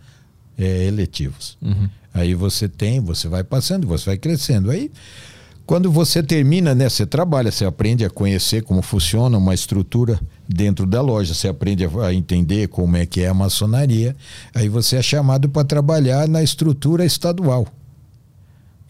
[0.57, 1.57] é, eletivos.
[1.62, 1.90] Uhum.
[2.14, 4.70] Aí você tem, você vai passando, você vai crescendo.
[4.70, 4.91] Aí
[5.66, 10.86] quando você termina, né, você trabalha, você aprende a conhecer como funciona uma estrutura dentro
[10.86, 14.16] da loja, você aprende a entender como é que é a maçonaria,
[14.54, 17.68] aí você é chamado para trabalhar na estrutura estadual.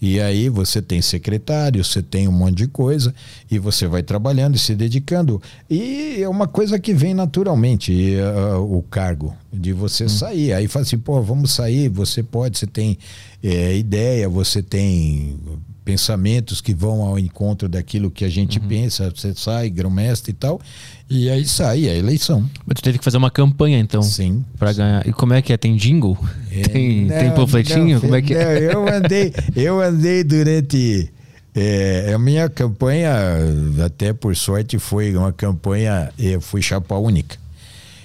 [0.02, 3.16] E aí você tem secretário, você tem um monte de coisa
[3.50, 5.42] e você vai trabalhando e se dedicando.
[5.70, 10.10] E é uma coisa que vem naturalmente, uh, o cargo de você hum.
[10.10, 10.54] sair.
[10.54, 12.98] Aí fala assim, pô, vamos sair, você pode, você tem
[13.42, 15.40] é, ideia, você tem
[15.86, 18.68] pensamentos que vão ao encontro daquilo que a gente uhum.
[18.68, 20.60] pensa, você sai, grão-mestre e tal,
[21.08, 22.50] e aí sai a eleição.
[22.66, 24.02] Mas tu teve que fazer uma campanha então?
[24.02, 24.44] Sim.
[24.58, 25.08] Para ganhar.
[25.08, 25.58] E como é que é?
[25.58, 26.18] Tem jingle?
[26.52, 27.94] É, tem, não, tem panfletinho?
[27.96, 28.74] Não, como é que é?
[28.74, 31.12] eu andei, eu andei durante
[31.54, 33.14] é, a minha campanha,
[33.86, 37.38] até por sorte, foi uma campanha, eu fui chapa única.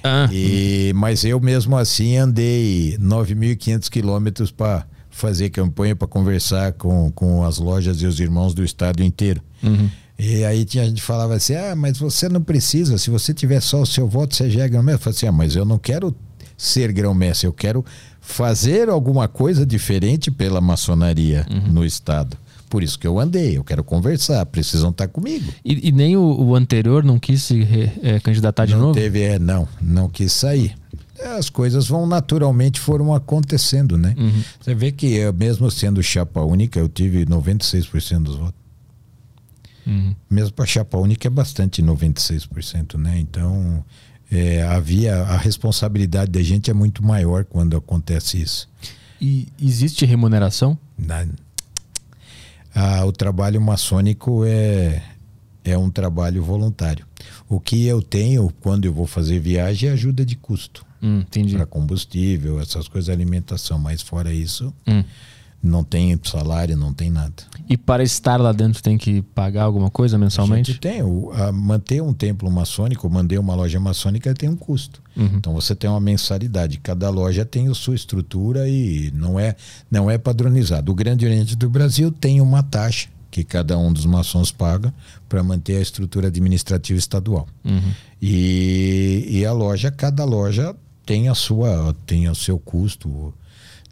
[0.04, 0.28] Ah.
[0.30, 4.86] E, mas eu mesmo assim andei 9.500 quilômetros para
[5.20, 9.40] fazer campanha para conversar com, com as lojas e os irmãos do estado inteiro.
[9.62, 9.88] Uhum.
[10.18, 13.80] E aí tinha gente falava assim: ah, mas você não precisa, se você tiver só
[13.82, 14.94] o seu voto, você já é grão-mestre.
[15.00, 16.14] Eu falei assim: ah, mas eu não quero
[16.56, 17.84] ser grão-mestre, eu quero
[18.20, 21.72] fazer alguma coisa diferente pela maçonaria Uhum.
[21.72, 22.36] no estado.
[22.68, 25.50] Por isso que eu andei, eu quero conversar, precisam estar comigo.
[25.64, 28.94] E, e nem o, o anterior não quis se re- é, candidatar de não novo?
[28.94, 30.74] teve, é, não, não quis sair.
[31.22, 34.14] É, As coisas vão naturalmente foram acontecendo, né?
[34.18, 34.42] Uhum.
[34.60, 38.60] Você vê que eu, mesmo sendo chapa única, eu tive 96% dos votos.
[39.86, 40.14] Uhum.
[40.30, 43.18] Mesmo para chapa única é bastante 96%, né?
[43.18, 43.84] Então,
[44.30, 48.68] é, havia a responsabilidade da gente é muito maior quando acontece isso.
[49.20, 50.78] E existe remuneração?
[50.96, 51.26] Na-
[52.74, 55.02] Ah, o trabalho maçônico é,
[55.64, 57.04] é um trabalho voluntário.
[57.48, 61.54] O que eu tenho quando eu vou fazer viagem é ajuda de custo Hum, entendi.
[61.56, 63.78] para combustível, essas coisas, alimentação.
[63.78, 65.02] Mas fora isso, Hum.
[65.62, 67.34] não tem salário, não tem nada.
[67.68, 70.72] E para estar lá dentro tem que pagar alguma coisa A mensalmente?
[70.72, 71.02] gente tem.
[71.02, 75.02] O, a- manter um templo maçônico, manter uma loja maçônica tem um custo.
[75.16, 75.26] Uhum.
[75.36, 76.78] Então você tem uma mensalidade.
[76.82, 79.54] Cada loja tem a sua estrutura e não é,
[79.90, 80.90] não é padronizado.
[80.90, 84.92] O Grande Oriente do Brasil tem uma taxa que cada um dos maçons paga
[85.28, 87.46] para manter a estrutura administrativa estadual.
[87.64, 87.92] Uhum.
[88.20, 90.74] E, e a loja, cada loja
[91.06, 93.32] tem a sua, tem o seu custo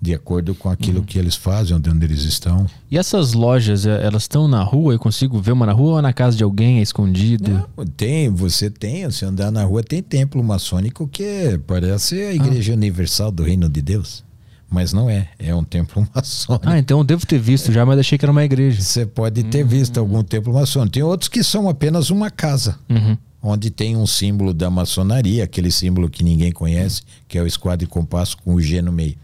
[0.01, 2.67] de acordo com aquilo que eles fazem, onde, onde eles estão.
[2.91, 4.95] E essas lojas, eh, elas estão na rua?
[4.95, 7.67] Eu consigo ver uma na rua ou na casa de alguém, é escondido?
[7.77, 12.75] Não, tem, você tem, se andar na rua, tem templo maçônico que parece a Igreja
[12.75, 14.25] Universal do Reino de Deus.
[14.71, 16.69] Mas não é, é um templo maçônico.
[16.69, 18.83] Ah, então eu devo ter visto já, mas achei que era uma igreja.
[18.83, 20.93] Você pode ter visto algum templo maçônico.
[20.93, 23.17] Tem outros que são apenas uma casa, Uhum.
[23.43, 27.85] onde tem um símbolo da maçonaria, aquele símbolo que ninguém conhece, que é o esquadro
[27.87, 29.17] e compasso com o G no meio.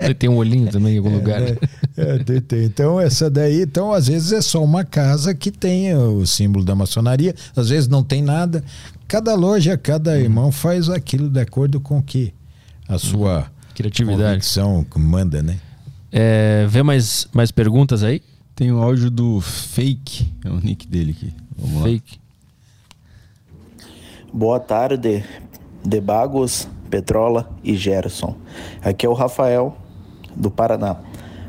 [0.00, 1.42] Ele tem um olhinho também em algum lugar.
[1.96, 2.64] É, tem, tem.
[2.64, 6.74] Então, essa daí, então, às vezes é só uma casa que tem o símbolo da
[6.74, 8.62] maçonaria, às vezes não tem nada.
[9.08, 12.32] Cada loja, cada irmão faz aquilo de acordo com que
[12.88, 14.22] a sua Criatividade.
[14.22, 15.58] convicção manda, né?
[16.10, 18.22] É, vê mais, mais perguntas aí?
[18.54, 21.34] Tem o áudio do Fake, é o nick dele aqui.
[21.58, 21.82] Vamos lá.
[21.84, 22.18] Fake.
[24.32, 25.24] Boa tarde,
[25.84, 28.36] Debagos, Petrola e Gerson.
[28.82, 29.76] Aqui é o Rafael,
[30.34, 30.96] do Paraná.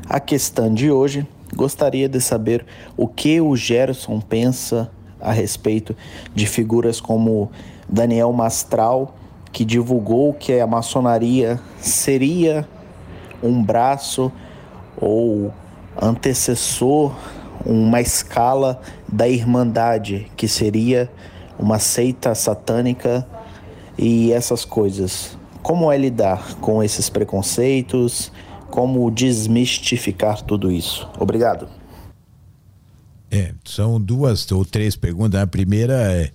[0.08, 2.64] A questão de hoje, gostaria de saber
[2.96, 4.90] o que o Gerson pensa
[5.20, 5.96] a respeito
[6.34, 7.50] de figuras como
[7.88, 9.16] Daniel Mastral,
[9.52, 12.68] que divulgou que a maçonaria seria
[13.42, 14.32] um braço
[14.96, 15.52] ou
[16.00, 17.14] antecessor,
[17.64, 18.80] uma escala
[19.10, 21.10] da Irmandade, que seria
[21.58, 23.26] uma seita satânica
[23.96, 25.36] e essas coisas.
[25.62, 28.30] Como é lidar com esses preconceitos?
[28.70, 31.08] Como desmistificar tudo isso?
[31.18, 31.68] Obrigado.
[33.30, 35.40] É, são duas ou três perguntas.
[35.40, 36.30] A primeira é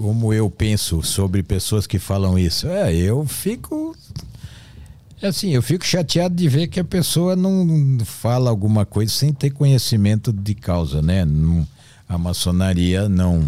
[0.00, 2.66] como eu penso sobre pessoas que falam isso.
[2.68, 3.94] É, eu fico
[5.20, 9.30] é assim, eu fico chateado de ver que a pessoa não fala alguma coisa sem
[9.34, 11.26] ter conhecimento de causa, né?
[11.26, 11.68] Não-
[12.08, 13.46] a maçonaria não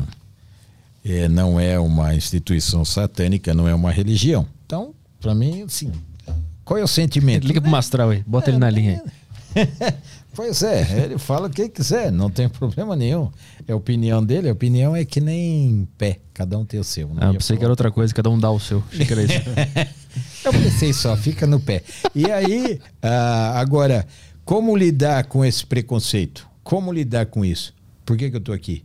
[1.02, 4.46] é, não é uma instituição satânica, não é uma religião.
[4.66, 5.90] Então, para mim, assim,
[6.66, 7.46] qual é o sentimento?
[7.46, 9.02] Liga pro Mastral aí, bota ele na linha
[9.56, 9.68] aí.
[10.34, 13.30] Pois é, ele fala o que quiser, não tem problema nenhum.
[13.66, 17.08] É a opinião dele, a opinião é que nem pé, cada um tem o seu.
[17.08, 17.64] não Ah, ia pensei que falar.
[17.66, 18.82] era outra coisa, cada um dá o seu.
[18.90, 19.04] Que.
[20.44, 21.82] Eu pensei só, fica no pé.
[22.14, 24.06] E aí, ah, agora,
[24.44, 26.46] como lidar com esse preconceito?
[26.64, 27.72] Como lidar com isso?
[28.04, 28.82] Por que, que eu tô aqui?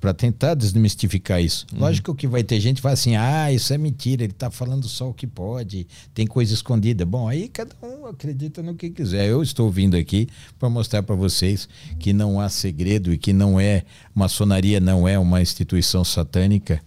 [0.00, 1.66] Para tentar desmistificar isso.
[1.74, 4.88] Lógico que vai ter gente que vai assim: ah, isso é mentira, ele tá falando
[4.88, 7.04] só o que pode, tem coisa escondida.
[7.04, 9.26] Bom, aí cada um acredita no que quiser.
[9.28, 10.26] Eu estou vindo aqui
[10.58, 11.68] para mostrar para vocês
[11.98, 16.80] que não há segredo e que não é, maçonaria não é uma instituição satânica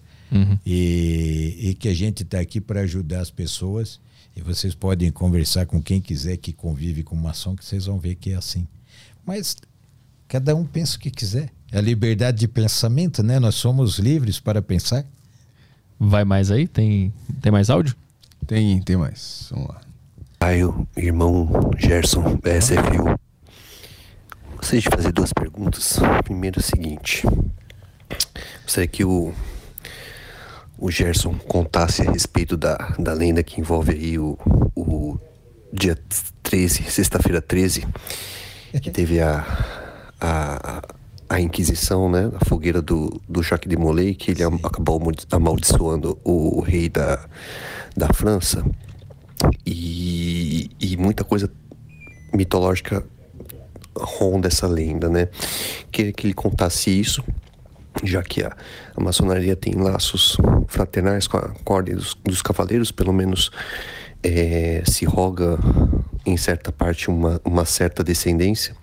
[0.66, 4.00] e, e que a gente está aqui para ajudar as pessoas.
[4.36, 8.16] E vocês podem conversar com quem quiser que convive com maçom, que vocês vão ver
[8.16, 8.68] que é assim.
[9.24, 9.56] Mas
[10.34, 11.52] cada um pensa o que quiser.
[11.72, 13.40] É a liberdade de pensamento, né?
[13.40, 15.06] Nós somos livres para pensar.
[16.00, 16.68] Vai mais aí?
[16.68, 17.96] Tem, tem mais áudio?
[18.48, 19.50] Tem, tem mais.
[19.52, 19.82] Vamos lá.
[20.40, 23.16] Caio, irmão Gerson, BSFU.
[24.56, 26.00] Gostaria de fazer duas perguntas.
[26.24, 27.28] Primeiro, é o seguinte:
[28.64, 29.32] gostaria que o,
[30.80, 34.36] o Gerson contasse a respeito da, da lenda que envolve aí o,
[34.76, 35.20] o
[35.72, 35.96] dia
[36.42, 37.86] 13, sexta-feira 13,
[38.82, 39.83] que teve a,
[40.24, 40.82] a,
[41.30, 42.32] a Inquisição, né?
[42.40, 47.26] A fogueira do, do Jacques de Molay, que ele acabou amaldi- amaldiçoando o, rei da,
[47.96, 48.64] da França.
[49.66, 51.52] E, e muita coisa
[52.34, 53.06] mitológica
[53.98, 55.28] ronda essa lenda, né?
[55.92, 57.22] Queria que ele contasse isso,
[58.02, 58.56] já que a,
[58.96, 60.38] a maçonaria tem laços
[60.68, 63.52] fraternais com a, com a ordem dos, dos cavaleiros, pelo menos
[64.24, 65.60] é, se roga
[66.26, 68.76] em certa parte uma, uma certa descendência.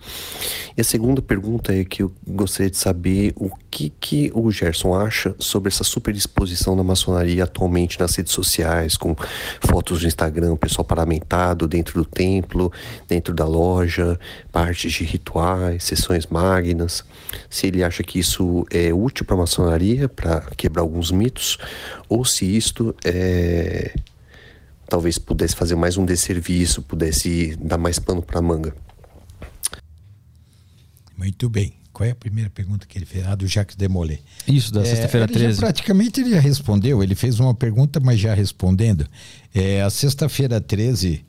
[0.77, 4.93] E a segunda pergunta é que eu gostaria de saber o que, que o Gerson
[4.93, 9.15] acha sobre essa superdisposição da maçonaria atualmente nas redes sociais, com
[9.59, 12.71] fotos no Instagram, pessoal paramentado dentro do templo,
[13.07, 14.19] dentro da loja,
[14.51, 17.03] partes de rituais, sessões magnas.
[17.49, 21.57] Se ele acha que isso é útil para a maçonaria, para quebrar alguns mitos,
[22.07, 23.93] ou se isto é
[24.91, 28.75] talvez pudesse fazer mais um desserviço, pudesse dar mais pano para manga.
[31.17, 31.73] Muito bem.
[31.93, 33.25] Qual é a primeira pergunta que ele fez?
[33.25, 34.19] Ah, do Jacques Demolé.
[34.45, 35.53] Isso, da É, sexta-feira ele 13.
[35.55, 37.01] Já, praticamente ele já respondeu.
[37.01, 39.07] Ele fez uma pergunta, mas já respondendo.
[39.53, 41.23] É, a sexta-feira 13,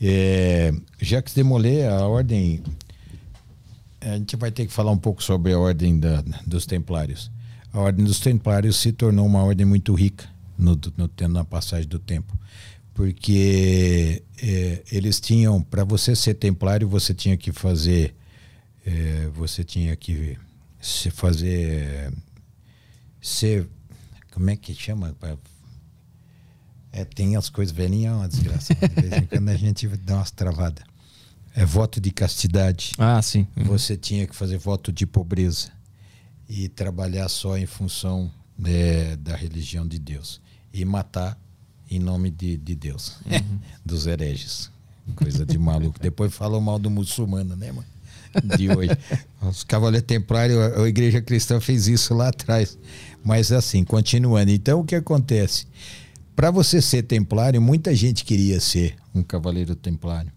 [0.00, 2.62] é, Jacques Demolé, a ordem.
[4.00, 7.28] A gente vai ter que falar um pouco sobre a ordem da- dos Templários.
[7.72, 10.26] A ordem dos Templários se tornou uma ordem muito rica
[10.56, 12.38] no, no, na passagem do tempo.
[13.00, 18.14] Porque é, eles tinham, para você ser templário, você tinha que fazer
[18.84, 20.36] é, você tinha que
[20.78, 22.12] se fazer
[23.18, 23.66] ser
[24.30, 25.16] como é que chama?
[26.92, 28.74] É, tem as coisas velhinhas é uma desgraça.
[28.74, 30.84] De vez em quando a gente dá umas travadas.
[31.54, 32.92] É voto de castidade.
[32.98, 33.46] Ah, sim.
[33.56, 35.70] você tinha que fazer voto de pobreza
[36.46, 40.38] e trabalhar só em função né, da religião de Deus.
[40.70, 41.40] E matar
[41.90, 43.16] em nome de, de Deus
[43.84, 44.70] dos hereges
[45.16, 47.88] coisa de maluco depois falam mal do muçulmano né mano
[48.56, 48.90] de hoje.
[49.42, 52.78] Os Cavaleiros Templários, a a Igreja Cristã fez isso lá atrás.
[53.24, 54.50] Mas assim, continuando.
[54.50, 55.66] Então, o que acontece?
[56.34, 60.32] Para você ser templário, muita gente queria ser um Cavaleiro Templário.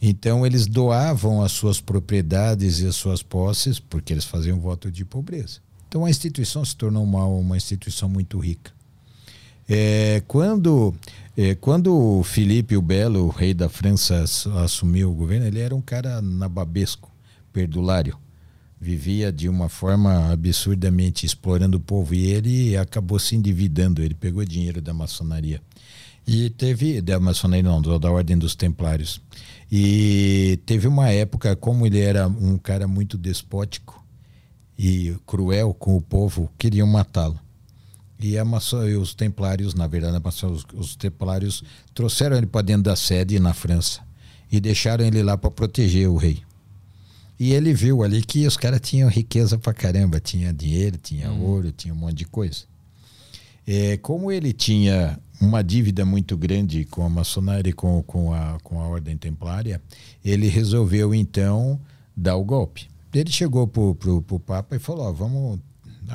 [0.00, 5.04] Então, eles doavam as suas propriedades e as suas posses, porque eles faziam voto de
[5.04, 5.60] pobreza.
[5.88, 8.75] Então, a instituição se tornou uma, uma instituição muito rica.
[9.68, 10.94] É, quando,
[11.36, 15.58] é, quando o Felipe o Belo, o rei da França, ass- assumiu o governo, ele
[15.60, 17.10] era um cara nababesco,
[17.52, 18.16] perdulário.
[18.78, 24.02] Vivia de uma forma absurdamente explorando o povo e ele acabou se endividando.
[24.02, 25.62] Ele pegou dinheiro da maçonaria.
[26.26, 29.20] E teve, da maçonaria não, da Ordem dos Templários.
[29.72, 34.04] E teve uma época, como ele era um cara muito despótico
[34.78, 37.40] e cruel com o povo, queriam matá-lo.
[38.18, 41.62] E, a maçã, e os templários, na verdade, maçã, os, os templários
[41.94, 44.00] trouxeram ele para dentro da sede na França
[44.50, 46.42] e deixaram ele lá para proteger o rei.
[47.38, 51.70] E ele viu ali que os caras tinham riqueza pra caramba, tinha dinheiro, tinha ouro,
[51.70, 52.64] tinha um monte de coisa.
[53.66, 58.58] É, como ele tinha uma dívida muito grande com a maçonaria e com, com, a,
[58.62, 59.82] com a ordem templária,
[60.24, 61.78] ele resolveu então
[62.16, 62.88] dar o golpe.
[63.12, 65.58] Ele chegou pro, pro, pro Papa e falou: ó, vamos.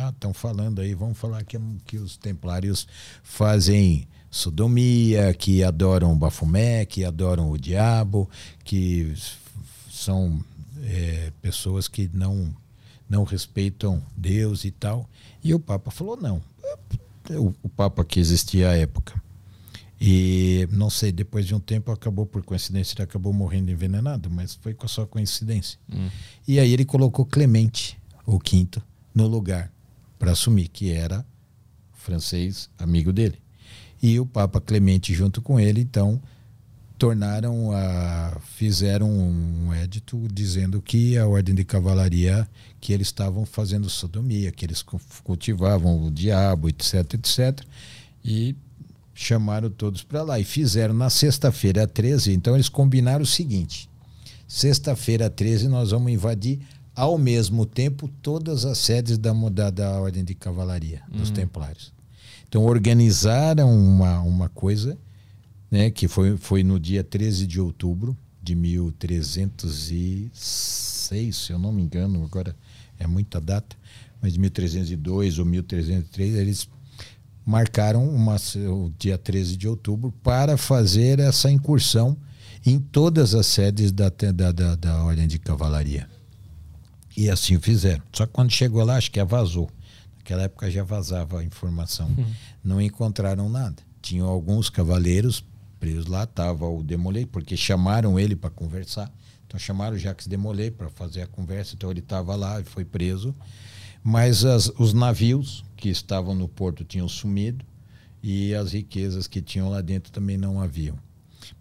[0.09, 2.87] Estão falando aí, vamos falar que, que os templários
[3.23, 8.29] fazem sodomia, que adoram Bafomé, que adoram o diabo,
[8.63, 9.13] que
[9.91, 10.41] são
[10.83, 12.55] é, pessoas que não,
[13.09, 15.07] não respeitam Deus e tal.
[15.43, 16.41] E o Papa falou: não.
[17.29, 19.21] O, o Papa que existia à época.
[20.03, 24.55] E não sei, depois de um tempo acabou por coincidência, ele acabou morrendo envenenado, mas
[24.55, 25.77] foi com só coincidência.
[26.47, 28.81] E aí ele colocou Clemente, o quinto,
[29.13, 29.71] no lugar
[30.21, 31.25] para assumir, que era
[31.93, 33.39] francês, amigo dele.
[34.03, 36.21] E o Papa Clemente junto com ele, então,
[36.95, 42.47] tornaram a fizeram um édito dizendo que a ordem de cavalaria
[42.79, 47.59] que eles estavam fazendo sodomia, que eles cu- cultivavam o diabo, etc, etc.
[48.23, 48.55] E
[49.15, 53.89] chamaram todos para lá e fizeram na sexta-feira 13, então eles combinaram o seguinte:
[54.47, 56.59] sexta-feira 13 nós vamos invadir
[57.01, 61.33] ao mesmo tempo todas as sedes da, da, da ordem de cavalaria dos Hum.
[61.33, 61.91] templários.
[62.47, 64.95] Então organizaram uma, uma coisa
[65.71, 71.81] né, que foi, foi no dia 13 de outubro de 1306, se eu não me
[71.81, 72.55] engano, agora
[72.99, 73.75] é muita data,
[74.21, 76.69] mas de 1302 ou 1303, eles
[77.43, 78.35] marcaram uma,
[78.69, 82.15] o dia 13 de outubro para fazer essa incursão
[82.63, 86.07] em todas as sedes da, da, da, da Ordem de Cavalaria.
[87.15, 88.03] E assim fizeram.
[88.13, 89.69] Só que quando chegou lá, acho que vazou.
[90.17, 92.09] Naquela época já vazava a informação.
[92.63, 93.77] Não encontraram nada.
[94.01, 95.43] Tinham alguns cavaleiros
[95.79, 99.11] presos lá, estava o Demolay, porque chamaram ele para conversar.
[99.47, 102.85] Então chamaram o Jacques Demolay para fazer a conversa, então ele estava lá e foi
[102.85, 103.35] preso.
[104.03, 107.65] Mas as- os navios que estavam no porto tinham sumido
[108.23, 110.97] e as riquezas que tinham lá dentro também não haviam.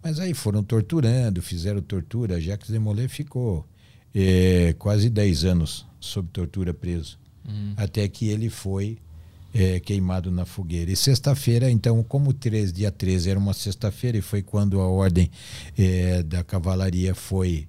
[0.01, 2.39] Mas aí foram torturando, fizeram tortura.
[2.39, 3.65] Jacques Demolay ficou
[4.13, 7.17] é, quase 10 anos sob tortura preso.
[7.47, 7.73] Hum.
[7.77, 8.97] Até que ele foi
[9.53, 10.91] é, queimado na fogueira.
[10.91, 15.29] E sexta-feira, então, como 3, dia 13 era uma sexta-feira e foi quando a ordem
[15.77, 17.67] é, da cavalaria foi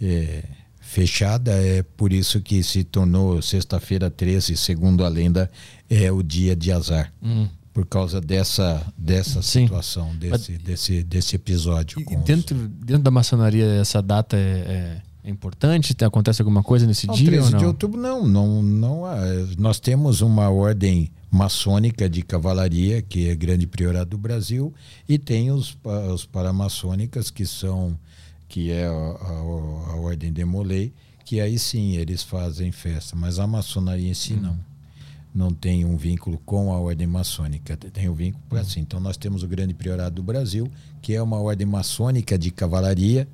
[0.00, 0.44] é,
[0.80, 5.50] fechada, é por isso que se tornou sexta-feira 13, segundo a lenda,
[5.90, 7.12] é o dia de azar.
[7.22, 7.46] Hum.
[7.74, 9.64] Por causa dessa, dessa Sim.
[9.66, 12.00] situação, desse, desse, desse episódio.
[12.00, 15.94] E os- dentro, dentro da maçonaria, essa data é, é- importante?
[16.04, 17.58] Acontece alguma coisa nesse Não, dia 13 ou não?
[17.58, 19.02] de outubro não, não, não
[19.58, 24.72] nós temos uma ordem maçônica de cavalaria que é grande priorado do Brasil
[25.08, 25.76] e tem os,
[26.14, 27.98] os paramaçônicas que são
[28.48, 30.92] que é a, a- a ordem de Molay
[31.24, 34.56] que aí sim eles fazem festa, mas a maçonaria em si não.
[35.34, 38.80] Não tem um vínculo com a ordem maçônica, tem um vínculo assim.
[38.80, 40.66] Então nós temos o grande priorado do Brasil,
[41.02, 43.28] que é uma ordem maçônica de cavalaria,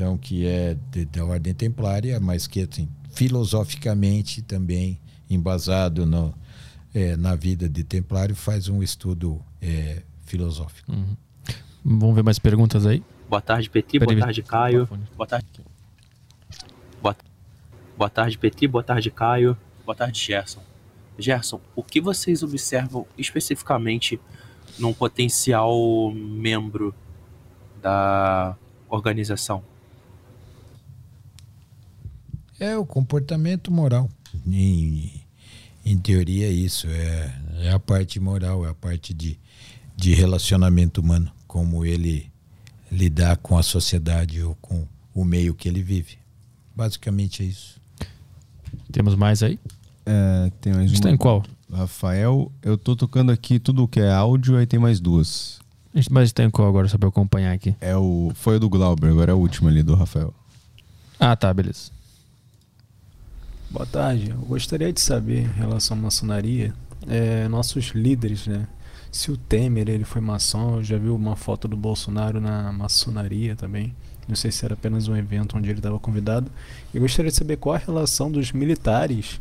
[0.00, 4.98] então que é de- da ordem templária, mas que assim, filosoficamente também
[5.28, 6.34] embasado no,
[6.94, 10.90] é, na vida de templário faz um estudo é, filosófico.
[10.90, 11.14] Uhum.
[11.84, 13.02] Vamos ver mais perguntas aí?
[13.28, 13.98] Boa tarde, Petit.
[13.98, 14.88] Peraí, Boa tarde, Caio.
[15.16, 15.46] Boa tarde.
[17.02, 17.16] Boa,
[17.98, 18.66] boa tarde, Petit.
[18.66, 19.54] Boa tarde, Caio.
[19.84, 20.62] Boa tarde, Gerson.
[21.18, 24.18] Gerson, o que vocês observam especificamente
[24.78, 26.94] num potencial membro
[27.82, 28.56] da
[28.88, 29.62] organização?
[32.60, 34.08] É o comportamento moral.
[34.46, 35.10] Em,
[35.84, 39.38] em teoria é isso, é, é a parte moral, é a parte de,
[39.96, 42.30] de relacionamento humano, como ele
[42.92, 46.18] lidar com a sociedade ou com o meio que ele vive.
[46.76, 47.80] Basicamente é isso.
[48.92, 49.58] Temos mais aí?
[50.04, 51.14] É, tem mais Está uma.
[51.14, 51.42] em qual?
[51.72, 55.60] Rafael, eu tô tocando aqui tudo que é áudio, aí tem mais duas.
[56.10, 57.74] Mas está em qual agora, só para eu acompanhar aqui?
[57.80, 60.34] É o, foi o do Glauber, agora é a última ali do Rafael.
[61.18, 61.90] Ah, tá, beleza.
[63.70, 64.30] Boa tarde.
[64.30, 66.74] Eu gostaria de saber, em relação à maçonaria,
[67.06, 68.66] é, nossos líderes, né?
[69.12, 73.54] Se o Temer ele foi maçom, eu já vi uma foto do Bolsonaro na maçonaria
[73.54, 73.94] também.
[74.26, 76.50] Não sei se era apenas um evento onde ele estava convidado.
[76.92, 79.40] E gostaria de saber qual a relação dos militares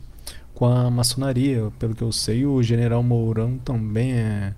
[0.53, 1.71] com a maçonaria.
[1.79, 4.53] Pelo que eu sei, o general Mourão também é,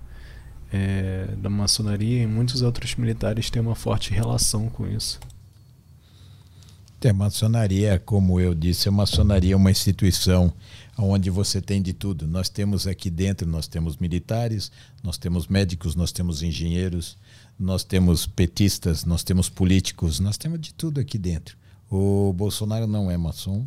[0.70, 5.18] é da maçonaria e muitos outros militares têm uma forte relação com isso.
[7.04, 10.52] É, maçonaria, como eu disse, a maçonaria é uma instituição
[10.96, 12.26] onde você tem de tudo.
[12.26, 14.70] Nós temos aqui dentro, nós temos militares,
[15.02, 17.16] nós temos médicos, nós temos engenheiros,
[17.58, 21.56] nós temos petistas, nós temos políticos, nós temos de tudo aqui dentro.
[21.90, 23.66] O Bolsonaro não é maçom,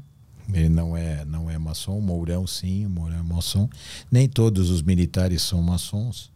[0.53, 3.69] ele não é, não é maçom, o Mourão sim, o Mourão é maçom.
[4.11, 6.31] Nem todos os militares são maçons,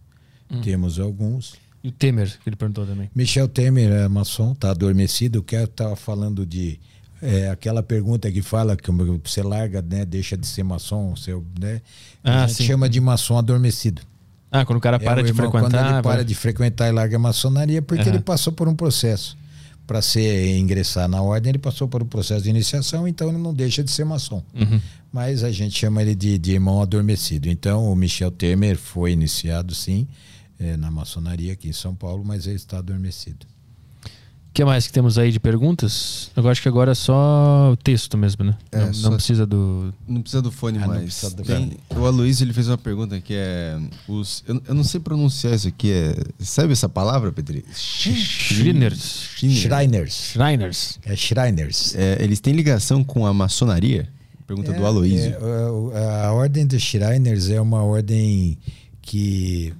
[0.51, 0.61] Hum.
[0.61, 1.53] temos alguns.
[1.84, 3.10] E o Temer, que ele perguntou também.
[3.15, 5.39] Michel Temer é maçom, está adormecido.
[5.39, 6.80] O que eu estava falando de
[7.22, 8.89] é, aquela pergunta que fala que
[9.23, 11.81] você larga, né, deixa de ser maçom, seu, né?
[12.23, 12.65] Ah, a gente sim.
[12.65, 14.01] chama de maçom adormecido.
[14.51, 15.69] Ah, quando o cara para É, o de irmão, frequentar.
[15.84, 18.14] Quando ele para vai- de frequentar e larga a maçonaria, porque Aham.
[18.15, 19.38] ele passou por um processo.
[19.85, 23.51] Para ser ingressar na ordem, ele passou por um processo de iniciação, então ele não
[23.53, 24.43] deixa de ser maçom.
[24.53, 24.80] Uhum.
[25.11, 27.49] Mas a gente chama ele de, de irmão adormecido.
[27.49, 30.07] Então o Michel Temer foi iniciado, sim,
[30.60, 33.45] eh, na maçonaria aqui em São Paulo, mas ele está adormecido.
[34.06, 36.31] O que mais que temos aí de perguntas?
[36.36, 38.57] Eu acho que agora é só o texto mesmo, né?
[38.72, 39.94] É, não, não precisa do.
[40.07, 41.22] Não precisa do fone Ah, mais.
[41.36, 43.80] do Tem- o Aloysio ele fez uma pergunta que é.
[44.07, 45.91] Os, eu, eu não sei pronunciar isso aqui.
[45.91, 47.64] É, sabe essa palavra, Petri?
[47.73, 49.30] Shriners.
[49.38, 50.14] Shriners.
[50.34, 50.99] Shriners.
[51.06, 51.95] É Shriners.
[51.95, 54.10] É, eles têm ligação com a maçonaria?
[54.48, 55.36] Pergunta do Aloysio.
[55.94, 58.57] é, a, a ordem dos Shriners é uma ordem
[59.02, 59.73] que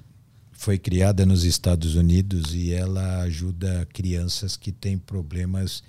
[0.60, 5.82] foi criada nos Estados Unidos e ela ajuda crianças que têm problemas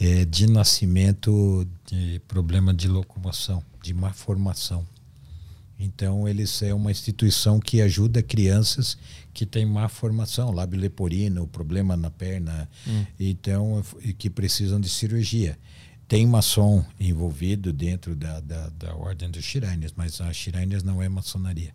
[0.00, 4.86] é, de nascimento, de problema de locomoção, de má formação.
[5.78, 8.96] Então, eles é uma instituição que ajuda crianças
[9.34, 13.04] que têm má formação, lábio leporino, problema na perna, Hum.
[13.20, 13.84] então,
[14.16, 15.58] que precisam de cirurgia.
[16.08, 21.08] Tem maçom envolvido dentro da, da, da ordem dos Shriners, mas a Shriners não é
[21.10, 21.74] maçonaria.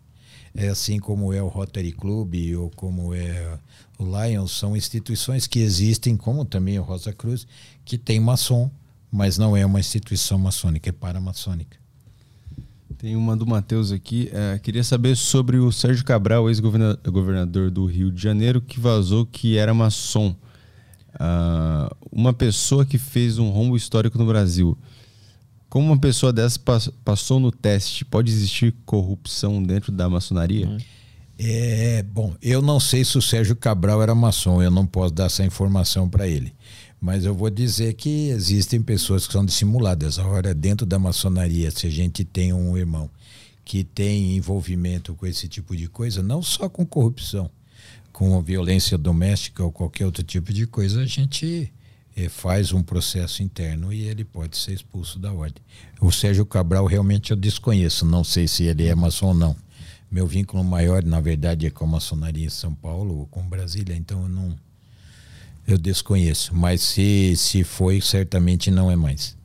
[0.54, 3.58] É assim como é o Rotary Club ou como é
[3.98, 7.46] o Lions, são instituições que existem, como também o Rosa Cruz,
[7.84, 8.70] que tem maçom,
[9.10, 11.76] mas não é uma instituição maçônica, é paramaçônica.
[12.98, 14.30] Tem uma do Matheus aqui.
[14.32, 19.56] é, queria saber sobre o Sérgio Cabral, ex-governador do Rio de Janeiro, que vazou que
[19.56, 20.36] era maçom.
[21.18, 24.78] Ah, uma pessoa que fez um rombo histórico no Brasil.
[25.72, 30.66] Como uma pessoa dessa pas- passou no teste, pode existir corrupção dentro da maçonaria?
[31.38, 35.24] É, bom, eu não sei se o Sérgio Cabral era maçom, eu não posso dar
[35.24, 36.52] essa informação para ele.
[37.00, 40.18] Mas eu vou dizer que existem pessoas que são dissimuladas.
[40.18, 43.08] Agora, dentro da maçonaria, se a gente tem um irmão
[43.64, 47.50] que tem envolvimento com esse tipo de coisa, não só com corrupção,
[48.12, 51.72] com violência doméstica ou qualquer outro tipo de coisa, a gente
[52.16, 55.62] eh, faz um processo interno e ele pode ser expulso da ordem.
[56.00, 59.56] O Sérgio Cabral realmente eu desconheço, não sei se ele é maçom ou não.
[60.10, 63.96] Meu vínculo maior, na verdade, é com a maçonaria em São Paulo ou com Brasília,
[63.96, 64.56] então eu não
[65.66, 69.36] eu desconheço, mas se se foi, certamente não é mais.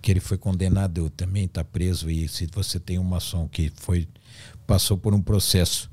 [0.00, 4.08] Que ele foi condenado, também está preso e se você tem um maçom que foi
[4.66, 5.90] passou por um processo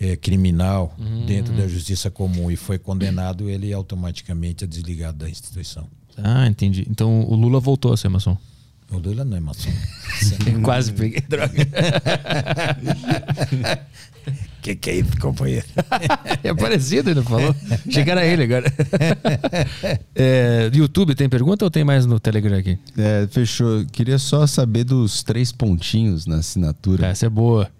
[0.00, 1.24] é, criminal Hum.
[1.26, 5.86] dentro da justiça comum e foi condenado, ele automaticamente é desligado da instituição.
[6.16, 6.86] Ah, entendi.
[6.90, 8.36] Então o Lula voltou a ser maçom.
[8.90, 9.70] O Lula não é maçom.
[10.64, 11.52] Quase peguei droga.
[14.62, 15.66] que que é isso, companheiro?
[16.42, 17.54] é parecido, ele falou.
[17.90, 18.72] Que era ele agora.
[20.14, 22.78] É, YouTube tem pergunta ou tem mais no Telegram aqui?
[22.96, 23.84] É, fechou.
[23.92, 27.06] Queria só saber dos três pontinhos na assinatura.
[27.08, 27.70] Essa é boa.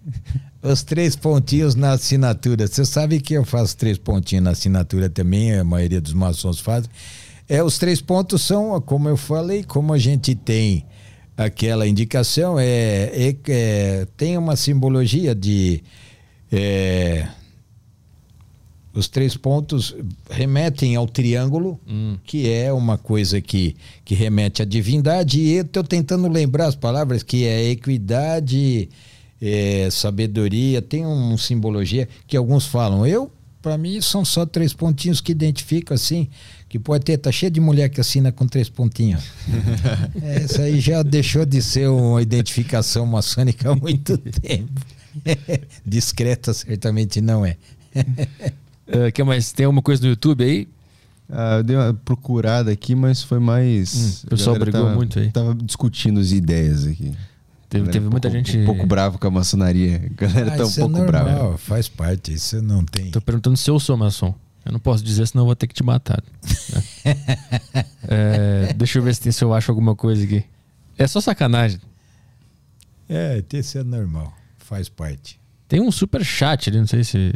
[0.61, 2.67] Os três pontinhos na assinatura.
[2.67, 6.89] Você sabe que eu faço três pontinhos na assinatura também, a maioria dos maçons faz.
[7.47, 10.85] É, os três pontos são, como eu falei, como a gente tem
[11.37, 15.81] aquela indicação, é, é- é- tem uma simbologia de.
[16.51, 17.27] é,
[18.93, 19.95] os três pontos
[20.29, 21.79] remetem ao triângulo,
[22.25, 26.75] que é uma coisa que, que remete à divindade, e eu estou tentando lembrar as
[26.75, 28.89] palavras, que é equidade,
[29.41, 33.05] é, sabedoria, tem uma simbologia que alguns falam.
[33.05, 36.27] Eu, para mim, são só três pontinhos que identificam assim,
[36.67, 39.23] que pode ter, tá cheio de mulher que assina com três pontinhos.
[40.21, 44.81] É, Isso aí já deixou de ser uma identificação maçônica há muito tempo.
[45.85, 47.57] Discreta certamente não é.
[48.87, 49.51] Uh, que mais?
[49.51, 50.67] Tem alguma coisa no YouTube aí?
[51.31, 53.95] Ah, eu dei uma procurada aqui, mas foi mais.
[54.23, 55.31] Hum, o pessoal brigou tava- muito aí.
[55.31, 57.11] Tava discutindo as ideias aqui.
[57.69, 59.97] Teve- teve um muita pouco- gente- Um pouco bravo com a maçonaria.
[60.03, 61.57] A galera Ah, tá um é pouco normal, brava.
[61.57, 63.11] faz parte, isso não tem.
[63.11, 64.33] Tô perguntando se eu sou maçom.
[64.65, 66.21] Eu não posso dizer, senão eu vou ter que te matar.
[68.11, 70.43] É, deixa eu ver se, tem, se eu acho alguma coisa aqui.
[70.97, 71.79] É só sacanagem.
[73.07, 75.39] É, isso é normal, faz parte.
[75.67, 77.33] Tem um super chat ali, não sei se.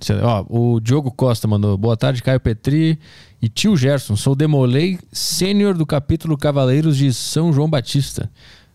[0.00, 1.76] se- ó, o Diogo Costa mandou.
[1.76, 2.98] Boa tarde, Caio Petri
[3.40, 4.16] e tio Gerson.
[4.16, 8.30] Sou Demolei, sênior do capítulo Cavaleiros de São João Batista.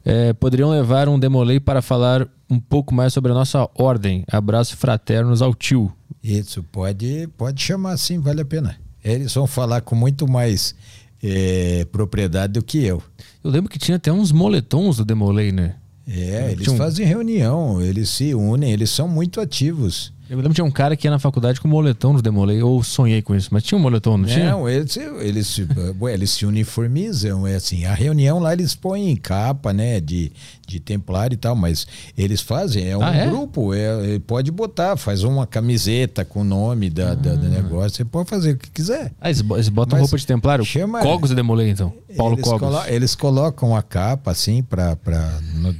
[0.10, 4.24] É, poderiam levar um Demolei para falar um pouco mais sobre a nossa ordem.
[4.32, 5.92] Abraço fraternos ao tio.
[6.24, 8.78] Isso pode, pode chamar sim, vale a pena.
[9.04, 10.74] Eles vão falar com muito mais
[11.22, 13.04] é, propriedade do que eu.
[13.44, 15.76] Eu lembro que tinha até uns moletons do Demolei, né?
[16.08, 20.14] É, eles um- fazem reunião, eles se unem, eles são muito ativos.
[20.30, 22.62] Eu lembro que tinha um cara que ia na faculdade com moletom do Demolei.
[22.62, 24.52] Ou sonhei com isso, mas tinha um moletom, não, tinha?
[24.52, 25.68] Não, eles, eles, se-
[26.02, 30.32] ué, eles se uniformizam, é assim, a reunião lá eles põem capa, né, de,
[30.68, 31.88] de templário e tal, mas
[32.18, 33.28] eles fazem, é um Ah, é?
[33.28, 37.98] grupo, é, é, pode botar, faz uma camiseta com o nome da, da- do negócio,
[37.98, 39.14] você pode fazer o que quiser.
[39.22, 40.66] Ah, eles, bo- eles botam Mas roupa de templário?
[40.66, 41.94] chama- Cogos Demolei, então.
[42.16, 42.60] Paulo eles, Cogos.
[42.60, 44.98] colo- eles colocam a capa assim para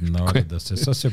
[0.02, 0.92] na hora da sessão.
[0.94, 1.12] Você,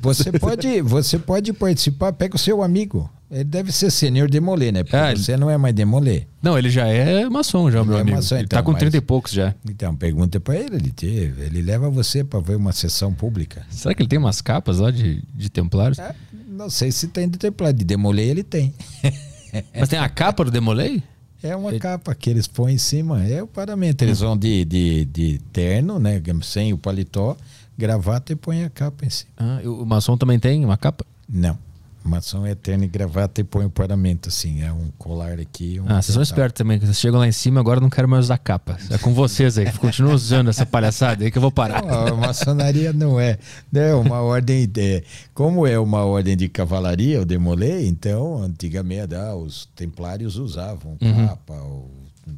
[0.00, 2.12] você pode você pode participar.
[2.12, 3.08] Pega o seu amigo.
[3.30, 4.84] Ele deve ser senhor demolê, né?
[4.84, 6.24] Porque Ah, ele- você não é mais demolê.
[6.42, 8.16] Não, ele já é maçom, já, meu é amigo.
[8.16, 9.54] maçom, ele então, tá com mas- 30 e poucos já.
[9.68, 10.76] Então pergunta para ele.
[10.76, 13.66] Ele, te- ele leva você para ver uma sessão pública.
[13.70, 15.98] Será que ele tem umas capas lá de, de templários?
[15.98, 16.14] É,
[16.48, 17.76] não sei se tem de templário.
[17.76, 18.72] De demolê ele tem.
[19.78, 21.02] Mas tem a capa do Demolei?
[21.42, 23.24] É uma capa que eles põem em cima.
[23.24, 24.02] É o paramento.
[24.02, 26.20] Eles vão de, de, de terno, né?
[26.42, 27.36] Sem o paletó,
[27.76, 29.30] gravata e põe a capa em cima.
[29.36, 31.04] Ah, o maçom também tem uma capa?
[31.28, 31.58] Não.
[32.04, 34.62] Maçom é terno e gravata e põe o paramento, assim.
[34.62, 35.80] É um colar aqui.
[35.80, 36.78] Um Ah, vocês são espertos também.
[36.78, 38.76] que Vocês chegam lá em cima agora não quero mais usar capa.
[38.90, 39.72] É com vocês aí.
[39.72, 41.82] Continuam usando essa palhaçada aí que eu vou parar.
[41.82, 43.38] Não, a maçonaria não é,
[43.74, 44.68] é uma ordem.
[44.68, 45.02] De,
[45.32, 51.26] como é uma ordem de cavalaria, o demolei, então, antigamente, ah, os templários usavam Uhum.
[51.26, 51.90] capa ou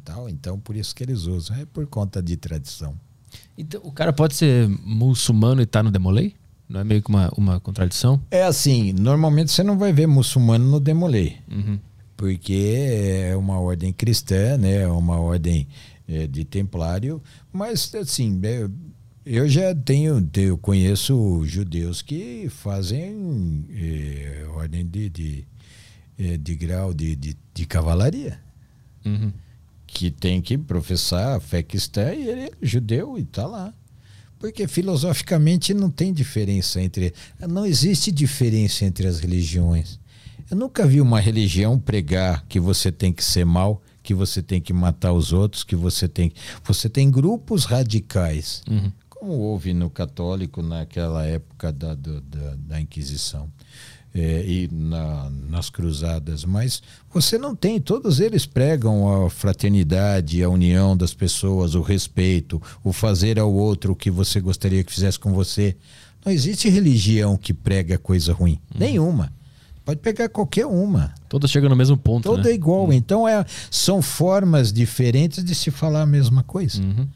[0.03, 1.57] tal, então por isso que eles usam.
[1.57, 2.93] É por conta de tradição.
[3.57, 6.35] Então, o cara pode ser muçulmano e tá no Demolei?
[6.69, 8.21] Não é meio que uma, uma contradição?
[8.29, 11.37] É assim, normalmente você não vai ver muçulmano no demolei.
[11.49, 11.79] Uhum.
[12.17, 12.75] porque
[13.29, 14.81] é uma ordem cristã, né?
[14.81, 15.67] É uma ordem
[16.07, 17.21] é, de templário,
[17.53, 18.67] mas assim, é,
[19.25, 25.47] eu já tenho, eu conheço judeus que fazem é, ordem de, de,
[26.17, 28.39] é, de grau de, de, de cavalaria,
[29.05, 29.31] Uhum.
[29.85, 33.73] que tem que professar a fé cristã e ele é judeu e está lá.
[34.39, 37.13] Porque filosoficamente não tem diferença entre.
[37.49, 39.99] Não existe diferença entre as religiões.
[40.49, 44.61] Eu nunca vi uma religião pregar que você tem que ser mal, que você tem
[44.61, 46.31] que matar os outros, que você tem.
[46.63, 48.91] Você tem grupos radicais, Uhum.
[49.19, 53.49] Como houve no católico naquela época da, do- da, da Inquisição.
[54.15, 56.81] é, e na- nas cruzadas, mas
[57.13, 62.91] você não tem, todos eles pregam a fraternidade, a união das pessoas, o respeito, o
[62.91, 65.75] fazer ao outro o que você gostaria que fizesse com você.
[66.25, 69.31] Não existe religião que prega coisa ruim, nenhuma.
[69.85, 71.13] Pode pegar qualquer uma.
[71.29, 72.49] Todas chegam no mesmo ponto, Toda né?
[72.49, 72.91] é igual.
[72.91, 76.81] Então é, são formas diferentes de se falar a mesma coisa.
[76.81, 77.07] Uhum.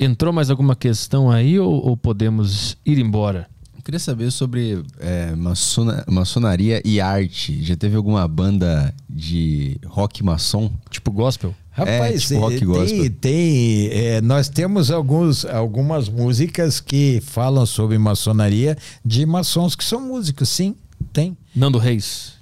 [0.00, 3.46] Entrou mais alguma questão aí ou, ou podemos ir embora?
[3.76, 7.62] Eu queria saber sobre é, maçona- maçonaria e arte.
[7.62, 10.70] Já teve alguma banda de rock maçom?
[10.90, 11.54] Tipo gospel?
[11.70, 12.98] Rapaz, é, tipo rock eh, gospel.
[12.98, 19.84] tem, tem, eh, nós temos alguns, algumas músicas que falam sobre maçonaria de maçons que
[19.84, 20.74] são músicos, sim,
[21.12, 21.36] tem.
[21.54, 22.34] Nando Reis.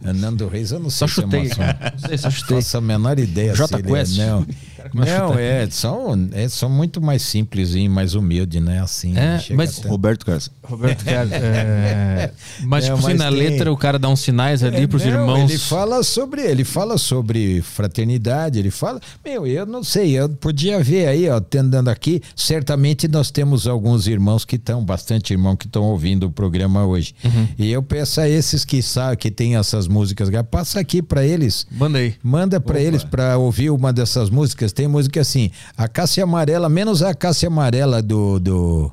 [0.00, 1.46] Nando Reis, eu não Só sei chutei.
[1.46, 1.78] se é maçom.
[2.00, 2.56] Não sei, só chutei.
[2.56, 3.52] Faço a menor ideia.
[3.52, 4.16] Ele é- Quest.
[4.18, 4.46] Não,
[4.90, 8.80] cara a não é, são, é, são muito mais simples e mais humilde, né?
[8.80, 10.50] Assim, É, chega mas- até- Roberto Carlos.
[10.62, 11.32] Roberto Carlos.
[11.32, 12.30] é,
[12.62, 14.86] Mas, É, tipo assim, mas na tem- letra o cara dá uns sinais ali É,
[14.86, 15.50] pros não, irmãos.
[15.50, 20.82] Ele fala sobre, ele fala sobre fraternidade, ele fala, meu, eu não sei, eu podia
[20.82, 25.66] ver aí, ó, tendendo aqui, certamente nós temos alguns irmãos que estão, bastante irmão que
[25.66, 27.14] estão ouvindo o programa hoje.
[27.24, 27.48] Uhum.
[27.58, 31.66] E eu peço a esses que sabem que tem essas músicas, passa aqui para eles.
[31.70, 32.14] Manda aí.
[32.22, 34.72] Manda para eles para ouvir uma dessas músicas.
[34.74, 38.40] Tem música assim, a Cássia Amarela, menos a Cássia Amarela do.
[38.40, 38.92] do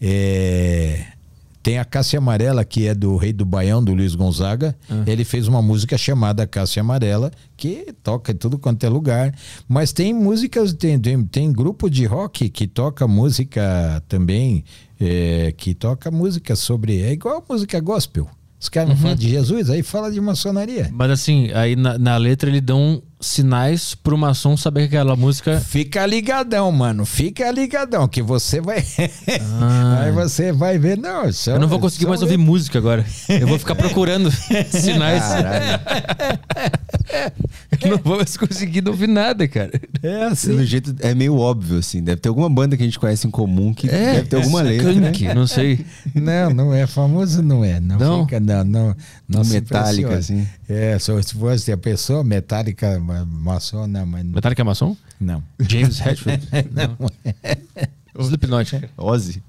[0.00, 1.04] é,
[1.62, 4.74] tem a Cássia Amarela, que é do Rei do Baião, do Luiz Gonzaga.
[5.06, 9.34] Ele fez uma música chamada Cássia Amarela, que toca em tudo quanto é lugar.
[9.68, 14.64] Mas tem músicas, tem, tem, tem grupo de rock que toca música também,
[14.98, 17.02] é, que toca música sobre.
[17.02, 18.30] É igual música gospel.
[18.60, 20.90] Os caras não falam de Jesus, aí fala de maçonaria.
[20.92, 25.60] Mas assim, aí na, na letra ele dão sinais pro maçom saber que aquela música.
[25.60, 27.04] Fica ligadão, mano.
[27.04, 28.84] Fica ligadão, que você vai.
[29.60, 30.02] Ah.
[30.06, 30.96] Aí você vai ver.
[30.96, 33.04] Não, são, Eu não vou conseguir mais ouvir música agora.
[33.28, 34.30] Eu vou ficar procurando
[34.70, 35.22] sinais.
[37.82, 39.70] Eu não vou mais conseguir ouvir nada, cara.
[40.02, 40.56] É assim.
[40.56, 42.02] Do jeito, é meio óbvio, assim.
[42.02, 44.62] Deve ter alguma banda que a gente conhece em comum que É, deve ter alguma
[44.62, 44.92] letra.
[44.92, 45.10] né?
[45.12, 45.84] Skank, não sei.
[46.14, 47.78] Não, não é famoso, não é.
[47.80, 48.24] Não, Não?
[48.24, 48.96] fica, não, não.
[49.28, 50.16] não impressiona.
[50.16, 50.46] assim.
[50.68, 54.24] É, só se fosse a pessoa metálica, ma- maçom, não, mas.
[54.24, 54.96] Metallica é maçom?
[55.20, 55.42] Não.
[55.60, 56.46] James Hetfield?
[56.72, 56.96] Não.
[58.22, 58.70] Slipknot.
[58.70, 58.90] cara.
[58.96, 59.42] Ozzy.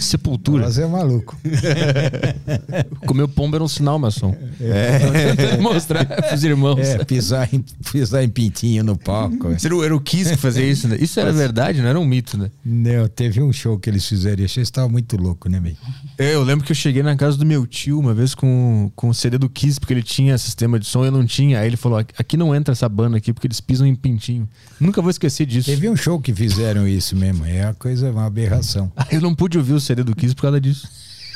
[0.00, 0.70] Sepultura.
[0.70, 1.36] Você é maluco.
[3.06, 4.34] Comer pombo era um sinal maçom.
[4.60, 5.56] É.
[5.60, 6.80] Mostrar pros irmãos.
[6.80, 9.48] É, pisar em, pisar em pintinho no palco.
[9.62, 10.96] Era o, era o Kiss que fazia isso, né?
[11.00, 12.50] Isso era verdade, não era um mito, né?
[12.64, 15.76] Não, teve um show que eles fizeram e achei que estava muito louco, né, meio?
[16.16, 19.08] É, Eu lembro que eu cheguei na casa do meu tio uma vez com, com
[19.08, 21.60] o CD do Kiss, porque ele tinha sistema de som e eu não tinha.
[21.60, 24.48] Aí ele falou: aqui não entra essa banda aqui porque eles pisam em pintinho.
[24.80, 25.66] Nunca vou esquecer disso.
[25.70, 27.44] Teve um show que fizeram isso mesmo.
[27.44, 28.90] É uma coisa, uma aberração.
[29.10, 30.88] Eu não pude ouvir o CD do Kiss por causa disso.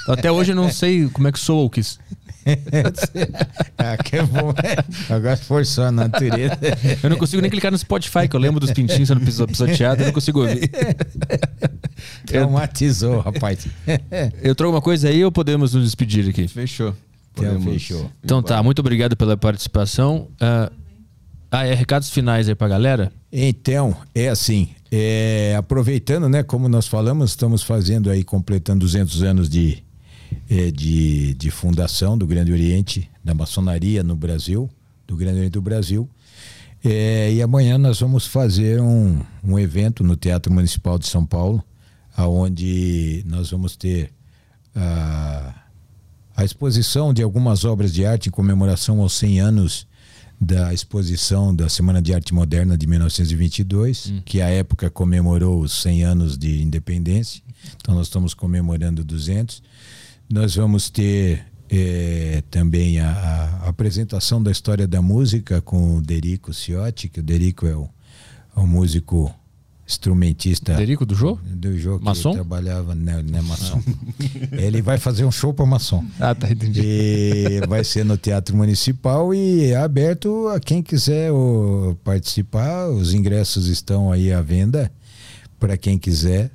[0.09, 1.97] Até hoje eu não sei como é que soa o Kiss.
[3.78, 4.53] ah, que bom.
[5.09, 6.59] Agora forçou a natureza.
[7.01, 10.01] Eu não consigo nem clicar no Spotify, que eu lembro dos pintinhos sendo piso- pisoteados,
[10.01, 10.69] eu não consigo ouvir.
[12.27, 13.66] Traumatizou, rapaz.
[14.43, 16.49] Eu trouxe uma coisa aí ou podemos nos despedir aqui?
[16.49, 16.97] Fechou.
[17.32, 18.11] Então, Podemos fechou.
[18.24, 20.28] Então tá, muito obrigado pela participação.
[20.40, 20.70] Ah,
[21.51, 23.12] ah, é recados finais aí pra galera?
[23.31, 29.48] Então, é assim, é, aproveitando, né, como nós falamos, estamos fazendo aí, completando 200 anos
[29.48, 29.82] de,
[30.51, 34.69] é, de, de fundação do Grande Oriente, da maçonaria no Brasil,
[35.06, 36.06] do Grande Oriente do Brasil.
[36.85, 41.64] É, e amanhã nós vamos fazer um, um evento no Teatro Municipal de São Paulo,
[42.14, 44.12] aonde nós vamos ter
[44.77, 45.55] a,
[46.36, 49.86] a exposição de algumas obras de arte em comemoração aos 100 anos
[50.44, 56.02] da exposição da Semana de Arte Moderna de 1922, que à época comemorou os 100
[56.02, 57.40] anos de independência.
[57.77, 59.62] Então nós estamos comemorando 200.
[60.28, 63.12] Nós vamos ter eh, também a,
[63.62, 67.89] a apresentação da história da música com o Derico Ciotti, que o Derico é o,
[68.56, 69.32] é um músico
[69.87, 71.39] instrumentista Derico do Jô?
[71.45, 72.33] do jogo que Maçom?
[72.33, 73.83] trabalhava não, não é maçom
[74.53, 76.81] ele vai fazer um show para maçom Ah, tá, entendi.
[76.83, 82.89] e vai ser no Teatro Municipal e é aberto a quem quiser ô, participar.
[82.89, 84.91] Os ingressos estão aí à venda
[85.59, 86.51] para quem quiser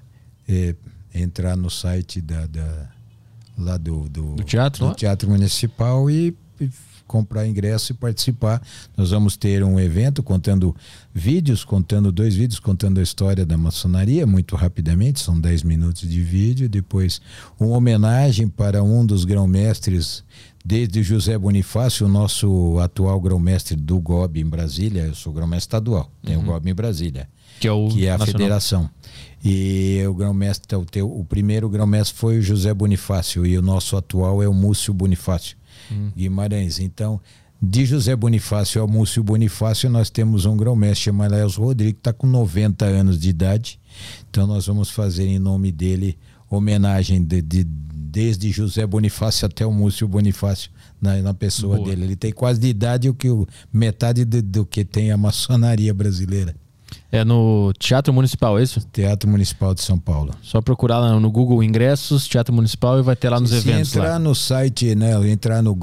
[0.48, 0.74] é,
[1.14, 2.90] entrar no site da, da-
[3.58, 4.96] lá do, do, Do teatro do lá?
[4.96, 6.70] Teatro Municipal e, e
[7.08, 8.62] comprar ingresso e participar.
[8.96, 10.76] Nós vamos ter um evento contando
[11.14, 16.22] vídeos, contando dois vídeos, contando a história da maçonaria, muito rapidamente, são 10 minutos de
[16.22, 16.68] vídeo.
[16.70, 17.20] Depois,
[17.60, 20.24] uma homenagem para um dos grão-mestres
[20.64, 26.12] desde José Bonifácio, o nosso atual grão-mestre do GOB em Brasília, eu sou grão-mestre estadual,
[26.22, 26.44] tem Uhum.
[26.44, 27.30] o GOB em Brasília,
[27.60, 28.38] Que é o que é a nacional.
[28.40, 28.90] federação.
[29.44, 33.96] E o grão-mestre, o, teu- o primeiro grão-mestre foi o José Bonifácio e o nosso
[33.96, 35.56] atual é o Múcio Bonifácio
[35.92, 36.12] Hum.
[36.16, 36.80] Guimarães.
[36.80, 37.20] Então,
[37.62, 42.14] de José Bonifácio ao Múcio Bonifácio, nós temos um grão-mestre chamado Elcio Rodrigues, que está
[42.14, 43.80] com 90 anos de idade.
[44.30, 46.18] Então, nós vamos fazer em nome dele
[46.50, 51.90] homenagem de, de- desde José Bonifácio até o Múcio Bonifácio na, na pessoa Boa.
[51.90, 52.04] dele.
[52.06, 53.28] Ele tem quase de idade o que
[53.74, 56.56] metade de- do que tem a maçonaria brasileira.
[57.12, 58.82] É no Teatro Municipal, é isso?
[58.92, 60.34] Teatro Municipal de São Paulo.
[60.42, 63.96] Só procurar lá no Google Ingressos, Teatro Municipal e vai ter lá nos Se eventos
[63.96, 64.20] entrar lá.
[64.20, 65.74] no site, né, entrar no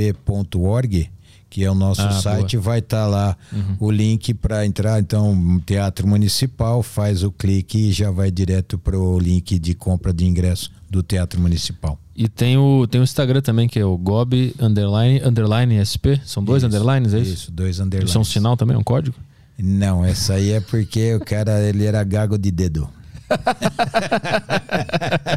[0.00, 1.10] gobsp.org,
[1.48, 3.36] que é o nosso Ah, site, vai estar lá
[3.78, 4.98] o link para entrar.
[5.00, 10.12] Então, Teatro Municipal, faz o clique e já vai direto para o link de compra
[10.12, 11.98] de ingresso do Teatro Municipal.
[12.16, 16.20] E tem o, tem o Instagram também, que é o Gob underline, underline SP.
[16.24, 17.32] São dois Isso, underlines, é isso?
[17.34, 18.14] Isso, dois Isso underlines.
[18.14, 19.16] é um sinal também, um código?
[19.62, 22.88] Não, essa aí é porque o cara ele era gago de dedo.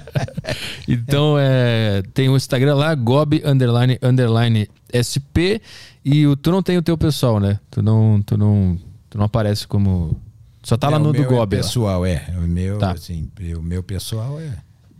[0.87, 5.61] Então, é, tem o Instagram lá, Gob underline, underline SP.
[6.03, 7.59] E o, tu não tem o teu pessoal, né?
[7.71, 8.77] Tu não, tu não,
[9.09, 10.19] tu não aparece como...
[10.61, 11.33] Só tá lá É, no o do Gob.
[11.33, 11.47] É lá.
[11.47, 12.25] pessoal, é.
[12.37, 12.91] O meu, Tá.
[12.91, 14.51] assim, o meu pessoal é.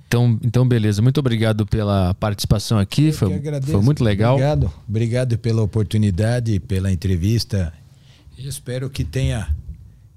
[0.08, 1.02] Então, então, beleza.
[1.02, 3.12] Muito obrigado pela participação aqui.
[3.12, 4.34] Foi, foi muito legal.
[4.36, 7.74] Obrigado, obrigado pela oportunidade, pela entrevista.
[8.38, 9.56] Espero que tenha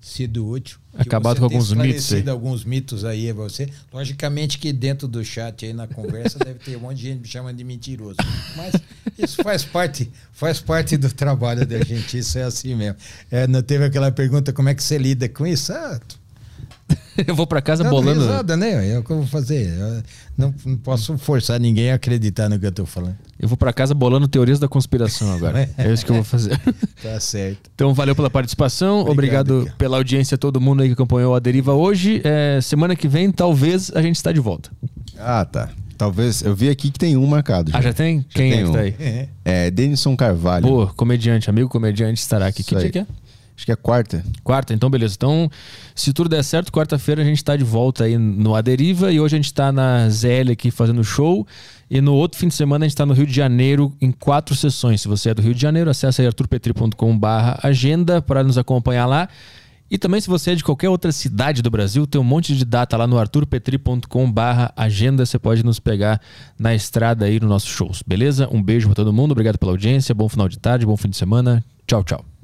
[0.00, 0.78] sido útil.
[0.94, 2.28] Acabado com alguns mitos aí.
[2.28, 3.68] alguns mitos aí a você.
[3.92, 7.28] Logicamente que dentro do chat aí na conversa deve ter um monte de gente me
[7.28, 8.16] chamando de mentiroso.
[8.56, 8.74] Mas
[9.18, 12.96] isso faz parte, faz parte do trabalho da gente, isso é assim mesmo.
[13.30, 15.72] É, não teve aquela pergunta como é que você lida com isso?
[15.72, 16.00] Ah,
[17.26, 18.20] Eu vou pra casa Dando bolando.
[18.20, 18.90] risada, né?
[18.92, 19.68] É o que eu vou fazer.
[19.78, 20.02] Eu
[20.36, 23.16] não, não posso forçar ninguém a acreditar no que eu tô falando.
[23.40, 25.68] Eu vou pra casa bolando teorias da conspiração agora.
[25.78, 26.60] É isso que eu vou fazer.
[27.02, 27.70] Tá certo.
[27.74, 29.00] Então, valeu pela participação.
[29.08, 32.20] Obrigado, pela audiência todo mundo aí que acompanhou a Deriva hoje.
[32.22, 34.70] É, semana que vem, talvez, a gente está de volta.
[35.18, 35.70] Ah, tá.
[35.96, 36.42] Talvez.
[36.42, 37.70] Eu vi aqui que tem um marcado.
[37.74, 38.24] Ah, já tem?
[38.28, 38.72] Quem é tem que um.
[38.74, 39.28] tá aí?
[39.44, 40.66] É Denison Carvalho.
[40.66, 42.60] Pô, comediante, amigo comediante estará aqui.
[42.60, 42.90] Isso Que dia aí.
[42.92, 43.06] que é?
[43.56, 44.22] Acho que é quarta.
[44.44, 45.14] Quarta, então beleza.
[45.16, 45.50] Então,
[45.94, 49.34] se tudo der certo, quarta-feira a gente tá de volta aí no Aderiva e hoje
[49.34, 51.46] a gente tá na ZL aqui fazendo show.
[51.90, 54.54] E no outro fim de semana a gente tá no Rio de Janeiro em quatro
[54.54, 55.00] sessões.
[55.00, 59.28] Se você é do Rio de Janeiro, acessa aí arturpetri.com/barra agenda para nos acompanhar lá.
[59.88, 62.64] E também, se você é de qualquer outra cidade do Brasil, tem um monte de
[62.64, 65.24] data lá no arturpetri.com/barra agenda.
[65.24, 66.20] Você pode nos pegar
[66.58, 68.48] na estrada aí nos nossos shows, beleza?
[68.52, 71.16] Um beijo para todo mundo, obrigado pela audiência, bom final de tarde, bom fim de
[71.16, 71.64] semana.
[71.86, 72.35] Tchau, tchau.